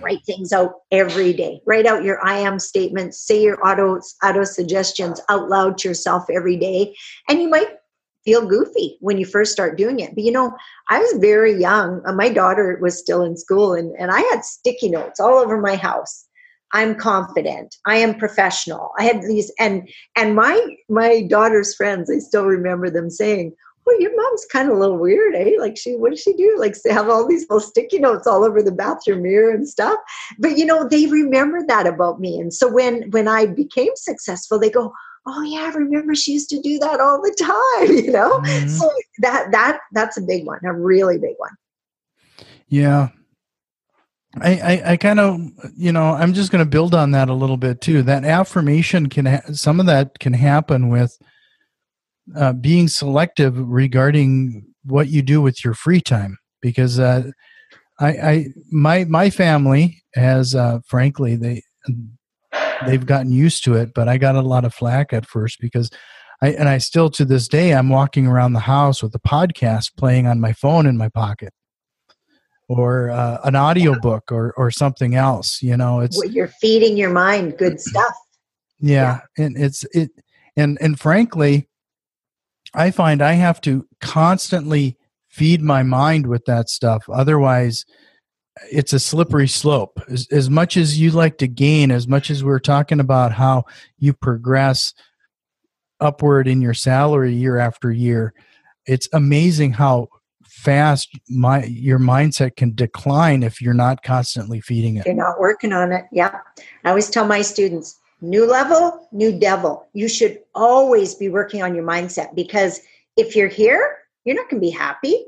write 0.00 0.24
things 0.26 0.52
out 0.52 0.74
every 0.90 1.32
day 1.32 1.60
write 1.66 1.86
out 1.86 2.04
your 2.04 2.22
i 2.22 2.34
am 2.34 2.58
statements 2.58 3.26
say 3.26 3.42
your 3.42 3.66
auto 3.66 3.98
auto 4.22 4.44
suggestions 4.44 5.20
out 5.30 5.48
loud 5.48 5.78
to 5.78 5.88
yourself 5.88 6.24
every 6.30 6.56
day 6.56 6.94
and 7.30 7.40
you 7.40 7.48
might 7.48 7.68
feel 8.24 8.46
goofy 8.46 8.98
when 9.00 9.16
you 9.16 9.24
first 9.24 9.52
start 9.52 9.78
doing 9.78 10.00
it 10.00 10.14
but 10.14 10.22
you 10.22 10.30
know 10.30 10.54
i 10.90 10.98
was 10.98 11.14
very 11.18 11.58
young 11.58 12.02
my 12.14 12.28
daughter 12.28 12.78
was 12.82 12.98
still 12.98 13.22
in 13.22 13.36
school 13.36 13.72
and, 13.72 13.94
and 13.98 14.10
i 14.10 14.20
had 14.30 14.44
sticky 14.44 14.90
notes 14.90 15.18
all 15.18 15.38
over 15.38 15.58
my 15.58 15.76
house 15.76 16.26
i'm 16.74 16.94
confident 16.94 17.76
i 17.86 17.96
am 17.96 18.14
professional 18.18 18.90
i 18.98 19.04
had 19.04 19.22
these 19.22 19.50
and 19.58 19.88
and 20.16 20.36
my 20.36 20.60
my 20.88 21.22
daughter's 21.22 21.74
friends 21.74 22.10
i 22.10 22.18
still 22.18 22.44
remember 22.44 22.90
them 22.90 23.08
saying 23.08 23.52
well, 23.86 24.00
your 24.00 24.16
mom's 24.16 24.46
kind 24.46 24.70
of 24.70 24.76
a 24.76 24.80
little 24.80 24.98
weird, 24.98 25.34
eh? 25.34 25.56
Like 25.58 25.76
she, 25.76 25.94
what 25.96 26.10
does 26.10 26.20
she 26.20 26.32
do? 26.32 26.56
Like 26.58 26.74
they 26.82 26.92
have 26.92 27.08
all 27.08 27.26
these 27.26 27.42
little 27.42 27.60
sticky 27.60 27.98
notes 27.98 28.26
all 28.26 28.44
over 28.44 28.62
the 28.62 28.72
bathroom 28.72 29.22
mirror 29.22 29.50
and 29.50 29.68
stuff. 29.68 29.98
But 30.38 30.56
you 30.56 30.64
know, 30.64 30.88
they 30.88 31.06
remember 31.06 31.64
that 31.66 31.86
about 31.86 32.20
me. 32.20 32.38
And 32.38 32.52
so 32.52 32.72
when 32.72 33.10
when 33.10 33.28
I 33.28 33.46
became 33.46 33.92
successful, 33.94 34.58
they 34.58 34.70
go, 34.70 34.92
oh 35.26 35.42
yeah, 35.42 35.70
I 35.70 35.76
remember 35.76 36.14
she 36.14 36.32
used 36.32 36.48
to 36.50 36.60
do 36.60 36.78
that 36.78 37.00
all 37.00 37.20
the 37.20 37.34
time. 37.38 37.94
You 38.04 38.12
know, 38.12 38.40
mm-hmm. 38.40 38.68
so 38.68 38.90
that 39.18 39.50
that 39.52 39.80
that's 39.92 40.16
a 40.16 40.22
big 40.22 40.46
one, 40.46 40.60
a 40.64 40.72
really 40.72 41.18
big 41.18 41.34
one. 41.38 41.52
Yeah. 42.68 43.08
I, 44.40 44.54
I, 44.54 44.92
I 44.92 44.96
kind 44.96 45.20
of, 45.20 45.40
you 45.76 45.92
know, 45.92 46.12
I'm 46.14 46.34
just 46.34 46.50
going 46.50 46.64
to 46.64 46.68
build 46.68 46.94
on 46.94 47.12
that 47.12 47.28
a 47.28 47.34
little 47.34 47.56
bit 47.56 47.80
too. 47.80 48.02
That 48.02 48.24
affirmation 48.24 49.08
can, 49.08 49.26
ha- 49.26 49.52
some 49.52 49.80
of 49.80 49.86
that 49.86 50.18
can 50.18 50.32
happen 50.32 50.88
with, 50.88 51.16
uh, 52.36 52.52
being 52.52 52.88
selective 52.88 53.56
regarding 53.56 54.64
what 54.84 55.08
you 55.08 55.22
do 55.22 55.42
with 55.42 55.64
your 55.64 55.74
free 55.74 56.00
time 56.00 56.38
because 56.62 56.98
uh, 56.98 57.30
I, 58.00 58.08
I 58.08 58.46
my 58.70 59.04
my 59.04 59.30
family 59.30 60.02
has 60.14 60.54
uh, 60.54 60.80
frankly 60.86 61.36
they 61.36 61.62
they've 62.86 63.04
gotten 63.04 63.32
used 63.32 63.64
to 63.64 63.74
it 63.74 63.90
but 63.94 64.08
I 64.08 64.18
got 64.18 64.36
a 64.36 64.42
lot 64.42 64.64
of 64.64 64.74
flack 64.74 65.12
at 65.12 65.26
first 65.26 65.58
because 65.60 65.90
I 66.42 66.52
and 66.52 66.68
I 66.68 66.78
still 66.78 67.10
to 67.10 67.24
this 67.24 67.48
day 67.48 67.72
I'm 67.74 67.88
walking 67.88 68.26
around 68.26 68.52
the 68.52 68.60
house 68.60 69.02
with 69.02 69.14
a 69.14 69.20
podcast 69.20 69.96
playing 69.96 70.26
on 70.26 70.40
my 70.40 70.52
phone 70.52 70.86
in 70.86 70.96
my 70.96 71.08
pocket 71.08 71.52
or 72.68 73.10
uh, 73.10 73.38
an 73.44 73.56
audiobook 73.56 74.32
or 74.32 74.52
or 74.56 74.70
something 74.70 75.14
else 75.14 75.62
you 75.62 75.76
know 75.76 76.00
it's 76.00 76.20
you're 76.32 76.48
feeding 76.48 76.96
your 76.96 77.10
mind 77.10 77.56
good 77.58 77.80
stuff 77.80 78.14
yeah, 78.80 79.20
yeah. 79.38 79.44
and 79.44 79.56
it's 79.56 79.84
it 79.92 80.10
and 80.56 80.78
and 80.80 80.98
frankly 80.98 81.68
I 82.74 82.90
find 82.90 83.22
I 83.22 83.32
have 83.34 83.60
to 83.62 83.86
constantly 84.00 84.98
feed 85.28 85.62
my 85.62 85.82
mind 85.82 86.26
with 86.26 86.44
that 86.46 86.68
stuff. 86.68 87.08
Otherwise, 87.08 87.84
it's 88.70 88.92
a 88.92 89.00
slippery 89.00 89.48
slope. 89.48 90.00
As, 90.08 90.28
as 90.30 90.50
much 90.50 90.76
as 90.76 90.98
you 90.98 91.10
like 91.10 91.38
to 91.38 91.48
gain, 91.48 91.90
as 91.90 92.06
much 92.06 92.30
as 92.30 92.44
we're 92.44 92.58
talking 92.58 93.00
about 93.00 93.32
how 93.32 93.64
you 93.98 94.12
progress 94.12 94.92
upward 96.00 96.46
in 96.48 96.60
your 96.60 96.74
salary 96.74 97.34
year 97.34 97.58
after 97.58 97.90
year, 97.90 98.34
it's 98.86 99.08
amazing 99.12 99.72
how 99.72 100.08
fast 100.64 101.10
my 101.28 101.64
your 101.64 101.98
mindset 101.98 102.56
can 102.56 102.74
decline 102.74 103.42
if 103.42 103.60
you're 103.60 103.74
not 103.74 104.02
constantly 104.02 104.60
feeding 104.60 104.96
it. 104.96 105.06
You're 105.06 105.14
not 105.14 105.38
working 105.38 105.72
on 105.72 105.92
it. 105.92 106.06
Yeah. 106.10 106.38
I 106.84 106.88
always 106.88 107.10
tell 107.10 107.26
my 107.26 107.42
students, 107.42 108.00
New 108.24 108.46
level, 108.46 109.06
new 109.12 109.38
devil. 109.38 109.86
You 109.92 110.08
should 110.08 110.40
always 110.54 111.14
be 111.14 111.28
working 111.28 111.62
on 111.62 111.74
your 111.74 111.84
mindset 111.84 112.34
because 112.34 112.80
if 113.18 113.36
you're 113.36 113.48
here, 113.48 113.98
you're 114.24 114.34
not 114.34 114.48
going 114.48 114.62
to 114.62 114.66
be 114.66 114.70
happy. 114.70 115.26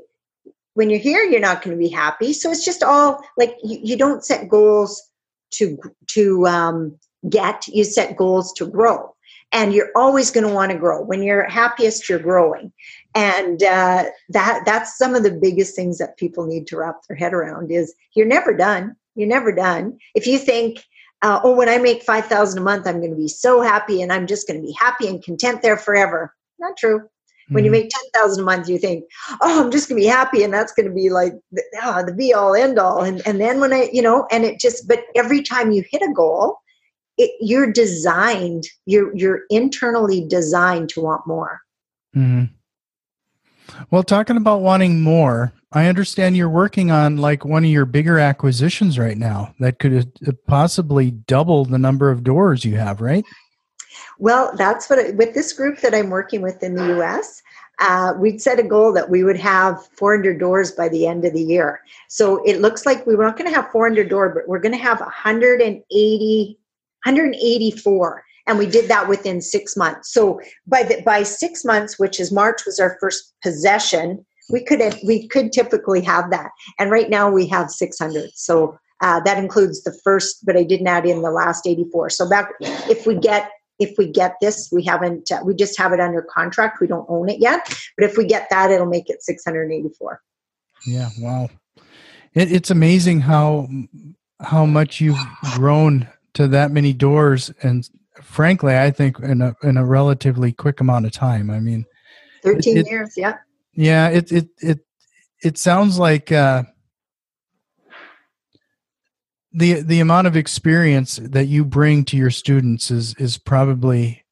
When 0.73 0.89
you're 0.89 0.99
here, 0.99 1.23
you're 1.23 1.39
not 1.39 1.61
going 1.61 1.77
to 1.77 1.79
be 1.79 1.89
happy. 1.89 2.33
So 2.33 2.49
it's 2.49 2.65
just 2.65 2.81
all 2.81 3.21
like 3.37 3.55
you, 3.63 3.79
you 3.83 3.97
don't 3.97 4.25
set 4.25 4.49
goals 4.49 5.11
to 5.51 5.77
to 6.07 6.47
um, 6.47 6.97
get. 7.29 7.67
You 7.67 7.83
set 7.83 8.17
goals 8.17 8.51
to 8.53 8.65
grow, 8.65 9.13
and 9.51 9.75
you're 9.75 9.91
always 9.95 10.31
going 10.31 10.47
to 10.47 10.53
want 10.53 10.71
to 10.71 10.77
grow. 10.79 11.03
When 11.03 11.21
you're 11.21 11.47
happiest, 11.47 12.09
you're 12.09 12.17
growing, 12.17 12.71
and 13.17 13.63
uh, 13.63 14.05
that 14.29 14.61
that's 14.63 14.95
some 14.95 15.15
of 15.15 15.23
the 15.23 15.31
biggest 15.31 15.75
things 15.75 15.97
that 15.97 16.17
people 16.17 16.45
need 16.45 16.67
to 16.67 16.77
wrap 16.77 16.97
their 17.07 17.17
head 17.17 17.33
around. 17.33 17.71
Is 17.71 17.95
you're 18.15 18.27
never 18.27 18.55
done. 18.55 18.95
You're 19.15 19.27
never 19.27 19.51
done. 19.51 19.97
If 20.13 20.27
you 20.27 20.37
think 20.37 20.85
uh, 21.23 21.39
oh, 21.43 21.55
when 21.55 21.67
I 21.67 21.79
make 21.79 22.03
5000 22.03 22.59
a 22.59 22.61
month, 22.61 22.85
I'm 22.85 22.99
going 22.99 23.09
to 23.09 23.17
be 23.17 23.27
so 23.27 23.61
happy 23.61 24.03
and 24.03 24.13
I'm 24.13 24.27
just 24.27 24.47
going 24.47 24.61
to 24.61 24.65
be 24.65 24.73
happy 24.79 25.07
and 25.07 25.23
content 25.23 25.63
there 25.63 25.77
forever. 25.77 26.35
Not 26.59 26.77
true. 26.77 27.09
When 27.49 27.63
mm-hmm. 27.63 27.65
you 27.65 27.71
make 27.71 27.89
10,000 28.13 28.43
a 28.43 28.45
month, 28.45 28.69
you 28.69 28.77
think, 28.77 29.05
oh, 29.41 29.65
I'm 29.65 29.71
just 29.71 29.89
going 29.89 29.99
to 29.99 30.05
be 30.05 30.09
happy 30.09 30.43
and 30.43 30.53
that's 30.53 30.73
going 30.73 30.87
to 30.87 30.93
be 30.93 31.09
like 31.09 31.33
the, 31.51 31.63
ah, 31.81 32.03
the 32.03 32.13
be 32.13 32.35
all 32.35 32.53
end 32.53 32.77
all. 32.77 33.01
And, 33.01 33.25
and 33.25 33.41
then 33.41 33.59
when 33.59 33.73
I, 33.73 33.89
you 33.91 34.01
know, 34.01 34.27
and 34.29 34.43
it 34.43 34.59
just, 34.59 34.87
but 34.87 35.05
every 35.15 35.41
time 35.41 35.71
you 35.71 35.83
hit 35.89 36.03
a 36.03 36.13
goal, 36.13 36.59
it, 37.17 37.31
you're 37.39 37.71
designed, 37.71 38.65
you're, 38.85 39.15
you're 39.15 39.41
internally 39.49 40.23
designed 40.27 40.89
to 40.89 41.01
want 41.01 41.25
more. 41.25 41.61
Mm-hmm. 42.15 42.53
Well, 43.91 44.03
talking 44.03 44.37
about 44.37 44.61
wanting 44.61 45.01
more, 45.01 45.53
I 45.71 45.87
understand 45.87 46.37
you're 46.37 46.49
working 46.49 46.91
on 46.91 47.17
like 47.17 47.45
one 47.45 47.63
of 47.63 47.69
your 47.69 47.85
bigger 47.85 48.19
acquisitions 48.19 48.97
right 48.97 49.17
now 49.17 49.53
that 49.59 49.79
could 49.79 50.11
uh, 50.27 50.31
possibly 50.47 51.11
double 51.11 51.65
the 51.65 51.77
number 51.77 52.09
of 52.09 52.23
doors 52.23 52.63
you 52.63 52.75
have, 52.77 53.01
right? 53.01 53.25
Well, 54.19 54.53
that's 54.55 54.89
what 54.89 55.15
with 55.15 55.33
this 55.33 55.53
group 55.53 55.79
that 55.81 55.93
I'm 55.93 56.09
working 56.09 56.41
with 56.41 56.63
in 56.63 56.75
the 56.75 56.99
US. 56.99 57.41
Uh, 57.79 58.13
we'd 58.17 58.41
set 58.41 58.59
a 58.59 58.63
goal 58.63 58.91
that 58.93 59.09
we 59.09 59.23
would 59.23 59.37
have 59.37 59.85
400 59.93 60.39
doors 60.39 60.71
by 60.71 60.89
the 60.89 61.05
end 61.05 61.25
of 61.25 61.33
the 61.33 61.43
year. 61.43 61.81
So 62.07 62.43
it 62.43 62.59
looks 62.59 62.87
like 62.87 63.05
we 63.05 63.15
were 63.15 63.25
not 63.25 63.37
going 63.37 63.49
to 63.49 63.55
have 63.55 63.69
400 63.71 64.09
doors, 64.09 64.31
but 64.33 64.47
we're 64.47 64.59
going 64.59 64.73
to 64.73 64.81
have 64.81 64.99
180, 64.99 66.59
184 67.03 68.23
and 68.47 68.57
we 68.57 68.65
did 68.65 68.89
that 68.89 69.07
within 69.07 69.41
six 69.41 69.75
months. 69.75 70.11
So 70.11 70.39
by 70.65 70.83
the, 70.83 71.01
by 71.03 71.23
six 71.23 71.65
months, 71.65 71.99
which 71.99 72.19
is 72.19 72.31
March 72.31 72.65
was 72.65 72.79
our 72.79 72.97
first 72.99 73.33
possession, 73.43 74.25
we 74.49 74.63
could 74.63 74.81
we 75.05 75.27
could 75.27 75.51
typically 75.51 76.01
have 76.01 76.31
that, 76.31 76.51
and 76.79 76.89
right 76.89 77.09
now 77.09 77.29
we 77.29 77.47
have 77.47 77.69
600. 77.69 78.29
So 78.33 78.77
uh, 79.01 79.19
that 79.21 79.37
includes 79.37 79.83
the 79.83 79.97
first, 80.03 80.45
but 80.45 80.55
I 80.55 80.63
didn't 80.63 80.87
add 80.87 81.05
in 81.05 81.21
the 81.21 81.31
last 81.31 81.67
84. 81.67 82.09
So 82.11 82.29
if 82.61 83.05
we 83.05 83.15
get 83.15 83.51
if 83.79 83.95
we 83.97 84.07
get 84.07 84.35
this, 84.41 84.69
we 84.71 84.83
haven't 84.83 85.31
uh, 85.31 85.41
we 85.43 85.53
just 85.53 85.77
have 85.77 85.91
it 85.91 85.99
under 85.99 86.21
contract. 86.21 86.79
We 86.79 86.87
don't 86.87 87.05
own 87.09 87.29
it 87.29 87.39
yet, 87.39 87.67
but 87.97 88.09
if 88.09 88.17
we 88.17 88.25
get 88.25 88.49
that, 88.49 88.71
it'll 88.71 88.87
make 88.87 89.09
it 89.09 89.21
684. 89.21 90.21
Yeah, 90.85 91.09
wow. 91.19 91.49
It, 92.33 92.51
it's 92.51 92.71
amazing 92.71 93.21
how 93.21 93.67
how 94.41 94.65
much 94.65 95.01
you've 95.01 95.19
grown 95.55 96.07
to 96.35 96.47
that 96.47 96.71
many 96.71 96.93
doors 96.93 97.51
and 97.63 97.89
frankly, 98.21 98.77
I 98.77 98.91
think 98.91 99.19
in 99.19 99.41
a 99.41 99.55
in 99.63 99.77
a 99.77 99.85
relatively 99.85 100.51
quick 100.51 100.79
amount 100.79 101.05
of 101.05 101.11
time. 101.11 101.49
I 101.49 101.59
mean, 101.59 101.85
thirteen 102.43 102.77
it, 102.77 102.87
years, 102.87 103.13
yeah. 103.17 103.37
Yeah, 103.73 104.09
it 104.09 104.31
it 104.31 104.47
it 104.59 104.79
it 105.43 105.57
sounds 105.57 105.99
like 105.99 106.31
uh, 106.31 106.63
the 109.53 109.81
the 109.81 109.99
amount 109.99 110.27
of 110.27 110.35
experience 110.35 111.17
that 111.17 111.45
you 111.45 111.63
bring 111.63 112.03
to 112.05 112.17
your 112.17 112.31
students 112.31 112.91
is 112.91 113.13
is 113.15 113.37
probably 113.37 114.23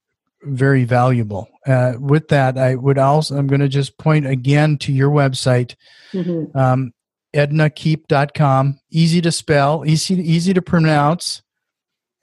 very 0.43 0.83
valuable. 0.83 1.47
Uh, 1.65 1.93
with 1.99 2.27
that, 2.29 2.57
I 2.57 2.75
would 2.75 2.97
also 2.97 3.37
I'm 3.37 3.47
going 3.47 3.61
to 3.61 3.67
just 3.67 3.97
point 3.97 4.27
again 4.27 4.77
to 4.79 4.91
your 4.91 5.09
website. 5.09 5.75
Mm-hmm. 6.13 6.57
Um, 6.57 6.91
ednakeep.com 7.35 8.79
easy 8.91 9.19
to 9.19 9.29
spell 9.29 9.83
easy 9.85 10.15
easy 10.15 10.53
to 10.53 10.61
pronounce 10.61 11.41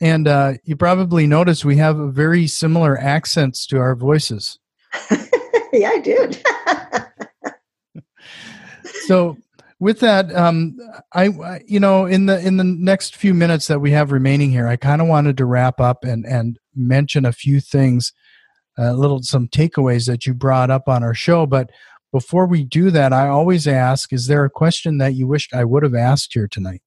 and 0.03 0.27
uh, 0.27 0.55
you 0.65 0.75
probably 0.75 1.29
noticed 1.29 1.65
we 1.65 1.77
have 1.77 1.97
very 2.13 2.49
similar 2.49 2.99
accents 2.99 3.65
to 3.67 3.79
our 3.79 3.95
voices. 3.95 4.59
yeah, 5.73 5.91
I 5.91 6.01
did. 6.01 6.45
so, 9.07 9.39
with 9.79 10.01
that, 10.01 10.35
um, 10.35 10.77
I, 11.15 11.61
you 11.67 11.79
know, 11.79 12.07
in 12.07 12.27
the 12.27 12.45
in 12.45 12.57
the 12.57 12.65
next 12.65 13.15
few 13.15 13.33
minutes 13.33 13.69
that 13.69 13.81
we 13.81 13.93
have 13.93 14.11
remaining 14.11 14.51
here, 14.51 14.67
I 14.67 14.75
kind 14.75 15.01
of 15.01 15.07
wanted 15.07 15.37
to 15.37 15.47
wrap 15.47 15.81
up 15.81 16.03
and 16.03 16.27
and 16.27 16.59
mention 16.75 17.25
a 17.25 17.33
few 17.33 17.61
things, 17.61 18.13
a 18.77 18.89
uh, 18.89 18.93
little 18.95 19.23
some 19.23 19.47
takeaways 19.47 20.09
that 20.09 20.27
you 20.27 20.35
brought 20.35 20.71
up 20.71 20.89
on 20.89 21.05
our 21.05 21.15
show. 21.15 21.47
But 21.47 21.71
before 22.11 22.47
we 22.47 22.65
do 22.65 22.91
that, 22.91 23.13
I 23.13 23.29
always 23.29 23.69
ask: 23.69 24.13
Is 24.13 24.27
there 24.27 24.45
a 24.45 24.51
question 24.51 24.99
that 24.99 25.15
you 25.15 25.29
wished 25.29 25.55
I 25.55 25.65
would 25.65 25.85
have 25.85 25.95
asked 25.95 26.35
here 26.35 26.49
tonight? 26.49 26.83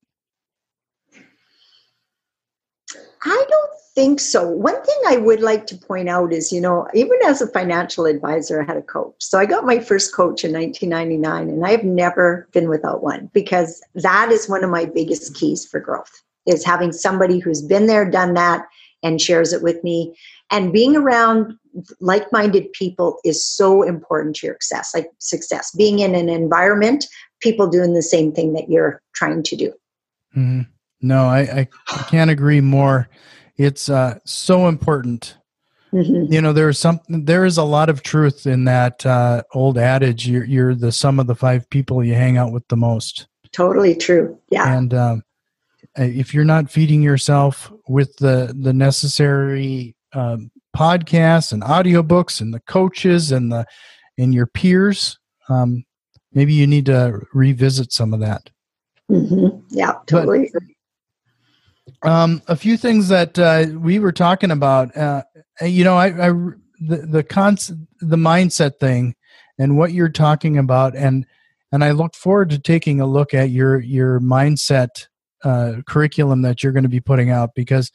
I 3.26 3.46
don't 3.50 3.72
think 3.96 4.20
so. 4.20 4.48
One 4.48 4.82
thing 4.84 4.98
I 5.08 5.18
would 5.18 5.40
like 5.40 5.66
to 5.68 5.78
point 5.78 6.10
out 6.10 6.34
is, 6.34 6.52
you 6.52 6.60
know, 6.60 6.88
even 6.94 7.18
as 7.26 7.42
a 7.42 7.48
financial 7.48 8.06
advisor, 8.06 8.62
I 8.62 8.66
had 8.66 8.78
a 8.78 8.82
coach. 8.82 9.16
So 9.20 9.40
I 9.40 9.46
got 9.46 9.66
my 9.66 9.80
first 9.80 10.14
coach 10.14 10.44
in 10.44 10.52
1999, 10.52 11.50
and 11.50 11.66
I 11.66 11.72
have 11.72 11.86
never 11.86 12.48
been 12.52 12.70
without 12.70 13.02
one 13.02 13.30
because 13.34 13.82
that 13.96 14.32
is 14.32 14.50
one 14.50 14.64
of 14.64 14.70
my 14.70 14.86
biggest 14.86 15.34
keys 15.36 15.66
for 15.66 15.80
growth 15.80 16.12
is 16.46 16.64
having 16.64 16.92
somebody 16.92 17.40
who's 17.40 17.62
been 17.62 17.88
there, 17.88 18.10
done 18.10 18.34
that, 18.36 18.68
and 19.02 19.22
shares 19.22 19.54
it 19.54 19.64
with 19.64 19.84
me. 19.84 20.16
And 20.52 20.72
being 20.72 20.96
around 20.96 21.58
like-minded 22.00 22.72
people 22.74 23.18
is 23.24 23.44
so 23.44 23.82
important 23.82 24.36
to 24.38 24.48
your 24.48 24.56
success. 24.56 24.92
Like 24.94 25.10
success, 25.20 25.72
being 25.76 26.00
in 26.00 26.14
an 26.16 26.30
environment, 26.30 27.06
people 27.42 27.68
doing 27.68 27.94
the 27.94 28.04
same 28.04 28.32
thing 28.32 28.54
that 28.54 28.70
you're 28.70 29.02
trying 29.14 29.42
to 29.44 29.56
do. 29.56 29.74
Mm-hmm. 30.36 30.62
No, 31.02 31.26
I, 31.26 31.68
I 31.88 32.04
can't 32.10 32.32
agree 32.32 32.62
more. 32.62 33.10
It's 33.58 33.90
uh, 33.90 34.20
so 34.26 34.68
important. 34.68 35.38
Mm-hmm. 35.94 36.34
You 36.34 36.42
know, 36.42 36.52
there's 36.52 36.78
some, 36.78 37.00
there 37.08 37.46
is 37.46 37.58
a 37.58 37.64
lot 37.64 37.90
of 37.90 38.04
truth 38.04 38.46
in 38.46 38.66
that 38.66 39.06
uh, 39.06 39.44
old 39.54 39.78
adage. 39.78 40.28
You're, 40.28 40.46
you're 40.46 40.76
the 40.76 40.92
sum 40.92 41.20
of 41.20 41.28
the 41.28 41.36
five 41.36 41.70
people 41.70 42.04
you 42.04 42.16
hang 42.16 42.38
out 42.38 42.52
with 42.52 42.68
the 42.68 42.78
most. 42.78 43.28
Totally 43.54 43.96
true. 43.96 44.38
Yeah. 44.50 44.76
And 44.76 44.94
um, 44.94 45.24
if 45.96 46.34
you're 46.34 46.44
not 46.44 46.70
feeding 46.70 47.02
yourself 47.02 47.72
with 47.88 48.14
the 48.18 48.54
the 48.60 48.74
necessary 48.74 49.96
um, 50.12 50.52
podcasts 50.76 51.54
and 51.54 51.64
audiobooks 51.64 52.42
and 52.42 52.54
the 52.54 52.60
coaches 52.62 53.32
and 53.32 53.50
the 53.50 53.66
and 54.18 54.34
your 54.34 54.48
peers, 54.48 55.18
um, 55.48 55.86
maybe 56.34 56.54
you 56.54 56.68
need 56.68 56.88
to 56.88 57.22
revisit 57.34 57.94
some 57.94 58.14
of 58.14 58.20
that. 58.20 58.50
Mm-hmm. 59.10 59.60
Yeah, 59.70 59.94
totally. 60.06 60.50
But, 60.52 60.64
um, 62.04 62.42
a 62.48 62.56
few 62.56 62.78
things 62.78 63.08
that 63.10 63.38
uh, 63.38 63.66
we 63.78 64.00
were 64.00 64.12
talking 64.12 64.52
about. 64.52 64.96
Uh, 64.96 65.24
you 65.62 65.84
know, 65.84 65.96
I, 65.96 66.08
I 66.08 66.30
the 66.80 67.08
the 67.08 67.24
concept, 67.24 67.80
the 68.00 68.18
mindset 68.18 68.80
thing, 68.80 69.16
and 69.58 69.78
what 69.78 69.92
you're 69.92 70.10
talking 70.10 70.58
about, 70.58 70.96
and 70.96 71.26
and 71.72 71.84
I 71.84 71.92
look 71.92 72.16
forward 72.16 72.50
to 72.52 72.60
taking 72.60 73.02
a 73.02 73.06
look 73.06 73.34
at 73.34 73.50
your 73.50 73.80
your 73.80 74.20
mindset 74.20 75.08
uh, 75.44 75.82
curriculum 75.88 76.42
that 76.42 76.64
you're 76.64 76.74
going 76.74 76.84
to 76.84 76.90
be 76.90 77.02
putting 77.02 77.30
out 77.30 77.56
because 77.56 77.92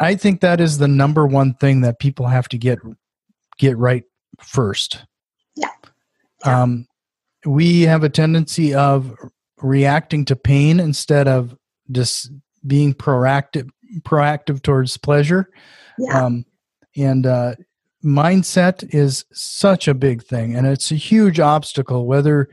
I 0.00 0.14
think 0.14 0.40
that 0.40 0.60
is 0.60 0.78
the 0.78 0.88
number 0.88 1.26
one 1.26 1.54
thing 1.54 1.80
that 1.82 1.98
people 1.98 2.26
have 2.26 2.48
to 2.48 2.58
get 2.58 2.78
get 3.58 3.76
right 3.78 4.04
first. 4.40 5.04
Yeah. 5.54 5.68
yeah. 6.44 6.62
Um, 6.62 6.86
we 7.44 7.82
have 7.82 8.02
a 8.04 8.08
tendency 8.08 8.74
of 8.74 9.14
reacting 9.62 10.24
to 10.26 10.36
pain 10.36 10.80
instead 10.80 11.28
of 11.28 11.56
just 11.90 12.30
being 12.66 12.94
proactive 12.94 13.68
proactive 14.00 14.62
towards 14.62 14.96
pleasure 14.96 15.48
yeah. 15.98 16.24
um, 16.24 16.44
and 16.96 17.26
uh, 17.26 17.54
mindset 18.04 18.84
is 18.94 19.24
such 19.32 19.88
a 19.88 19.94
big 19.94 20.22
thing 20.22 20.54
and 20.54 20.66
it's 20.66 20.90
a 20.90 20.96
huge 20.96 21.40
obstacle 21.40 22.06
whether 22.06 22.48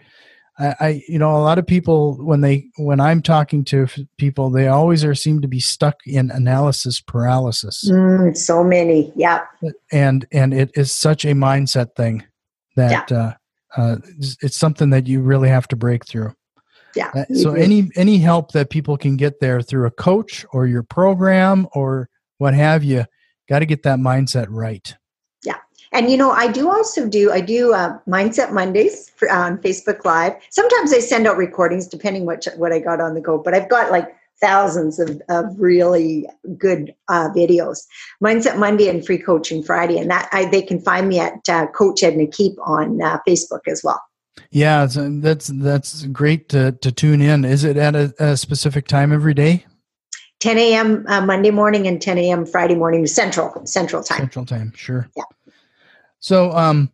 I, 0.60 0.76
I, 0.80 1.04
you 1.08 1.18
know 1.18 1.36
a 1.36 1.42
lot 1.42 1.58
of 1.58 1.66
people 1.66 2.16
when 2.24 2.42
they 2.42 2.66
when 2.78 3.00
i'm 3.00 3.22
talking 3.22 3.64
to 3.66 3.88
people 4.18 4.50
they 4.50 4.68
always 4.68 5.04
are 5.04 5.16
seem 5.16 5.42
to 5.42 5.48
be 5.48 5.60
stuck 5.60 5.96
in 6.06 6.32
analysis 6.32 7.02
paralysis 7.02 7.84
mm, 7.90 8.36
so 8.38 8.64
many 8.64 9.12
yeah 9.16 9.46
and 9.92 10.26
and 10.32 10.54
it 10.54 10.72
is 10.76 10.92
such 10.92 11.26
a 11.26 11.30
mindset 11.30 11.96
thing 11.96 12.24
that 12.76 13.10
yeah. 13.10 13.18
uh, 13.18 13.34
uh, 13.76 13.96
it's 14.42 14.56
something 14.58 14.92
that 14.92 15.08
you 15.08 15.22
really 15.22 15.50
have 15.50 15.68
to 15.68 15.76
break 15.76 16.06
through 16.06 16.32
yeah. 16.96 17.12
Uh, 17.16 17.34
so 17.34 17.54
any 17.54 17.90
any 17.96 18.18
help 18.18 18.52
that 18.52 18.70
people 18.70 18.98
can 18.98 19.18
get 19.18 19.40
there 19.40 19.62
through 19.62 19.88
a 19.88 19.92
coach 19.92 20.46
or 20.52 20.68
your 20.68 20.84
program 20.84 21.68
or 21.74 22.10
what 22.38 22.54
have 22.54 22.84
you, 22.84 23.06
got 23.50 23.60
to 23.60 23.66
get 23.66 23.84
that 23.84 24.00
mindset 24.00 24.48
right. 24.50 24.96
Yeah. 25.44 25.58
And 25.92 26.10
you 26.10 26.18
know, 26.18 26.32
I 26.32 26.52
do 26.52 26.70
also 26.70 27.08
do 27.08 27.32
I 27.32 27.42
do 27.42 27.74
uh, 27.74 27.98
mindset 28.08 28.52
Mondays 28.52 29.12
for, 29.16 29.30
uh, 29.30 29.38
on 29.38 29.58
Facebook 29.60 30.06
Live. 30.06 30.34
Sometimes 30.50 30.94
I 30.94 31.00
send 31.00 31.28
out 31.28 31.38
recordings 31.38 31.88
depending 31.88 32.26
what 32.26 32.48
what 32.58 32.72
I 32.72 32.80
got 32.80 33.02
on 33.02 33.14
the 33.14 33.22
go, 33.22 33.38
but 33.38 33.54
I've 33.54 33.70
got 33.70 33.92
like 33.92 34.16
thousands 34.42 35.00
of, 35.00 35.22
of 35.30 35.46
really 35.58 36.28
good 36.58 36.94
uh, 37.08 37.30
videos. 37.30 37.80
Mindset 38.22 38.58
Monday 38.58 38.90
and 38.90 39.06
Free 39.06 39.18
Coaching 39.18 39.64
Friday, 39.64 39.98
and 39.98 40.10
that 40.10 40.28
I, 40.34 40.46
they 40.50 40.62
can 40.62 40.82
find 40.82 41.08
me 41.08 41.20
at 41.20 41.48
uh, 41.48 41.68
Coach 41.68 42.04
Edna 42.04 42.28
Keep 42.28 42.58
on 42.66 43.02
uh, 43.02 43.20
Facebook 43.28 43.62
as 43.68 43.82
well. 43.84 44.02
Yeah, 44.52 44.88
that's 44.88 45.48
that's 45.48 46.06
great 46.06 46.50
to, 46.50 46.72
to 46.74 46.92
tune 46.92 47.22
in. 47.22 47.46
Is 47.46 47.64
it 47.64 47.78
at 47.78 47.96
a, 47.96 48.14
a 48.20 48.38
specific 48.38 48.88
time 48.88 49.12
every 49.12 49.34
day? 49.34 49.66
10 50.40 50.58
a.m. 50.58 51.06
Uh, 51.08 51.26
Monday 51.26 51.52
morning 51.52 51.88
and 51.88 52.02
10 52.02 52.18
a.m. 52.18 52.46
Friday 52.46 52.76
morning 52.76 53.08
Central 53.08 53.66
Central 53.66 54.04
time. 54.04 54.20
Central 54.20 54.46
time, 54.46 54.74
sure. 54.76 55.10
Yeah. 55.16 55.24
So, 56.20 56.52
um, 56.52 56.92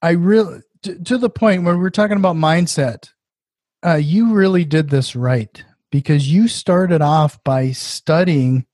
I 0.00 0.10
really 0.10 0.60
to, 0.82 0.98
to 1.04 1.18
the 1.18 1.30
point 1.30 1.64
where 1.64 1.76
we're 1.76 1.90
talking 1.90 2.16
about 2.16 2.36
mindset. 2.36 3.10
Uh, 3.84 3.94
you 3.94 4.32
really 4.32 4.64
did 4.64 4.90
this 4.90 5.14
right 5.14 5.64
because 5.90 6.32
you 6.32 6.48
started 6.48 7.00
off 7.00 7.42
by 7.44 7.70
studying 7.70 8.66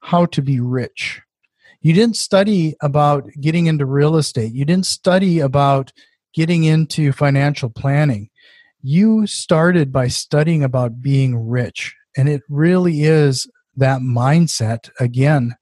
how 0.00 0.26
to 0.26 0.42
be 0.42 0.60
rich. 0.60 1.20
You 1.80 1.94
didn't 1.94 2.16
study 2.16 2.74
about 2.82 3.30
getting 3.40 3.66
into 3.66 3.86
real 3.86 4.16
estate. 4.16 4.52
You 4.52 4.64
didn't 4.64 4.86
study 4.86 5.40
about 5.40 5.92
getting 6.34 6.64
into 6.64 7.12
financial 7.12 7.70
planning, 7.70 8.30
you 8.82 9.26
started 9.26 9.92
by 9.92 10.08
studying 10.08 10.62
about 10.62 11.02
being 11.02 11.48
rich. 11.48 11.94
And 12.16 12.28
it 12.28 12.42
really 12.48 13.02
is 13.02 13.48
that 13.76 14.00
mindset 14.00 14.90
again 14.98 15.54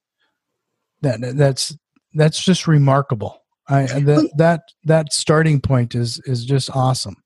that 1.02 1.36
that's 1.36 1.76
that's 2.14 2.42
just 2.42 2.66
remarkable. 2.66 3.42
I 3.68 3.84
that 3.86 4.30
that 4.36 4.62
that 4.84 5.12
starting 5.12 5.60
point 5.60 5.94
is 5.94 6.20
is 6.24 6.44
just 6.44 6.74
awesome. 6.74 7.16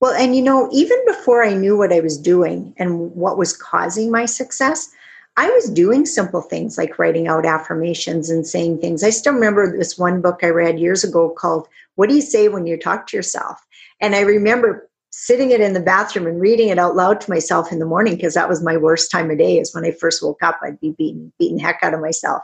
Well, 0.00 0.12
and 0.20 0.34
you 0.34 0.42
know, 0.42 0.68
even 0.72 0.98
before 1.06 1.44
I 1.44 1.54
knew 1.54 1.76
what 1.78 1.92
I 1.92 2.00
was 2.00 2.18
doing 2.18 2.74
and 2.76 3.12
what 3.12 3.38
was 3.38 3.56
causing 3.56 4.10
my 4.10 4.26
success, 4.26 4.90
I 5.36 5.48
was 5.48 5.70
doing 5.70 6.04
simple 6.04 6.42
things 6.42 6.76
like 6.76 6.98
writing 6.98 7.26
out 7.26 7.46
affirmations 7.46 8.28
and 8.28 8.46
saying 8.46 8.78
things. 8.78 9.02
I 9.02 9.10
still 9.10 9.32
remember 9.32 9.76
this 9.76 9.96
one 9.96 10.20
book 10.20 10.40
I 10.42 10.48
read 10.48 10.78
years 10.78 11.04
ago 11.04 11.30
called 11.30 11.68
What 11.94 12.10
Do 12.10 12.14
You 12.14 12.20
Say 12.20 12.48
When 12.48 12.66
You 12.66 12.76
Talk 12.76 13.06
to 13.08 13.16
Yourself? 13.16 13.66
And 14.00 14.14
I 14.14 14.20
remember 14.20 14.90
sitting 15.14 15.50
it 15.50 15.60
in 15.60 15.74
the 15.74 15.80
bathroom 15.80 16.26
and 16.26 16.40
reading 16.40 16.70
it 16.70 16.78
out 16.78 16.96
loud 16.96 17.20
to 17.20 17.30
myself 17.30 17.70
in 17.70 17.78
the 17.78 17.86
morning 17.86 18.16
because 18.16 18.32
that 18.32 18.48
was 18.48 18.62
my 18.62 18.78
worst 18.78 19.10
time 19.10 19.30
of 19.30 19.36
day 19.36 19.58
is 19.58 19.74
when 19.74 19.84
I 19.84 19.90
first 19.90 20.22
woke 20.22 20.42
up 20.42 20.58
I'd 20.62 20.80
be 20.80 20.94
beating 20.96 21.30
beating 21.38 21.58
heck 21.58 21.80
out 21.82 21.92
of 21.92 22.00
myself. 22.00 22.40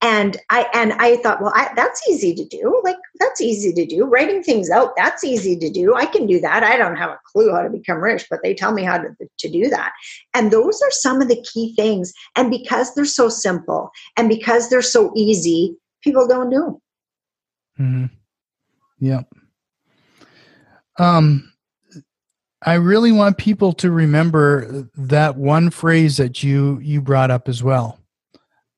And 0.00 0.36
I 0.48 0.68
and 0.72 0.92
I 0.94 1.16
thought 1.16 1.42
well 1.42 1.52
I, 1.56 1.72
that's 1.74 2.08
easy 2.08 2.32
to 2.36 2.44
do 2.44 2.80
like 2.84 2.96
that's 3.18 3.40
easy 3.40 3.72
to 3.72 3.84
do. 3.84 4.04
Writing 4.04 4.44
things 4.44 4.70
out 4.70 4.92
that's 4.96 5.24
easy 5.24 5.58
to 5.58 5.68
do. 5.68 5.96
I 5.96 6.06
can 6.06 6.26
do 6.26 6.40
that. 6.40 6.62
I 6.62 6.76
don't 6.76 6.96
have 6.96 7.10
a 7.10 7.18
clue 7.26 7.52
how 7.52 7.62
to 7.62 7.70
become 7.70 7.98
rich 7.98 8.26
but 8.30 8.40
they 8.44 8.54
tell 8.54 8.72
me 8.72 8.84
how 8.84 8.98
to, 8.98 9.08
to 9.38 9.48
do 9.50 9.68
that. 9.70 9.92
And 10.34 10.52
those 10.52 10.80
are 10.82 10.92
some 10.92 11.20
of 11.20 11.26
the 11.26 11.44
key 11.52 11.74
things. 11.74 12.12
And 12.36 12.48
because 12.48 12.94
they're 12.94 13.04
so 13.04 13.28
simple 13.28 13.90
and 14.16 14.28
because 14.28 14.70
they're 14.70 14.82
so 14.82 15.12
easy 15.16 15.76
people 16.04 16.28
don't 16.28 16.50
do 16.50 16.80
mm-hmm. 17.80 18.04
yep. 19.00 19.26
Um 20.96 21.50
I 22.66 22.74
really 22.74 23.12
want 23.12 23.36
people 23.36 23.72
to 23.74 23.90
remember 23.90 24.88
that 24.96 25.36
one 25.36 25.70
phrase 25.70 26.16
that 26.16 26.42
you 26.42 26.78
you 26.80 27.00
brought 27.00 27.30
up 27.30 27.48
as 27.48 27.62
well. 27.62 27.98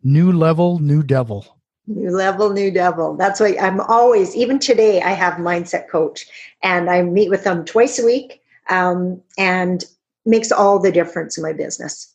New 0.02 0.32
level, 0.32 0.78
new 0.80 1.02
devil. 1.02 1.46
New 1.86 2.10
level, 2.10 2.50
new 2.50 2.70
devil. 2.70 3.16
That's 3.16 3.38
why 3.38 3.56
I'm 3.60 3.80
always, 3.80 4.34
even 4.34 4.58
today, 4.58 5.00
I 5.02 5.10
have 5.10 5.34
mindset 5.34 5.88
coach, 5.88 6.26
and 6.62 6.90
I 6.90 7.02
meet 7.02 7.30
with 7.30 7.44
them 7.44 7.64
twice 7.64 8.00
a 8.00 8.04
week, 8.04 8.42
um, 8.68 9.22
and 9.38 9.84
makes 10.24 10.50
all 10.50 10.80
the 10.80 10.90
difference 10.90 11.36
in 11.36 11.44
my 11.44 11.52
business. 11.52 12.12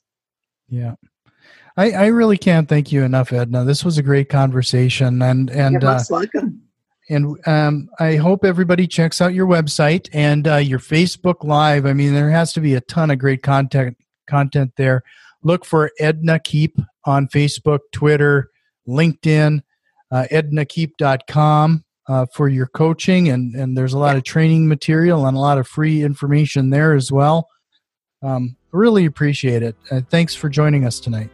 Yeah, 0.68 0.96
I, 1.78 1.92
I 1.92 2.06
really 2.08 2.38
can't 2.38 2.68
thank 2.68 2.92
you 2.92 3.04
enough, 3.04 3.32
Edna. 3.32 3.64
This 3.64 3.86
was 3.86 3.98
a 3.98 4.04
great 4.04 4.28
conversation, 4.28 5.22
and 5.22 5.50
and 5.50 5.74
You're 5.74 5.92
most 5.92 6.12
uh, 6.12 6.16
welcome 6.16 6.62
and 7.12 7.38
um, 7.46 7.90
I 8.00 8.16
hope 8.16 8.46
everybody 8.46 8.88
checks 8.88 9.20
out 9.20 9.34
your 9.34 9.46
website 9.46 10.10
and 10.14 10.48
uh, 10.48 10.58
your 10.58 10.80
Facebook 10.80 11.44
Live. 11.44 11.86
I 11.86 11.94
mean, 11.94 12.14
there 12.14 12.30
has 12.30 12.54
to 12.54 12.62
be 12.62 12.76
a 12.76 12.82
ton 12.82 13.12
of 13.12 13.20
great 13.20 13.44
content 13.44 13.98
content 14.28 14.72
there. 14.78 15.04
Look 15.44 15.66
for 15.66 15.92
Edna 16.00 16.40
Keep 16.40 16.80
on 17.06 17.28
Facebook, 17.28 17.80
Twitter, 17.92 18.50
LinkedIn, 18.88 19.62
uh, 20.10 20.26
ednakeep.com 20.32 21.84
uh, 22.08 22.26
for 22.34 22.48
your 22.48 22.68
coaching, 22.68 23.28
and 23.30 23.56
and 23.56 23.78
there's 23.78 23.94
a 23.94 24.00
lot 24.00 24.16
of 24.16 24.24
training 24.24 24.68
material 24.68 25.26
and 25.26 25.36
a 25.36 25.40
lot 25.40 25.58
of 25.58 25.68
free 25.68 26.04
information 26.04 26.70
there 26.70 26.94
as 26.94 27.12
well. 27.12 27.50
Um, 28.24 28.56
really 28.72 29.06
appreciate 29.06 29.64
it. 29.64 29.76
Uh, 29.92 30.00
thanks 30.10 30.34
for 30.34 30.48
joining 30.48 30.86
us 30.86 31.00
tonight. 31.00 31.30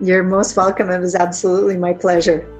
You're 0.00 0.24
most 0.24 0.56
welcome. 0.56 0.90
It 0.90 0.98
was 0.98 1.14
absolutely 1.14 1.76
my 1.76 1.92
pleasure. 1.92 2.59